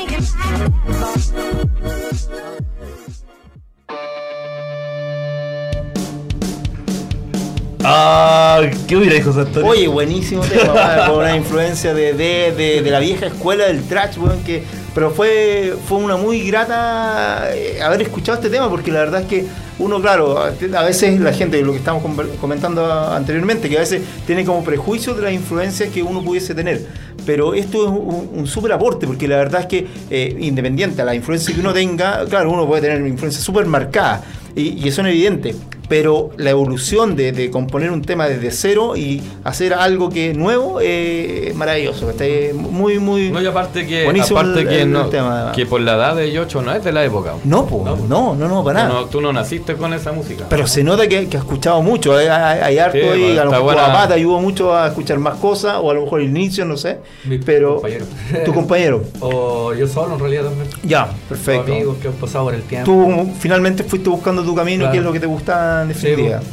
Ah, 9.01 9.03
¿qué 9.03 9.09
hubiera 9.09 9.15
dicho 9.15 9.33
José 9.33 9.47
Antonio? 9.47 9.71
Oye, 9.71 9.87
buenísimo 9.87 10.43
tema, 10.43 11.05
con 11.07 11.17
una 11.19 11.35
influencia 11.35 11.93
de, 11.93 12.13
de, 12.13 12.53
de, 12.55 12.81
de 12.81 12.91
la 12.91 12.99
vieja 12.99 13.27
escuela 13.27 13.65
del 13.65 13.83
trash, 13.83 14.17
weón, 14.17 14.43
que 14.43 14.63
pero 14.93 15.11
fue 15.11 15.73
fue 15.87 15.99
una 15.99 16.17
muy 16.17 16.45
grata 16.45 17.49
eh, 17.55 17.81
haber 17.81 18.01
escuchado 18.01 18.37
este 18.37 18.49
tema 18.49 18.69
porque 18.69 18.91
la 18.91 18.99
verdad 18.99 19.21
es 19.21 19.27
que 19.27 19.45
uno, 19.79 19.99
claro, 19.99 20.37
a 20.37 20.83
veces 20.83 21.19
la 21.19 21.33
gente, 21.33 21.59
lo 21.63 21.71
que 21.71 21.79
estamos 21.79 22.03
comentando 22.39 22.85
anteriormente, 22.91 23.67
que 23.67 23.77
a 23.77 23.79
veces 23.79 24.03
tiene 24.27 24.45
como 24.45 24.63
prejuicios 24.63 25.17
de 25.17 25.23
las 25.23 25.33
influencias 25.33 25.89
que 25.89 26.03
uno 26.03 26.23
pudiese 26.23 26.53
tener. 26.53 26.85
Pero 27.25 27.55
esto 27.55 27.85
es 27.85 27.89
un, 27.89 28.29
un 28.33 28.47
súper 28.47 28.73
aporte, 28.73 29.07
porque 29.07 29.27
la 29.27 29.37
verdad 29.37 29.61
es 29.61 29.67
que 29.67 29.87
eh, 30.11 30.35
independiente 30.39 31.01
a 31.01 31.05
la 31.05 31.15
influencia 31.15 31.51
que 31.55 31.61
uno 31.61 31.73
tenga, 31.73 32.25
claro, 32.25 32.51
uno 32.51 32.67
puede 32.67 32.83
tener 32.83 32.99
una 32.99 33.09
influencia 33.09 33.41
súper 33.41 33.65
marcada, 33.65 34.23
y, 34.55 34.83
y 34.83 34.87
eso 34.87 35.01
es 35.01 35.07
evidente. 35.07 35.55
Pero 35.91 36.29
la 36.37 36.51
evolución 36.51 37.17
de, 37.17 37.33
de 37.33 37.51
componer 37.51 37.91
un 37.91 38.01
tema 38.01 38.25
desde 38.29 38.49
cero 38.51 38.95
y 38.95 39.21
hacer 39.43 39.73
algo 39.73 40.09
que 40.09 40.31
es 40.31 40.37
nuevo 40.37 40.79
eh, 40.79 41.49
es 41.49 41.55
maravilloso. 41.55 42.09
Está 42.09 42.23
muy, 42.55 42.97
muy. 42.97 43.29
No, 43.29 43.41
y 43.41 43.45
aparte 43.45 43.85
que, 43.85 44.05
buenísimo 44.05 44.39
aparte 44.39 44.61
el- 44.61 44.67
que, 44.69 44.81
el 44.83 44.91
no- 44.93 45.07
tema. 45.07 45.51
que 45.53 45.65
por 45.65 45.81
la 45.81 45.95
edad 45.95 46.15
de 46.15 46.31
Yocho 46.31 46.61
no 46.61 46.73
es 46.73 46.81
de 46.81 46.93
la 46.93 47.03
época. 47.03 47.33
No, 47.43 47.65
po, 47.65 47.83
no, 48.07 48.35
no, 48.35 48.47
no, 48.47 48.63
para 48.63 48.83
nada. 48.85 49.01
no, 49.01 49.05
tú 49.07 49.19
no 49.19 49.33
naciste 49.33 49.75
con 49.75 49.93
esa 49.93 50.13
música. 50.13 50.45
Pero 50.47 50.65
se 50.65 50.81
nota 50.81 51.09
que, 51.09 51.27
que 51.27 51.35
ha 51.35 51.41
escuchado 51.41 51.81
mucho, 51.81 52.15
hay, 52.15 52.27
hay- 52.27 52.59
hay 52.61 52.77
harto 52.79 52.97
Sí, 53.13 53.21
y 53.33 53.37
a 53.37 53.43
lo 53.43 53.51
mejor 53.51 53.65
buena. 53.65 53.87
papá 53.87 54.07
te 54.07 54.13
ayudó 54.13 54.39
mucho 54.39 54.73
a 54.73 54.87
escuchar 54.87 55.19
más 55.19 55.35
cosas, 55.39 55.75
o 55.81 55.91
a 55.91 55.93
lo 55.93 56.03
mejor 56.03 56.21
el 56.21 56.27
inicio, 56.27 56.63
no 56.63 56.77
sé. 56.77 56.99
Mi 57.25 57.37
pero 57.37 57.75
compañero. 57.81 58.05
tu 58.45 58.53
compañero. 58.53 59.03
O 59.19 59.73
yo 59.73 59.87
solo 59.89 60.13
en 60.13 60.19
realidad 60.21 60.43
también. 60.45 60.67
Ya, 60.83 61.09
perfecto. 61.27 61.69
amigos 61.73 61.97
que 62.01 62.07
han 62.07 62.13
pasado 62.13 62.45
por 62.45 62.53
el 62.55 62.61
tiempo. 62.61 62.85
Tú 62.89 63.29
finalmente 63.39 63.83
fuiste 63.83 64.09
buscando 64.09 64.41
tu 64.41 64.55
camino, 64.55 64.83
Claro. 64.85 64.91
que 64.93 64.97
es 64.99 65.03
lo 65.03 65.11
que 65.11 65.19
te 65.19 65.25
gusta 65.25 65.80
en 65.83 65.87
definitiva. 65.89 66.37
pues. 66.39 66.49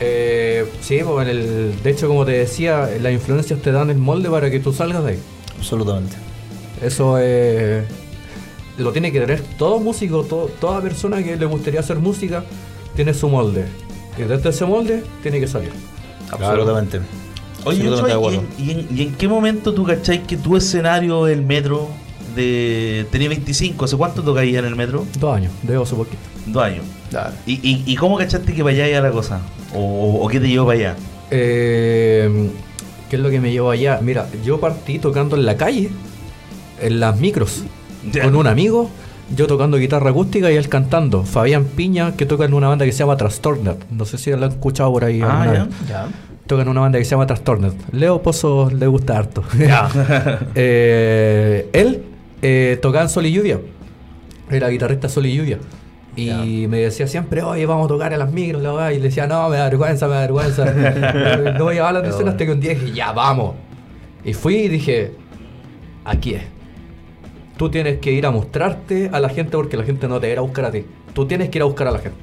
Eh, 0.00 0.64
sí, 0.80 0.98
pues, 1.04 1.28
en 1.28 1.36
el, 1.36 1.82
de 1.82 1.90
hecho, 1.90 2.08
como 2.08 2.24
te 2.24 2.32
decía, 2.32 2.88
las 3.00 3.12
influencias 3.12 3.60
te 3.62 3.70
dan 3.72 3.90
el 3.90 3.98
molde 3.98 4.28
para 4.30 4.50
que 4.50 4.58
tú 4.60 4.72
salgas 4.72 5.04
de 5.04 5.10
ahí. 5.12 5.18
Absolutamente. 5.56 6.16
Eso 6.82 7.16
eh, 7.20 7.84
lo 8.78 8.90
tiene 8.92 9.12
que 9.12 9.20
tener 9.20 9.40
todo 9.58 9.78
músico, 9.78 10.24
todo- 10.24 10.46
toda 10.60 10.80
persona 10.80 11.22
que 11.22 11.36
le 11.36 11.46
gustaría 11.46 11.78
hacer 11.80 11.98
música, 11.98 12.42
tiene 12.96 13.14
su 13.14 13.28
molde. 13.28 13.66
Y 14.18 14.22
desde 14.22 14.48
ese 14.50 14.64
molde 14.64 15.04
tiene 15.22 15.38
que 15.38 15.46
salir. 15.46 15.70
Absolutamente. 16.30 16.98
Oye, 17.64 17.86
Absolutamente 17.86 17.90
Yocho, 17.90 18.04
de 18.06 18.10
¿y, 18.10 18.14
acuerdo. 18.16 18.44
en, 18.58 18.66
y 18.66 18.70
en- 18.72 18.98
y 18.98 19.02
en 19.02 19.14
qué 19.14 19.28
momento 19.28 19.72
tú 19.72 19.84
cacháis 19.84 20.22
que 20.26 20.36
tu 20.36 20.56
escenario, 20.56 21.28
el 21.28 21.42
metro, 21.42 21.88
de 22.34 23.06
tenía 23.12 23.28
25? 23.28 23.84
¿Hace 23.84 23.96
cuánto 23.96 24.22
tocáis 24.22 24.56
en 24.56 24.64
el 24.64 24.74
metro? 24.74 25.04
Dos 25.20 25.36
años, 25.36 25.52
de 25.62 25.76
hace 25.80 25.94
poquito. 25.94 26.16
Dos 26.46 26.62
años. 26.64 26.84
¿Y, 27.46 27.52
y, 27.62 27.82
y 27.86 27.96
cómo 27.96 28.16
cachaste 28.16 28.52
que 28.54 28.62
vayáis 28.62 28.96
a 28.96 29.00
la 29.00 29.10
cosa? 29.10 29.40
¿O, 29.74 29.78
o- 29.80 30.24
o 30.24 30.28
qué 30.28 30.40
te 30.40 30.48
llevó 30.48 30.66
para 30.66 30.78
allá? 30.78 30.96
Eh, 31.30 32.50
¿Qué 33.08 33.16
es 33.16 33.22
lo 33.22 33.30
que 33.30 33.40
me 33.40 33.52
llevó 33.52 33.70
allá? 33.70 33.98
Mira, 34.02 34.26
yo 34.44 34.58
partí 34.60 34.98
tocando 34.98 35.36
en 35.36 35.44
la 35.44 35.56
calle, 35.56 35.90
en 36.80 37.00
las 37.00 37.18
micros, 37.20 37.62
con 38.22 38.34
un 38.36 38.46
amigo, 38.46 38.90
yo 39.36 39.46
tocando 39.46 39.76
guitarra 39.76 40.10
acústica 40.10 40.50
y 40.50 40.56
él 40.56 40.68
cantando. 40.68 41.22
Fabián 41.24 41.64
Piña, 41.64 42.16
que 42.16 42.24
toca 42.26 42.44
en 42.46 42.54
una 42.54 42.68
banda 42.68 42.84
que 42.86 42.92
se 42.92 42.98
llama 43.00 43.16
Trastorned. 43.16 43.76
No 43.90 44.04
sé 44.06 44.16
si 44.18 44.30
lo 44.30 44.36
han 44.44 44.52
escuchado 44.52 44.90
por 44.92 45.04
ahí. 45.04 45.20
Ah. 45.22 45.66
Ya. 45.88 46.08
Toca 46.46 46.62
en 46.62 46.68
una 46.68 46.80
banda 46.80 46.98
que 46.98 47.04
se 47.04 47.10
llama 47.12 47.26
Trastorned. 47.26 47.72
Leo 47.92 48.20
Pozo 48.22 48.70
le 48.70 48.86
gusta 48.86 49.16
harto. 49.18 49.44
Eh, 50.54 51.68
él 51.72 52.02
eh, 52.42 52.78
tocaba 52.82 53.04
en 53.04 53.10
Sol 53.10 53.26
y 53.26 53.32
Lluvia. 53.32 53.58
Era 54.50 54.68
guitarrista 54.68 55.08
Sol 55.08 55.26
y 55.26 55.34
Lluvia. 55.36 55.58
Y 56.14 56.66
me 56.68 56.78
decía 56.78 57.06
siempre, 57.06 57.42
oye, 57.42 57.64
vamos 57.64 57.86
a 57.86 57.88
tocar 57.88 58.12
a 58.12 58.16
las 58.16 58.30
micros, 58.30 58.62
la 58.62 58.74
weá. 58.74 58.92
Y 58.92 58.96
le 58.96 59.04
decía, 59.04 59.26
no, 59.26 59.48
me 59.48 59.56
da 59.56 59.64
vergüenza, 59.64 60.06
me 60.08 60.14
da 60.14 60.20
vergüenza. 60.20 60.64
no 61.58 61.64
voy 61.64 61.74
a 61.74 61.78
llamar 61.78 61.94
la 61.94 62.00
atención 62.00 62.28
hasta 62.28 62.44
que 62.44 62.52
un 62.52 62.60
día 62.60 62.74
dije, 62.74 62.92
ya, 62.92 63.12
vamos. 63.12 63.54
Y 64.24 64.34
fui 64.34 64.56
y 64.56 64.68
dije, 64.68 65.12
aquí 66.04 66.34
es. 66.34 66.42
Tú 67.56 67.70
tienes 67.70 67.98
que 67.98 68.12
ir 68.12 68.26
a 68.26 68.30
mostrarte 68.30 69.08
a 69.12 69.20
la 69.20 69.28
gente 69.28 69.56
porque 69.56 69.76
la 69.76 69.84
gente 69.84 70.06
no 70.06 70.20
te 70.20 70.26
va 70.26 70.30
a 70.30 70.32
ir 70.32 70.38
a 70.38 70.42
buscar 70.42 70.66
a 70.66 70.70
ti. 70.70 70.84
Tú 71.14 71.26
tienes 71.26 71.48
que 71.48 71.58
ir 71.58 71.62
a 71.62 71.66
buscar 71.66 71.88
a 71.88 71.92
la 71.92 71.98
gente. 71.98 72.18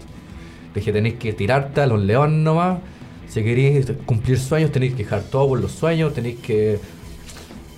Dije, 0.76 0.92
tenéis 0.92 1.16
que 1.16 1.34
tirarte 1.34 1.82
a 1.82 1.88
los 1.88 2.00
leones 2.00 2.40
nomás. 2.40 2.80
Si 3.28 3.44
queréis 3.44 3.92
cumplir 4.06 4.40
sueños, 4.40 4.72
tenéis 4.72 4.94
que 4.94 5.04
dejar 5.04 5.22
todo 5.22 5.48
por 5.50 5.60
los 5.60 5.72
sueños, 5.72 6.14
tenéis 6.14 6.40
que 6.40 6.80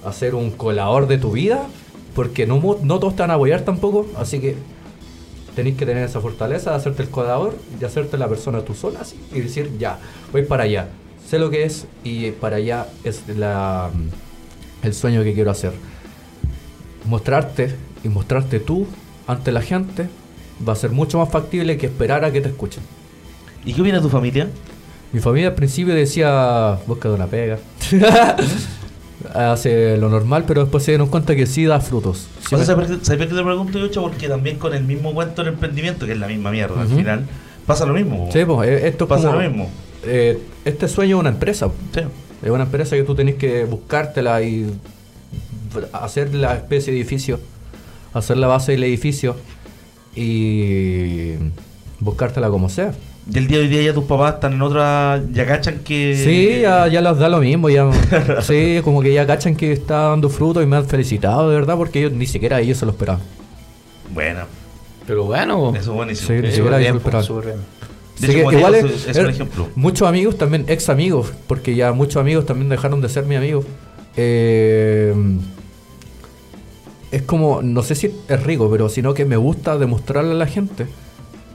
hacer 0.06 0.36
un 0.36 0.52
colador 0.52 1.08
de 1.08 1.18
tu 1.18 1.32
vida, 1.32 1.68
porque 2.16 2.48
no, 2.48 2.62
no 2.82 3.00
todos 3.00 3.16
te 3.16 3.24
van 3.24 3.32
a 3.32 3.36
apoyar 3.36 3.62
tampoco, 3.62 4.08
así 4.18 4.40
que 4.40 4.56
tenéis 5.62 5.78
que 5.78 5.86
tener 5.86 6.04
esa 6.04 6.20
fortaleza 6.20 6.72
de 6.72 6.78
hacerte 6.78 7.04
el 7.04 7.10
colador, 7.10 7.56
de 7.80 7.86
hacerte 7.86 8.18
la 8.18 8.28
persona 8.28 8.62
tú 8.62 8.74
sola 8.74 9.02
así, 9.02 9.16
y 9.32 9.42
decir, 9.42 9.78
ya, 9.78 10.00
voy 10.32 10.44
para 10.44 10.64
allá, 10.64 10.88
sé 11.30 11.38
lo 11.38 11.52
que 11.52 11.66
es 11.66 11.86
y 12.04 12.32
para 12.32 12.56
allá 12.56 12.88
es 13.04 13.28
la, 13.28 13.92
el 14.82 14.94
sueño 14.96 15.24
que 15.24 15.36
quiero 15.36 15.52
hacer. 15.52 15.72
Mostrarte 17.06 17.76
y 18.04 18.10
mostrarte 18.10 18.60
tú 18.60 18.88
ante 19.28 19.52
la 19.52 19.62
gente 19.62 20.10
va 20.68 20.74
a 20.74 20.76
ser 20.76 20.90
mucho 20.90 21.20
más 21.20 21.30
factible 21.30 21.78
que 21.78 21.86
esperar 21.86 22.26
a 22.26 22.32
que 22.32 22.42
te 22.42 22.50
escuchen. 22.50 22.82
¿Y 23.64 23.74
qué 23.74 23.82
opina 23.82 24.02
tu 24.02 24.10
familia? 24.10 24.50
Mi 25.14 25.20
familia 25.20 25.50
al 25.50 25.56
principio 25.56 25.94
decía, 25.94 26.80
busca 26.88 27.08
de 27.08 27.14
una 27.14 27.28
pega. 27.28 27.60
Hace 29.34 29.98
lo 29.98 30.10
normal, 30.10 30.44
pero 30.48 30.62
después 30.62 30.84
se 30.84 30.92
dieron 30.92 31.08
cuenta 31.08 31.36
que 31.36 31.46
sí 31.46 31.66
da 31.66 31.80
frutos. 31.80 32.28
Sí 32.48 32.56
me- 32.56 32.66
¿sabes 32.66 32.88
por 32.88 33.00
qué- 33.00 33.26
te 33.28 33.44
pregunto, 33.44 33.80
Yocho? 33.80 34.02
Porque 34.02 34.28
también 34.28 34.58
con 34.58 34.74
el 34.74 34.84
mismo 34.84 35.14
cuento 35.14 35.44
del 35.44 35.54
emprendimiento, 35.54 36.06
que 36.06 36.14
es 36.14 36.20
la 36.20 36.28
misma 36.28 36.52
mierda 36.52 36.82
al 36.82 36.88
final, 36.88 37.26
pasa 37.66 37.86
lo 37.86 37.94
mismo. 37.94 38.30
Sí, 38.34 38.44
pues, 38.46 38.70
eh, 38.70 38.88
esto 38.88 39.06
es 39.06 39.10
pasa 39.10 39.28
como- 39.30 39.42
lo 39.42 39.50
mismo. 39.50 39.70
eh, 40.06 40.40
este 40.66 40.88
sueño 40.88 41.18
es 41.18 41.20
una 41.22 41.30
empresa. 41.30 41.70
Sí. 41.94 42.02
Es 42.44 42.50
una 42.50 42.64
empresa 42.64 42.96
que 42.96 43.04
tú 43.04 43.14
tenés 43.16 43.36
que 43.36 43.66
buscártela 43.66 44.42
y 44.42 44.72
hacer 45.94 46.34
la 46.34 46.56
especie 46.56 46.92
de 46.92 47.00
edificio, 47.00 47.40
hacer 48.14 48.38
la 48.38 48.48
base 48.48 48.72
del 48.74 48.84
edificio 48.84 49.36
y 50.16 51.34
buscártela 52.00 52.50
como 52.50 52.70
sea. 52.70 52.94
Y 53.30 53.38
el 53.38 53.48
día 53.48 53.58
de 53.58 53.64
hoy 53.66 53.70
día 53.70 53.82
ya 53.84 53.94
tus 53.94 54.06
papás 54.06 54.36
están 54.36 54.54
en 54.54 54.62
otra. 54.62 55.22
Ya 55.32 55.46
cachan 55.46 55.80
que. 55.80 56.16
Sí, 56.16 56.62
ya, 56.62 56.88
ya 56.88 57.02
les 57.02 57.18
da 57.18 57.30
lo 57.30 57.40
mismo, 57.40 57.70
ya 57.70 57.90
sí, 58.42 58.80
como 58.84 59.02
que 59.02 59.14
ya 59.14 59.28
cachan 59.28 59.56
que 59.56 59.72
está 59.74 60.10
dando 60.10 60.30
fruto 60.30 60.62
y 60.62 60.66
me 60.66 60.76
han 60.78 60.86
felicitado 60.88 61.50
de 61.50 61.56
verdad 61.56 61.78
porque 61.78 62.00
ellos 62.00 62.14
ni 62.14 62.26
siquiera 62.26 62.60
ellos 62.62 62.78
se 62.78 62.86
lo 62.86 62.92
esperaban. 62.92 63.22
Bueno, 64.14 64.42
Pero 65.08 65.24
bueno, 65.26 65.70
eso 65.76 65.92
es 65.92 65.96
buenísimo. 65.96 66.28
Sí, 66.28 66.34
ni 66.42 66.52
siquiera 66.52 66.78
ellos 66.78 66.80
bien, 66.80 66.94
lo 66.94 66.98
esperaban. 67.00 67.26
súper 67.26 67.46
bien. 67.46 67.58
De 68.20 68.28
Así 68.28 68.32
hecho, 68.32 68.34
que 68.38 68.44
Juan 68.44 68.58
igual 68.58 68.74
Diego 68.74 68.88
es- 68.88 68.94
es, 68.96 69.08
es 69.08 69.18
un 69.18 69.26
er- 69.26 69.30
ejemplo. 69.30 69.68
Muchos 69.76 70.08
amigos 70.08 70.38
también, 70.38 70.66
ex 70.68 70.90
amigos, 70.90 71.32
porque 71.48 71.76
ya 71.76 71.92
muchos 71.94 72.18
amigos 72.18 72.46
también 72.46 72.70
dejaron 72.70 73.02
de 73.02 73.10
ser 73.10 73.26
mi 73.26 73.36
amigos. 73.36 73.66
Eh, 74.18 75.14
es 77.12 77.22
como, 77.24 77.62
no 77.62 77.84
sé 77.84 77.96
si 77.96 78.12
es 78.28 78.44
rico, 78.44 78.70
pero 78.72 78.90
sino 78.90 79.14
que 79.14 79.26
me 79.26 79.38
gusta 79.38 79.78
demostrarle 79.78 80.32
a 80.32 80.36
la 80.36 80.48
gente 80.48 80.88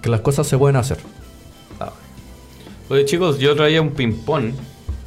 que 0.02 0.08
las 0.10 0.20
cosas 0.20 0.46
se 0.46 0.56
pueden 0.58 0.76
hacer. 0.76 0.98
Oye 2.89 3.05
chicos, 3.05 3.39
yo 3.39 3.55
traía 3.57 3.82
un 3.82 3.91
ping-pong, 3.91 4.53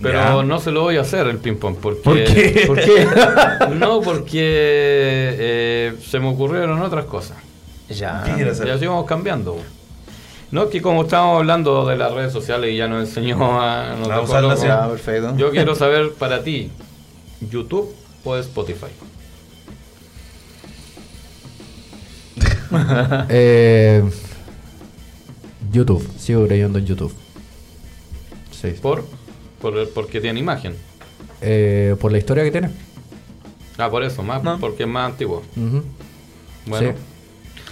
pero 0.01 0.19
Ya. 0.19 0.43
no 0.43 0.59
se 0.59 0.71
lo 0.71 0.81
voy 0.81 0.97
a 0.97 1.01
hacer 1.01 1.27
el 1.27 1.37
ping-pong. 1.37 1.77
Porque, 1.81 2.01
¿Por 2.01 2.15
qué? 2.15 2.63
¿Por 2.67 2.79
qué? 2.79 3.07
no, 3.75 4.01
porque 4.01 4.39
eh, 4.41 5.93
se 6.05 6.19
me 6.19 6.27
ocurrieron 6.29 6.81
otras 6.81 7.05
cosas. 7.05 7.37
Ya. 7.89 8.21
¿Qué 8.25 8.33
quieres 8.33 8.57
Y 8.59 8.61
hacer? 8.61 8.71
así 8.71 8.85
vamos 8.85 9.05
cambiando. 9.05 9.57
No, 10.51 10.67
que 10.69 10.81
como 10.81 11.03
estábamos 11.03 11.37
hablando 11.39 11.85
de 11.85 11.95
las 11.95 12.11
redes 12.11 12.33
sociales 12.33 12.71
y 12.73 12.77
ya 12.77 12.87
nos 12.87 13.07
enseñó 13.07 13.61
a... 13.61 13.95
nos 13.99 14.31
A. 14.31 14.55
Ya, 14.65 14.87
perfecto. 14.89 15.35
Yo 15.37 15.51
quiero 15.51 15.75
saber 15.75 16.11
para 16.13 16.43
ti, 16.43 16.69
¿YouTube 17.39 17.93
o 18.25 18.35
Spotify? 18.37 18.87
Eh, 23.29 24.03
YouTube, 25.71 26.07
sigo 26.17 26.45
creyendo 26.47 26.79
en 26.79 26.85
YouTube. 26.85 27.13
Sí. 28.61 28.69
¿Por? 28.81 29.05
Por, 29.61 29.89
porque 29.89 30.19
tiene 30.21 30.39
imagen. 30.39 30.73
Eh, 31.41 31.95
por 31.99 32.11
la 32.11 32.17
historia 32.17 32.43
que 32.43 32.51
tiene. 32.51 32.69
Ah, 33.77 33.89
por 33.89 34.03
eso, 34.03 34.23
más, 34.23 34.43
No. 34.43 34.59
porque 34.59 34.83
es 34.83 34.89
más 34.89 35.11
antiguo. 35.11 35.41
Bueno, 36.65 36.89
Sí. 36.91 36.95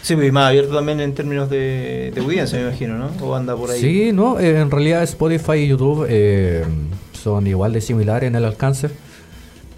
Sí, 0.04 0.16
pues, 0.16 0.30
y 0.30 0.32
más 0.32 0.46
abierto 0.50 0.74
también 0.74 1.02
en 1.02 1.14
términos 1.14 1.50
de, 1.50 2.12
de 2.16 2.22
audiencia, 2.22 2.58
me 2.60 2.66
imagino, 2.70 2.98
¿no? 2.98 3.12
O 3.26 3.36
anda 3.36 3.58
por 3.58 3.72
ahí. 3.72 3.82
Sí, 3.82 4.12
no, 4.14 4.40
eh, 4.40 4.58
en 4.62 4.72
realidad 4.72 5.04
Spotify 5.04 5.54
y 5.58 5.68
YouTube 5.68 6.06
eh, 6.10 6.64
son 7.12 7.46
igual 7.46 7.74
de 7.74 7.82
similares 7.82 8.26
en 8.30 8.36
el 8.36 8.46
alcance, 8.46 8.90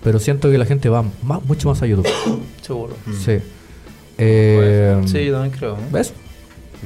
pero 0.03 0.20
siento 0.20 0.51
que 0.51 0.60
la 0.60 0.66
gente 0.66 0.88
va 0.88 1.03
más, 1.24 1.43
mucho 1.45 1.70
más 1.70 1.82
a 1.82 1.88
YouTube. 1.88 2.07
Seguro. 2.62 2.95
Sí. 3.26 3.39
Eh, 4.20 5.01
Sí, 5.07 5.26
yo 5.26 5.34
también 5.34 5.57
creo. 5.57 5.78
¿Ves? 5.91 6.14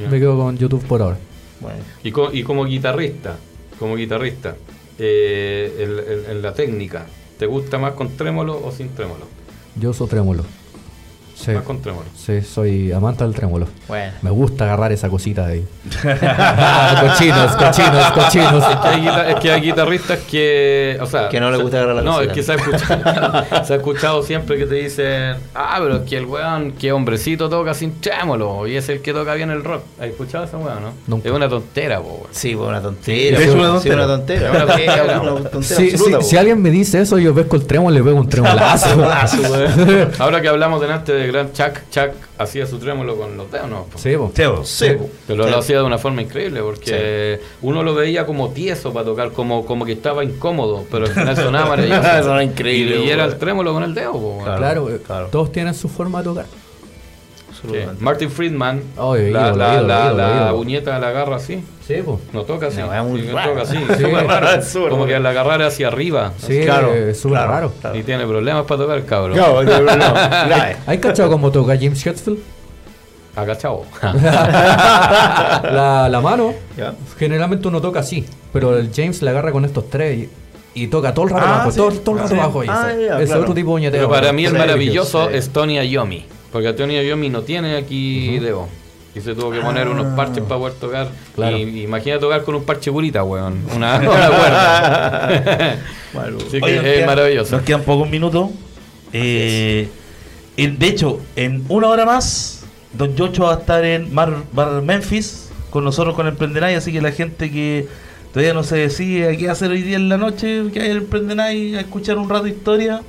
Me 0.09 0.19
quedo 0.19 0.37
con 0.37 0.57
YouTube 0.57 0.83
por 0.85 1.01
ahora. 1.01 1.17
Bueno. 1.59 1.79
y, 2.03 2.11
co- 2.11 2.29
y 2.31 2.43
como 2.43 2.63
guitarrista, 2.65 3.37
como 3.79 3.95
guitarrista, 3.95 4.55
eh, 4.99 6.25
en, 6.27 6.31
en- 6.35 6.41
la 6.41 6.53
técnica, 6.53 7.05
¿te 7.37 7.45
gusta 7.45 7.77
más 7.77 7.93
con 7.93 8.15
trémolo 8.15 8.59
o 8.63 8.71
sin 8.71 8.89
trémolo? 8.89 9.25
Yo 9.75 9.89
uso 9.91 10.07
trémolo. 10.07 10.43
Sí, 11.43 11.51
Más 11.51 11.63
con 11.63 11.81
trémolo. 11.81 12.05
sí, 12.15 12.41
soy 12.41 12.91
amante 12.93 13.23
del 13.25 13.33
trémolo. 13.33 13.67
Bueno. 13.87 14.13
Me 14.21 14.29
gusta 14.29 14.63
agarrar 14.63 14.91
esa 14.93 15.09
cosita 15.09 15.45
de 15.47 15.53
ahí. 15.53 15.65
cochinos, 17.01 17.55
cochinos, 17.55 18.11
cochinos. 18.13 18.63
Es 18.71 18.77
que, 18.79 18.87
hay 18.87 19.01
guita- 19.01 19.29
es 19.29 19.35
que 19.35 19.51
hay 19.51 19.61
guitarristas 19.61 20.19
que. 20.19 20.97
O 21.01 21.05
sea, 21.05 21.27
Que 21.29 21.39
no 21.39 21.51
les 21.51 21.61
gusta 21.61 21.77
agarrar 21.77 21.95
la 21.97 22.01
No, 22.01 22.13
cosita. 22.13 22.31
es 22.31 22.37
que 22.37 22.43
se 22.43 22.51
ha, 22.53 22.55
escuchado, 22.55 23.45
se 23.65 23.73
ha 23.73 23.75
escuchado 23.75 24.23
siempre 24.23 24.57
que 24.57 24.65
te 24.65 24.75
dicen. 24.75 25.35
Ah, 25.53 25.77
pero 25.79 25.97
es 25.97 26.01
que 26.09 26.17
el 26.17 26.25
weón, 26.25 26.71
que 26.73 26.91
hombrecito 26.91 27.49
toca 27.49 27.73
sin 27.73 27.99
trémolo. 27.99 28.65
Y 28.67 28.75
es 28.77 28.87
el 28.89 29.01
que 29.01 29.11
toca 29.13 29.33
bien 29.33 29.49
el 29.49 29.63
rock. 29.63 29.83
¿Has 29.99 30.07
escuchado 30.07 30.45
esa 30.45 30.57
weón, 30.57 30.81
no? 30.81 30.93
Nunca. 31.07 31.27
Es 31.29 31.35
una 31.35 31.49
tontera, 31.49 31.99
po, 31.99 32.09
weón. 32.21 32.27
Sí, 32.31 32.55
pues 32.55 32.69
una 32.69 32.81
tontera. 32.81 33.39
Es 33.39 33.49
una 33.49 33.63
sí, 33.79 33.89
tontera. 33.89 33.95
una 33.95 34.07
tontera. 34.07 34.45
Es 34.49 34.55
una 34.55 34.65
tontera. 34.67 35.03
Una 35.21 35.49
tontera 35.49 35.63
Si, 35.63 35.75
si- 35.89 35.91
absoluta, 35.95 36.21
si 36.21 36.37
alguien 36.37 36.61
me 36.61 36.69
dice 36.69 37.01
eso, 37.01 37.17
yo 37.19 37.33
pesco 37.33 37.55
el 37.57 37.65
trémolo 37.65 37.95
y 37.95 37.97
le 37.99 38.03
pego 38.05 38.17
un 38.19 38.29
tremolazo. 38.29 38.89
Ahora 40.19 40.41
que 40.41 40.47
hablamos 40.47 40.79
delante 40.81 41.11
de 41.13 41.27
Gran 41.33 41.51
Chuck, 41.51 41.81
Chuck 41.91 42.13
hacía 42.37 42.65
su 42.65 42.77
trémolo 42.79 43.17
con 43.17 43.35
los 43.35 43.51
dedos, 43.51 43.69
¿no? 43.69 43.87
Cheo. 44.33 44.63
Sí, 44.63 44.85
pues. 44.97 45.09
Pero 45.27 45.49
lo 45.49 45.57
hacía 45.57 45.77
de 45.77 45.83
una 45.83 45.97
forma 45.97 46.21
increíble 46.21 46.61
porque 46.61 47.39
uno 47.61 47.83
lo 47.83 47.93
veía 47.93 48.25
como 48.25 48.49
tieso 48.51 48.93
para 48.93 49.05
tocar, 49.05 49.31
como, 49.31 49.65
como 49.65 49.85
que 49.85 49.93
estaba 49.93 50.23
incómodo, 50.23 50.85
pero 50.89 51.05
al 51.05 51.11
final 51.11 51.35
sonaba 51.35 51.69
maravilloso. 51.69 52.01
Sonaba 52.01 52.43
increíble, 52.43 53.01
Y, 53.01 53.07
y 53.07 53.09
era 53.09 53.25
el 53.25 53.37
trémolo 53.37 53.73
con 53.73 53.83
el 53.83 53.93
dedo, 53.93 54.13
po. 54.13 54.41
Claro, 54.43 54.87
claro. 55.05 55.27
todos 55.31 55.51
tienen 55.51 55.73
su 55.73 55.89
forma 55.89 56.19
de 56.19 56.23
tocar. 56.25 56.45
Sí. 57.65 57.77
Martin 57.99 58.29
Friedman, 58.29 58.81
Oh, 58.97 59.15
la, 59.15 59.21
ídolo, 59.21 59.55
la, 59.55 59.73
ídolo, 59.73 59.87
la- 59.87 60.05
ídolo, 60.05 60.17
la 60.17 60.35
ídolo. 60.35 60.57
uñeta 60.59 60.99
la 60.99 61.07
agarra 61.09 61.37
así, 61.37 61.63
Sí, 61.87 61.95
no 62.33 62.41
toca 62.43 62.67
así, 62.67 62.77
No, 62.79 62.93
es 62.93 63.03
muy 63.03 63.21
sí, 63.21 63.27
no 63.27 63.35
raro. 63.35 63.51
toca 63.51 63.61
así, 63.63 63.77
Sí. 63.77 63.83
súper 64.03 64.27
raro. 64.27 64.61
Súper 64.61 64.89
como 64.89 65.05
que 65.05 65.19
la 65.19 65.29
agarrara 65.29 65.67
hacia 65.67 65.87
arriba 65.87 66.33
Sí, 66.37 66.61
Claro, 66.63 66.93
es 66.93 67.19
súper 67.19 67.37
claro, 67.39 67.51
raro. 67.51 67.71
claro. 67.81 67.95
y 67.97 68.03
tiene 68.03 68.25
problemas 68.25 68.65
para 68.65 68.81
tocar, 68.81 69.05
cabrón. 69.05 69.37
No, 69.37 69.63
no, 69.63 69.79
no, 69.81 69.95
no. 69.95 70.13
Grave. 70.13 70.77
¿Hay 70.87 70.97
cachado 70.99 71.29
cómo 71.29 71.51
toca 71.51 71.75
James 71.75 72.05
Hetfield? 72.05 72.39
Agachado. 73.35 73.83
la, 74.83 76.07
la 76.09 76.21
mano, 76.21 76.53
generalmente 77.17 77.67
uno 77.67 77.81
toca 77.81 77.99
así, 78.01 78.25
pero 78.51 78.77
el 78.77 78.91
James 78.93 79.21
le 79.21 79.29
agarra 79.29 79.51
con 79.51 79.65
estos 79.65 79.89
tres 79.89 80.27
y, 80.75 80.83
y 80.83 80.87
toca 80.87 81.13
todo 81.13 81.25
el 81.25 81.31
rato 81.31 81.45
Ah, 81.47 81.53
abajo, 81.55 81.71
sí. 81.71 81.77
todo, 81.77 81.91
todo 81.91 82.15
el 82.17 82.21
rato 82.29 82.61
Sí. 82.61 82.67
Ah, 82.69 82.87
ese- 82.91 83.05
ya, 83.05 83.15
ese 83.17 83.25
claro. 83.25 83.41
otro 83.41 83.53
tipo 83.53 83.69
de 83.71 83.75
uñeteo. 83.75 83.99
Pero 84.01 84.09
para 84.09 84.31
mí 84.33 84.45
el 84.45 84.53
maravilloso 84.53 85.29
sí. 85.29 85.35
es 85.37 85.49
Tony 85.49 85.79
Iommi, 85.79 86.25
porque 86.53 86.71
Tony 86.73 86.93
Iommi 87.01 87.29
no 87.29 87.41
tiene 87.41 87.75
aquí 87.75 88.37
dedo. 88.37 88.67
Y 89.15 89.21
se 89.21 89.33
tuvo 89.35 89.51
que 89.51 89.59
poner 89.59 89.87
unos 89.87 90.15
parches 90.15 90.43
para 90.43 90.59
poder 90.59 90.73
tocar. 90.75 91.09
Claro. 91.35 91.57
Y, 91.57 91.81
imagina 91.81 92.19
tocar 92.19 92.43
con 92.43 92.55
un 92.55 92.63
parche 92.63 92.91
curita, 92.91 93.23
weón. 93.23 93.63
Una, 93.75 93.95
una 93.99 94.07
cuerda. 94.29 95.77
Malo. 96.13 96.37
Así 96.37 96.59
que 96.59 96.63
Oye, 96.63 96.75
nos 96.75 96.85
es 96.85 96.93
quedan- 96.93 97.05
maravilloso. 97.07 97.55
Nos 97.55 97.65
quedan 97.65 97.81
pocos 97.81 98.07
minutos. 98.09 98.51
Eh, 99.13 99.87
de 100.55 100.87
hecho, 100.87 101.19
en 101.35 101.65
una 101.69 101.87
hora 101.89 102.05
más, 102.05 102.65
Don 102.93 103.15
Yocho 103.15 103.45
va 103.45 103.55
a 103.55 103.59
estar 103.59 103.83
en 103.83 104.13
Mar, 104.13 104.35
Bar 104.51 104.81
Memphis 104.83 105.49
con 105.71 105.83
nosotros 105.83 106.15
con 106.15 106.27
Emprendenay. 106.27 106.75
Así 106.75 106.91
que 106.91 107.01
la 107.01 107.11
gente 107.11 107.51
que 107.51 107.87
todavía 108.31 108.53
no 108.53 108.63
se 108.63 108.77
decide 108.77 109.35
qué 109.37 109.49
hacer 109.49 109.71
hoy 109.71 109.81
día 109.81 109.95
en 109.95 110.07
la 110.09 110.17
noche, 110.17 110.65
que 110.71 110.81
hay 110.81 110.91
en 110.91 110.97
Emprendenay 110.97 111.75
a 111.75 111.81
escuchar 111.81 112.19
un 112.19 112.29
rato 112.29 112.43
de 112.43 112.51
historia. 112.51 113.01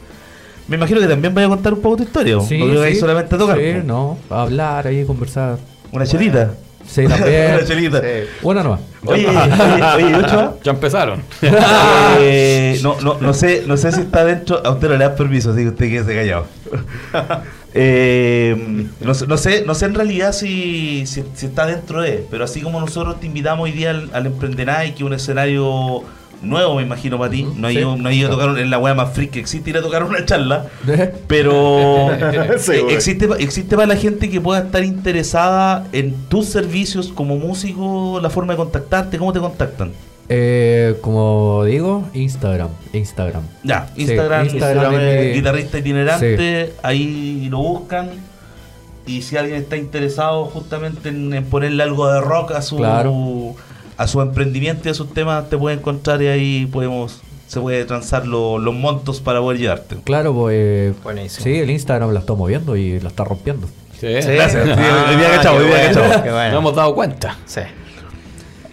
Me 0.69 0.77
imagino 0.77 1.01
que 1.01 1.07
también 1.07 1.35
vaya 1.35 1.47
a 1.47 1.51
contar 1.51 1.75
un 1.75 1.81
poco 1.81 1.99
tu 1.99 2.03
historia. 2.05 2.41
Sí, 2.41 2.59
no 2.59 2.67
creo 2.67 2.81
que 2.81 2.87
ahí 2.89 2.95
sí. 2.95 3.01
solamente 3.01 3.35
a 3.35 3.39
tocar. 3.39 3.59
Sí, 3.59 3.75
no, 3.85 4.19
a 4.31 4.43
hablar 4.43 4.87
ahí, 4.87 5.05
conversar. 5.05 5.59
Una 5.93 6.07
chelita. 6.07 6.53
Sí, 6.87 7.07
también. 7.07 7.55
Una 7.57 7.65
chelita. 7.67 8.01
Sí. 8.01 8.07
Una 8.43 8.63
nomás. 8.63 8.81
Oye, 9.07 9.27
oye, 9.27 10.05
oye, 10.05 10.13
Yocho. 10.13 10.59
Ya 10.63 10.71
empezaron. 10.73 11.23
Eh, 12.21 12.79
no, 12.83 12.97
no, 13.01 13.19
no 13.21 13.35
sé, 13.35 13.65
no 13.67 13.77
sé 13.77 13.91
si 13.93 14.01
está 14.03 14.25
dentro. 14.25 14.61
A 14.65 14.71
usted 14.71 14.89
no 14.89 14.97
le 14.97 15.05
da 15.05 15.15
permiso, 15.15 15.51
así 15.51 15.63
que 15.63 15.69
usted 15.69 15.89
quede 15.91 16.15
callado. 16.15 16.47
Eh, 17.77 18.87
no, 19.01 19.15
sé- 19.15 19.27
no 19.27 19.37
sé, 19.37 19.65
no 19.67 19.75
sé 19.75 19.87
en 19.87 19.95
realidad 19.95 20.33
si, 20.33 21.07
si, 21.07 21.25
si 21.35 21.47
está 21.47 21.67
dentro 21.67 22.03
de, 22.03 22.25
pero 22.31 22.45
así 22.45 22.61
como 22.61 22.79
nosotros 22.81 23.19
te 23.19 23.27
invitamos 23.27 23.65
hoy 23.65 23.73
día 23.73 23.91
al, 23.91 24.11
al 24.13 24.27
Emprendenay, 24.27 24.93
que 24.93 24.99
es 24.99 25.03
un 25.03 25.13
escenario 25.13 26.05
nuevo, 26.45 26.77
me 26.77 26.83
imagino 26.83 27.19
para 27.19 27.31
ti. 27.31 27.47
No 27.57 27.69
he 27.69 27.73
Sí. 27.73 27.79
ido, 27.79 27.97
no 27.97 28.09
he 28.09 28.15
ido 28.15 28.29
a 28.29 28.31
tocar 28.33 28.59
en 28.59 28.71
la 28.71 28.79
wea 28.79 28.95
más 28.95 29.13
freak 29.13 29.31
que 29.33 29.41
existe 29.41 29.71
ir 29.71 29.79
a 29.79 29.83
tocar 29.83 30.05
una 30.05 30.25
charla. 30.25 30.67
¿Eh? 30.89 31.13
Pero 31.27 32.09
Sí, 32.59 32.73
eh, 32.73 32.85
existe, 32.91 33.29
existe 33.39 33.75
para 33.77 33.87
la 33.89 33.97
gente 33.97 34.31
que 34.31 34.41
pueda 34.41 34.61
estar 34.63 34.85
interesada 34.85 35.87
en 35.93 36.15
tus 36.29 36.47
servicios 36.47 37.09
como 37.09 37.37
músico, 37.37 38.19
la 38.23 38.31
forma 38.31 38.53
de 38.53 38.59
contactarte, 38.59 39.19
¿cómo 39.19 39.33
te 39.33 39.41
contactan? 39.41 39.93
Eh, 40.29 40.97
como 41.03 41.65
digo, 41.65 42.05
Instagram. 42.15 42.69
Instagram. 42.95 43.43
Ya, 43.63 43.89
Sí, 43.95 44.03
Instagram, 44.03 44.47
es 44.47 44.55
mi- 44.55 45.33
guitarrista 45.35 45.79
itinerante, 45.79 46.73
ahí 46.83 47.49
lo 47.51 47.59
buscan. 47.59 48.11
Y 49.07 49.21
si 49.21 49.37
alguien 49.37 49.59
está 49.59 49.77
interesado 49.77 50.47
justamente 50.47 51.11
en, 51.11 51.35
en 51.35 51.45
ponerle 51.45 51.83
algo 51.83 52.11
de 52.11 52.23
rock 52.23 52.53
a 52.53 52.63
su 52.63 52.77
Claro. 52.79 53.55
A 53.97 54.07
su 54.07 54.21
emprendimiento 54.21 54.89
y 54.89 54.91
a 54.91 54.95
sus 54.95 55.13
temas, 55.15 55.49
te 55.49 55.57
puede 55.59 55.77
encontrar 55.77 56.21
y 56.23 56.27
ahí 56.27 56.67
podemos 56.67 57.21
se 57.47 57.61
puede 57.61 57.85
transar 57.85 58.27
lo- 58.27 58.59
los 58.59 58.75
montos 58.75 59.21
para 59.21 59.39
poder 59.41 59.61
llevarte. 59.61 59.97
Claro, 60.05 60.35
pues. 60.35 60.95
Buenísimo. 61.05 61.45
Sí, 61.45 61.53
el 61.59 61.71
Instagram 61.71 62.11
la 62.13 62.21
está 62.21 62.35
moviendo 62.35 62.75
y 62.77 62.99
la 63.01 63.09
está 63.09 63.23
rompiendo. 63.25 63.69
Sí. 64.01 64.07
Gracias. 64.09 64.57
Ah, 64.57 65.15
día 65.17 65.31
día 65.41 65.53
bueno, 65.53 66.33
bueno. 66.33 66.59
Hemos 66.59 66.75
dado 66.75 66.95
cuenta. 66.95 67.37
Sí. 67.47 67.61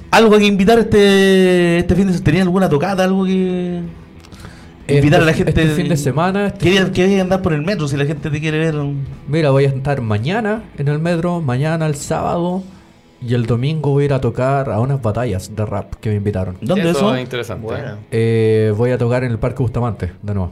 ¿Algo 0.09 0.38
que 0.38 0.45
invitar 0.45 0.80
este, 0.80 1.80
este 1.80 1.95
fin 1.95 2.07
de 2.07 2.13
semana? 2.13 2.24
¿Tenía 2.26 2.41
alguna 2.43 2.69
tocata? 2.69 3.03
¿Algo 3.03 3.26
que 3.26 3.82
invitar 4.88 5.22
a 5.22 5.26
la 5.26 5.32
Este- 5.32 5.45
gente? 5.45 5.61
Este 5.63 5.76
fin 5.76 5.89
de 5.89 5.97
semana. 5.97 6.47
este- 6.47 6.59
¿Qué 6.59 6.69
día, 6.72 6.91
qué 6.91 7.07
día 7.07 7.22
andar 7.22 7.41
por 7.41 7.53
el 7.53 7.61
metro 7.61 7.88
si 7.88 7.95
la 7.97 8.05
gente 8.05 8.30
te 8.30 8.39
quiere 8.41 8.57
ver? 8.59 8.76
Mira, 9.28 9.51
voy 9.51 9.65
a 9.65 9.67
estar 9.69 10.01
mañana 10.01 10.63
en 10.78 10.88
el 10.88 10.99
metro, 10.99 11.39
mañana 11.39 11.86
el 11.86 11.95
sábado. 11.95 12.63
Y 13.22 13.36
el 13.36 13.45
domingo 13.45 13.91
voy 13.91 14.03
a 14.03 14.05
ir 14.05 14.13
a 14.13 14.22
tocar 14.22 14.69
a 14.72 14.80
unas 14.80 15.01
batallas 15.01 15.55
de 15.55 15.65
rap 15.65 15.93
que 15.95 16.09
me 16.09 16.15
invitaron. 16.15 16.57
¿Dónde 16.61 16.89
eso 16.89 16.97
eso? 16.99 17.15
es 17.15 17.22
interesante. 17.22 17.65
Bueno. 17.65 17.97
Eh, 18.09 18.74
voy 18.76 18.91
a 18.91 18.97
tocar 18.97 19.24
en 19.24 19.32
el 19.32 19.38
Parque 19.39 19.61
Bustamante, 19.61 20.11
de 20.22 20.34
nuevo. 20.34 20.51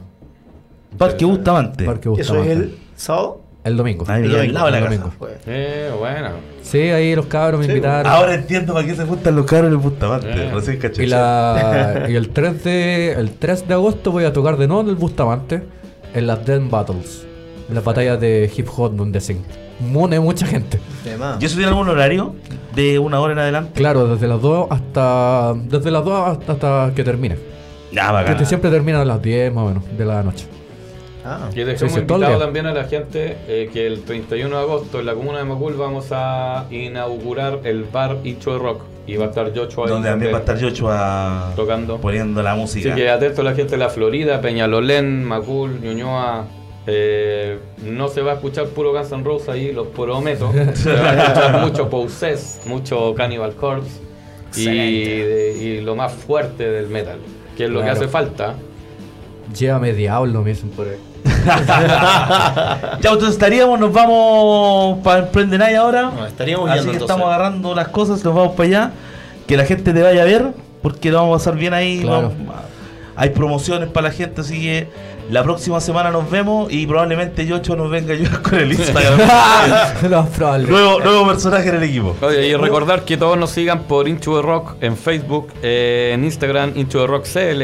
Parque 0.96 1.24
Bustamante. 1.24 1.84
Parque 1.84 2.08
¿Eso 2.08 2.34
Bustamante. 2.34 2.52
es 2.52 2.58
el 2.58 2.78
sábado? 2.94 3.40
El 3.64 3.76
domingo. 3.76 4.04
Ahí, 4.08 4.22
El 4.22 4.30
al 4.30 4.36
domingo, 4.36 4.54
lado 4.54 4.66
de 4.66 4.72
la 4.72 4.78
el 4.78 4.84
casa. 4.84 4.96
domingo. 5.18 5.28
Eh, 5.46 5.90
bueno. 5.98 6.28
Sí, 6.62 6.78
ahí 6.78 7.14
los 7.14 7.26
cabros 7.26 7.60
me 7.60 7.66
Sí, 7.66 7.72
invitaron. 7.72 8.10
Ahora 8.10 8.34
entiendo 8.34 8.72
para 8.72 8.86
qué 8.86 8.94
se 8.94 9.04
juntan 9.04 9.36
los 9.36 9.44
cabros 9.46 9.66
en 9.66 9.72
el 9.72 9.78
Bustamante. 9.78 10.28
Eh. 10.30 10.50
Recién 10.54 10.78
caché. 10.78 11.02
Y, 11.04 11.06
la, 11.08 12.06
y 12.08 12.14
el, 12.14 12.30
3 12.30 12.64
de, 12.64 13.12
el 13.12 13.32
3 13.32 13.68
de 13.68 13.74
agosto 13.74 14.12
voy 14.12 14.24
a 14.24 14.32
tocar 14.32 14.56
de 14.56 14.66
nuevo 14.68 14.82
en 14.82 14.88
el 14.88 14.94
Bustamante 14.94 15.62
en 16.14 16.26
las 16.26 16.46
Den 16.46 16.70
Battles. 16.70 17.26
En 17.68 17.74
las 17.74 17.84
batallas 17.84 18.18
de 18.20 18.50
hip 18.56 18.66
hop 18.74 18.94
donde 18.96 19.20
se 19.20 19.36
une 19.94 20.20
mucha 20.20 20.46
gente. 20.46 20.78
¿Y 21.40 21.44
eso 21.44 21.56
tiene 21.56 21.68
algún 21.68 21.88
horario? 21.88 22.34
¿De 22.74 22.98
una 22.98 23.18
hora 23.20 23.32
en 23.32 23.38
adelante? 23.40 23.72
Claro, 23.74 24.06
desde 24.06 24.28
las 24.28 24.40
2 24.40 24.66
hasta. 24.70 25.54
Desde 25.64 25.90
las 25.90 26.04
2 26.04 26.28
hasta, 26.28 26.52
hasta 26.52 26.92
que 26.94 27.02
termine. 27.04 27.36
Ya, 27.92 28.06
Que 28.08 28.12
bacán. 28.12 28.32
este 28.34 28.46
siempre 28.46 28.70
termina 28.70 29.00
a 29.00 29.04
las 29.04 29.20
10 29.20 29.52
más 29.52 29.64
o 29.64 29.68
menos 29.68 29.84
de 29.98 30.04
la 30.04 30.22
noche. 30.22 30.46
Ah. 31.24 31.50
Y 31.52 31.56
dejamos 31.60 31.92
Sí, 31.92 31.98
invitado 32.00 32.38
también 32.38 32.66
a 32.66 32.72
la 32.72 32.84
gente 32.84 33.36
eh, 33.48 33.68
que 33.72 33.86
el 33.86 34.02
31 34.04 34.56
de 34.56 34.62
agosto 34.62 35.00
en 35.00 35.06
la 35.06 35.14
comuna 35.14 35.38
de 35.38 35.44
Macul 35.44 35.74
vamos 35.74 36.06
a 36.12 36.64
inaugurar 36.70 37.58
el 37.64 37.84
bar 37.84 38.18
Icho 38.24 38.52
de 38.52 38.58
Rock. 38.58 38.82
Y 39.06 39.16
va 39.16 39.26
a 39.26 39.28
estar 39.30 39.52
Yocho 39.52 39.82
ahí 39.84 39.90
Donde 39.90 40.08
también 40.08 40.32
va 40.32 40.36
a 40.36 40.40
estar 40.40 40.56
Yocho 40.56 40.86
a... 40.88 41.52
tocando. 41.56 41.98
poniendo 41.98 42.42
la 42.42 42.52
Así 42.52 42.60
música. 42.60 42.94
que 42.94 43.10
atento 43.10 43.40
a 43.40 43.44
la 43.44 43.54
gente 43.54 43.72
de 43.72 43.78
la 43.78 43.88
Florida, 43.88 44.40
Peñalolén, 44.40 45.24
Macul, 45.24 45.80
Ñuñoa. 45.80 46.44
Eh, 46.92 47.58
no 47.84 48.08
se 48.08 48.20
va 48.22 48.32
a 48.32 48.34
escuchar 48.34 48.66
puro 48.66 48.92
Guns 48.92 49.12
N' 49.12 49.22
Roses 49.22 49.48
ahí, 49.48 49.72
los 49.72 49.86
prometo. 49.88 50.50
Se 50.74 50.92
va 50.92 51.10
a 51.10 51.22
escuchar 51.24 51.60
mucho 51.60 51.88
Possess, 51.88 52.60
mucho 52.66 53.14
Cannibal 53.14 53.54
Corpse 53.54 54.00
y, 54.56 54.64
de- 54.64 55.56
y 55.60 55.80
lo 55.82 55.94
más 55.94 56.12
fuerte 56.12 56.68
del 56.68 56.88
metal, 56.88 57.18
que 57.56 57.64
es 57.64 57.70
lo 57.70 57.82
que 57.82 57.90
hace 57.90 58.08
falta. 58.08 58.54
Llévame 59.56 59.92
diablo, 59.92 60.42
me 60.42 60.50
dicen 60.50 60.70
por 60.70 60.88
ahí. 60.88 60.96
Ya, 63.00 63.10
entonces 63.12 63.30
estaríamos, 63.30 63.78
nos 63.78 63.92
vamos 63.92 64.98
para 65.02 65.20
Emprendenay 65.20 65.74
ahora. 65.74 66.10
Nos 66.10 66.28
estaríamos 66.28 66.68
Así 66.70 66.78
yendo 66.80 66.92
que 66.92 66.96
entonces. 66.98 67.14
estamos 67.16 67.26
agarrando 67.34 67.74
las 67.74 67.88
cosas, 67.88 68.24
nos 68.24 68.34
vamos 68.34 68.54
para 68.56 68.66
allá. 68.68 68.90
Que 69.46 69.56
la 69.56 69.64
gente 69.64 69.92
te 69.92 70.02
vaya 70.02 70.22
a 70.22 70.24
ver, 70.24 70.48
porque 70.82 71.10
lo 71.10 71.18
vamos 71.18 71.34
a 71.34 71.38
pasar 71.38 71.58
bien 71.58 71.74
ahí. 71.74 72.00
Claro. 72.00 72.32
vamos- 72.38 72.54
hay 73.16 73.30
promociones 73.30 73.88
para 73.90 74.08
la 74.08 74.14
gente, 74.14 74.40
así 74.40 74.60
que 74.62 74.88
la 75.30 75.44
próxima 75.44 75.80
semana 75.80 76.10
nos 76.10 76.30
vemos 76.30 76.72
y 76.72 76.86
probablemente 76.86 77.46
Yocho 77.46 77.76
nos 77.76 77.90
venga 77.90 78.12
a 78.12 78.16
ayudar 78.16 78.42
con 78.42 78.58
el 78.58 78.72
Instagram. 78.72 79.18
Nuevo, 80.68 81.00
nuevo 81.00 81.26
personaje 81.26 81.68
en 81.68 81.76
el 81.76 81.82
equipo. 81.84 82.16
Oye, 82.20 82.48
y 82.48 82.54
recordar 82.54 83.04
que 83.04 83.16
todos 83.16 83.38
nos 83.38 83.50
sigan 83.50 83.84
por 83.84 84.08
Incho 84.08 84.36
de 84.36 84.42
Rock 84.42 84.76
en 84.80 84.96
Facebook, 84.96 85.52
eh, 85.62 86.10
en 86.14 86.24
Instagram 86.24 86.72
Incho 86.76 87.00
de 87.00 87.06
Rock 87.06 87.26
CL, 87.32 87.62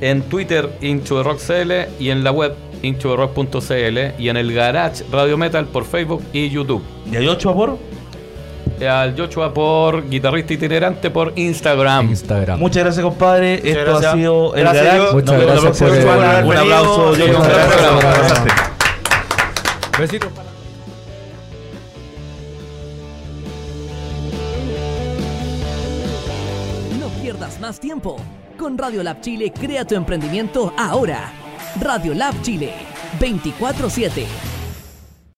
en 0.00 0.22
Twitter 0.22 0.70
Incho 0.80 1.18
de 1.18 1.22
Rock 1.24 1.40
CL 1.40 2.02
y 2.02 2.10
en 2.10 2.22
la 2.22 2.30
web 2.30 2.54
inchodrock.cl 2.82 3.98
y 4.18 4.28
en 4.28 4.36
el 4.36 4.54
Garage 4.54 5.04
Radio 5.12 5.36
Metal 5.36 5.66
por 5.66 5.84
Facebook 5.84 6.22
y 6.32 6.48
YouTube. 6.48 6.82
¿Y 7.10 7.16
hay 7.16 7.26
Yocho 7.26 7.54
por? 7.54 7.78
Eh, 8.80 8.88
al 8.88 9.16
Joshua 9.18 9.52
por 9.52 10.08
guitarrista 10.08 10.54
itinerante 10.54 11.10
por 11.10 11.32
Instagram. 11.36 12.08
Instagram. 12.10 12.58
Muchas 12.58 12.82
gracias, 12.84 13.04
compadre. 13.04 13.56
Muchas 13.58 13.66
Esto 13.76 13.84
gracias. 13.90 14.12
ha 14.12 14.16
sido 14.16 14.54
el 14.54 14.60
Gracias, 14.62 14.84
Garage. 14.84 15.12
Muchas 15.12 15.36
Nos 15.36 15.46
gracias 15.46 15.78
por 15.78 15.96
el- 15.98 16.44
Un 16.46 16.56
aplauso. 16.56 17.04
Por 17.12 18.02
pasarte. 18.02 18.50
Besitos. 19.98 20.30
No 26.98 27.08
pierdas 27.22 27.60
más 27.60 27.78
tiempo. 27.80 28.16
Con 28.58 28.76
Radio 28.76 29.02
Lab 29.02 29.20
Chile, 29.20 29.52
crea 29.58 29.84
tu 29.84 29.94
emprendimiento 29.94 30.72
ahora. 30.76 31.32
Radio 31.80 32.14
Lab 32.14 32.34
Chile, 32.42 32.72
24-7. 33.18 34.26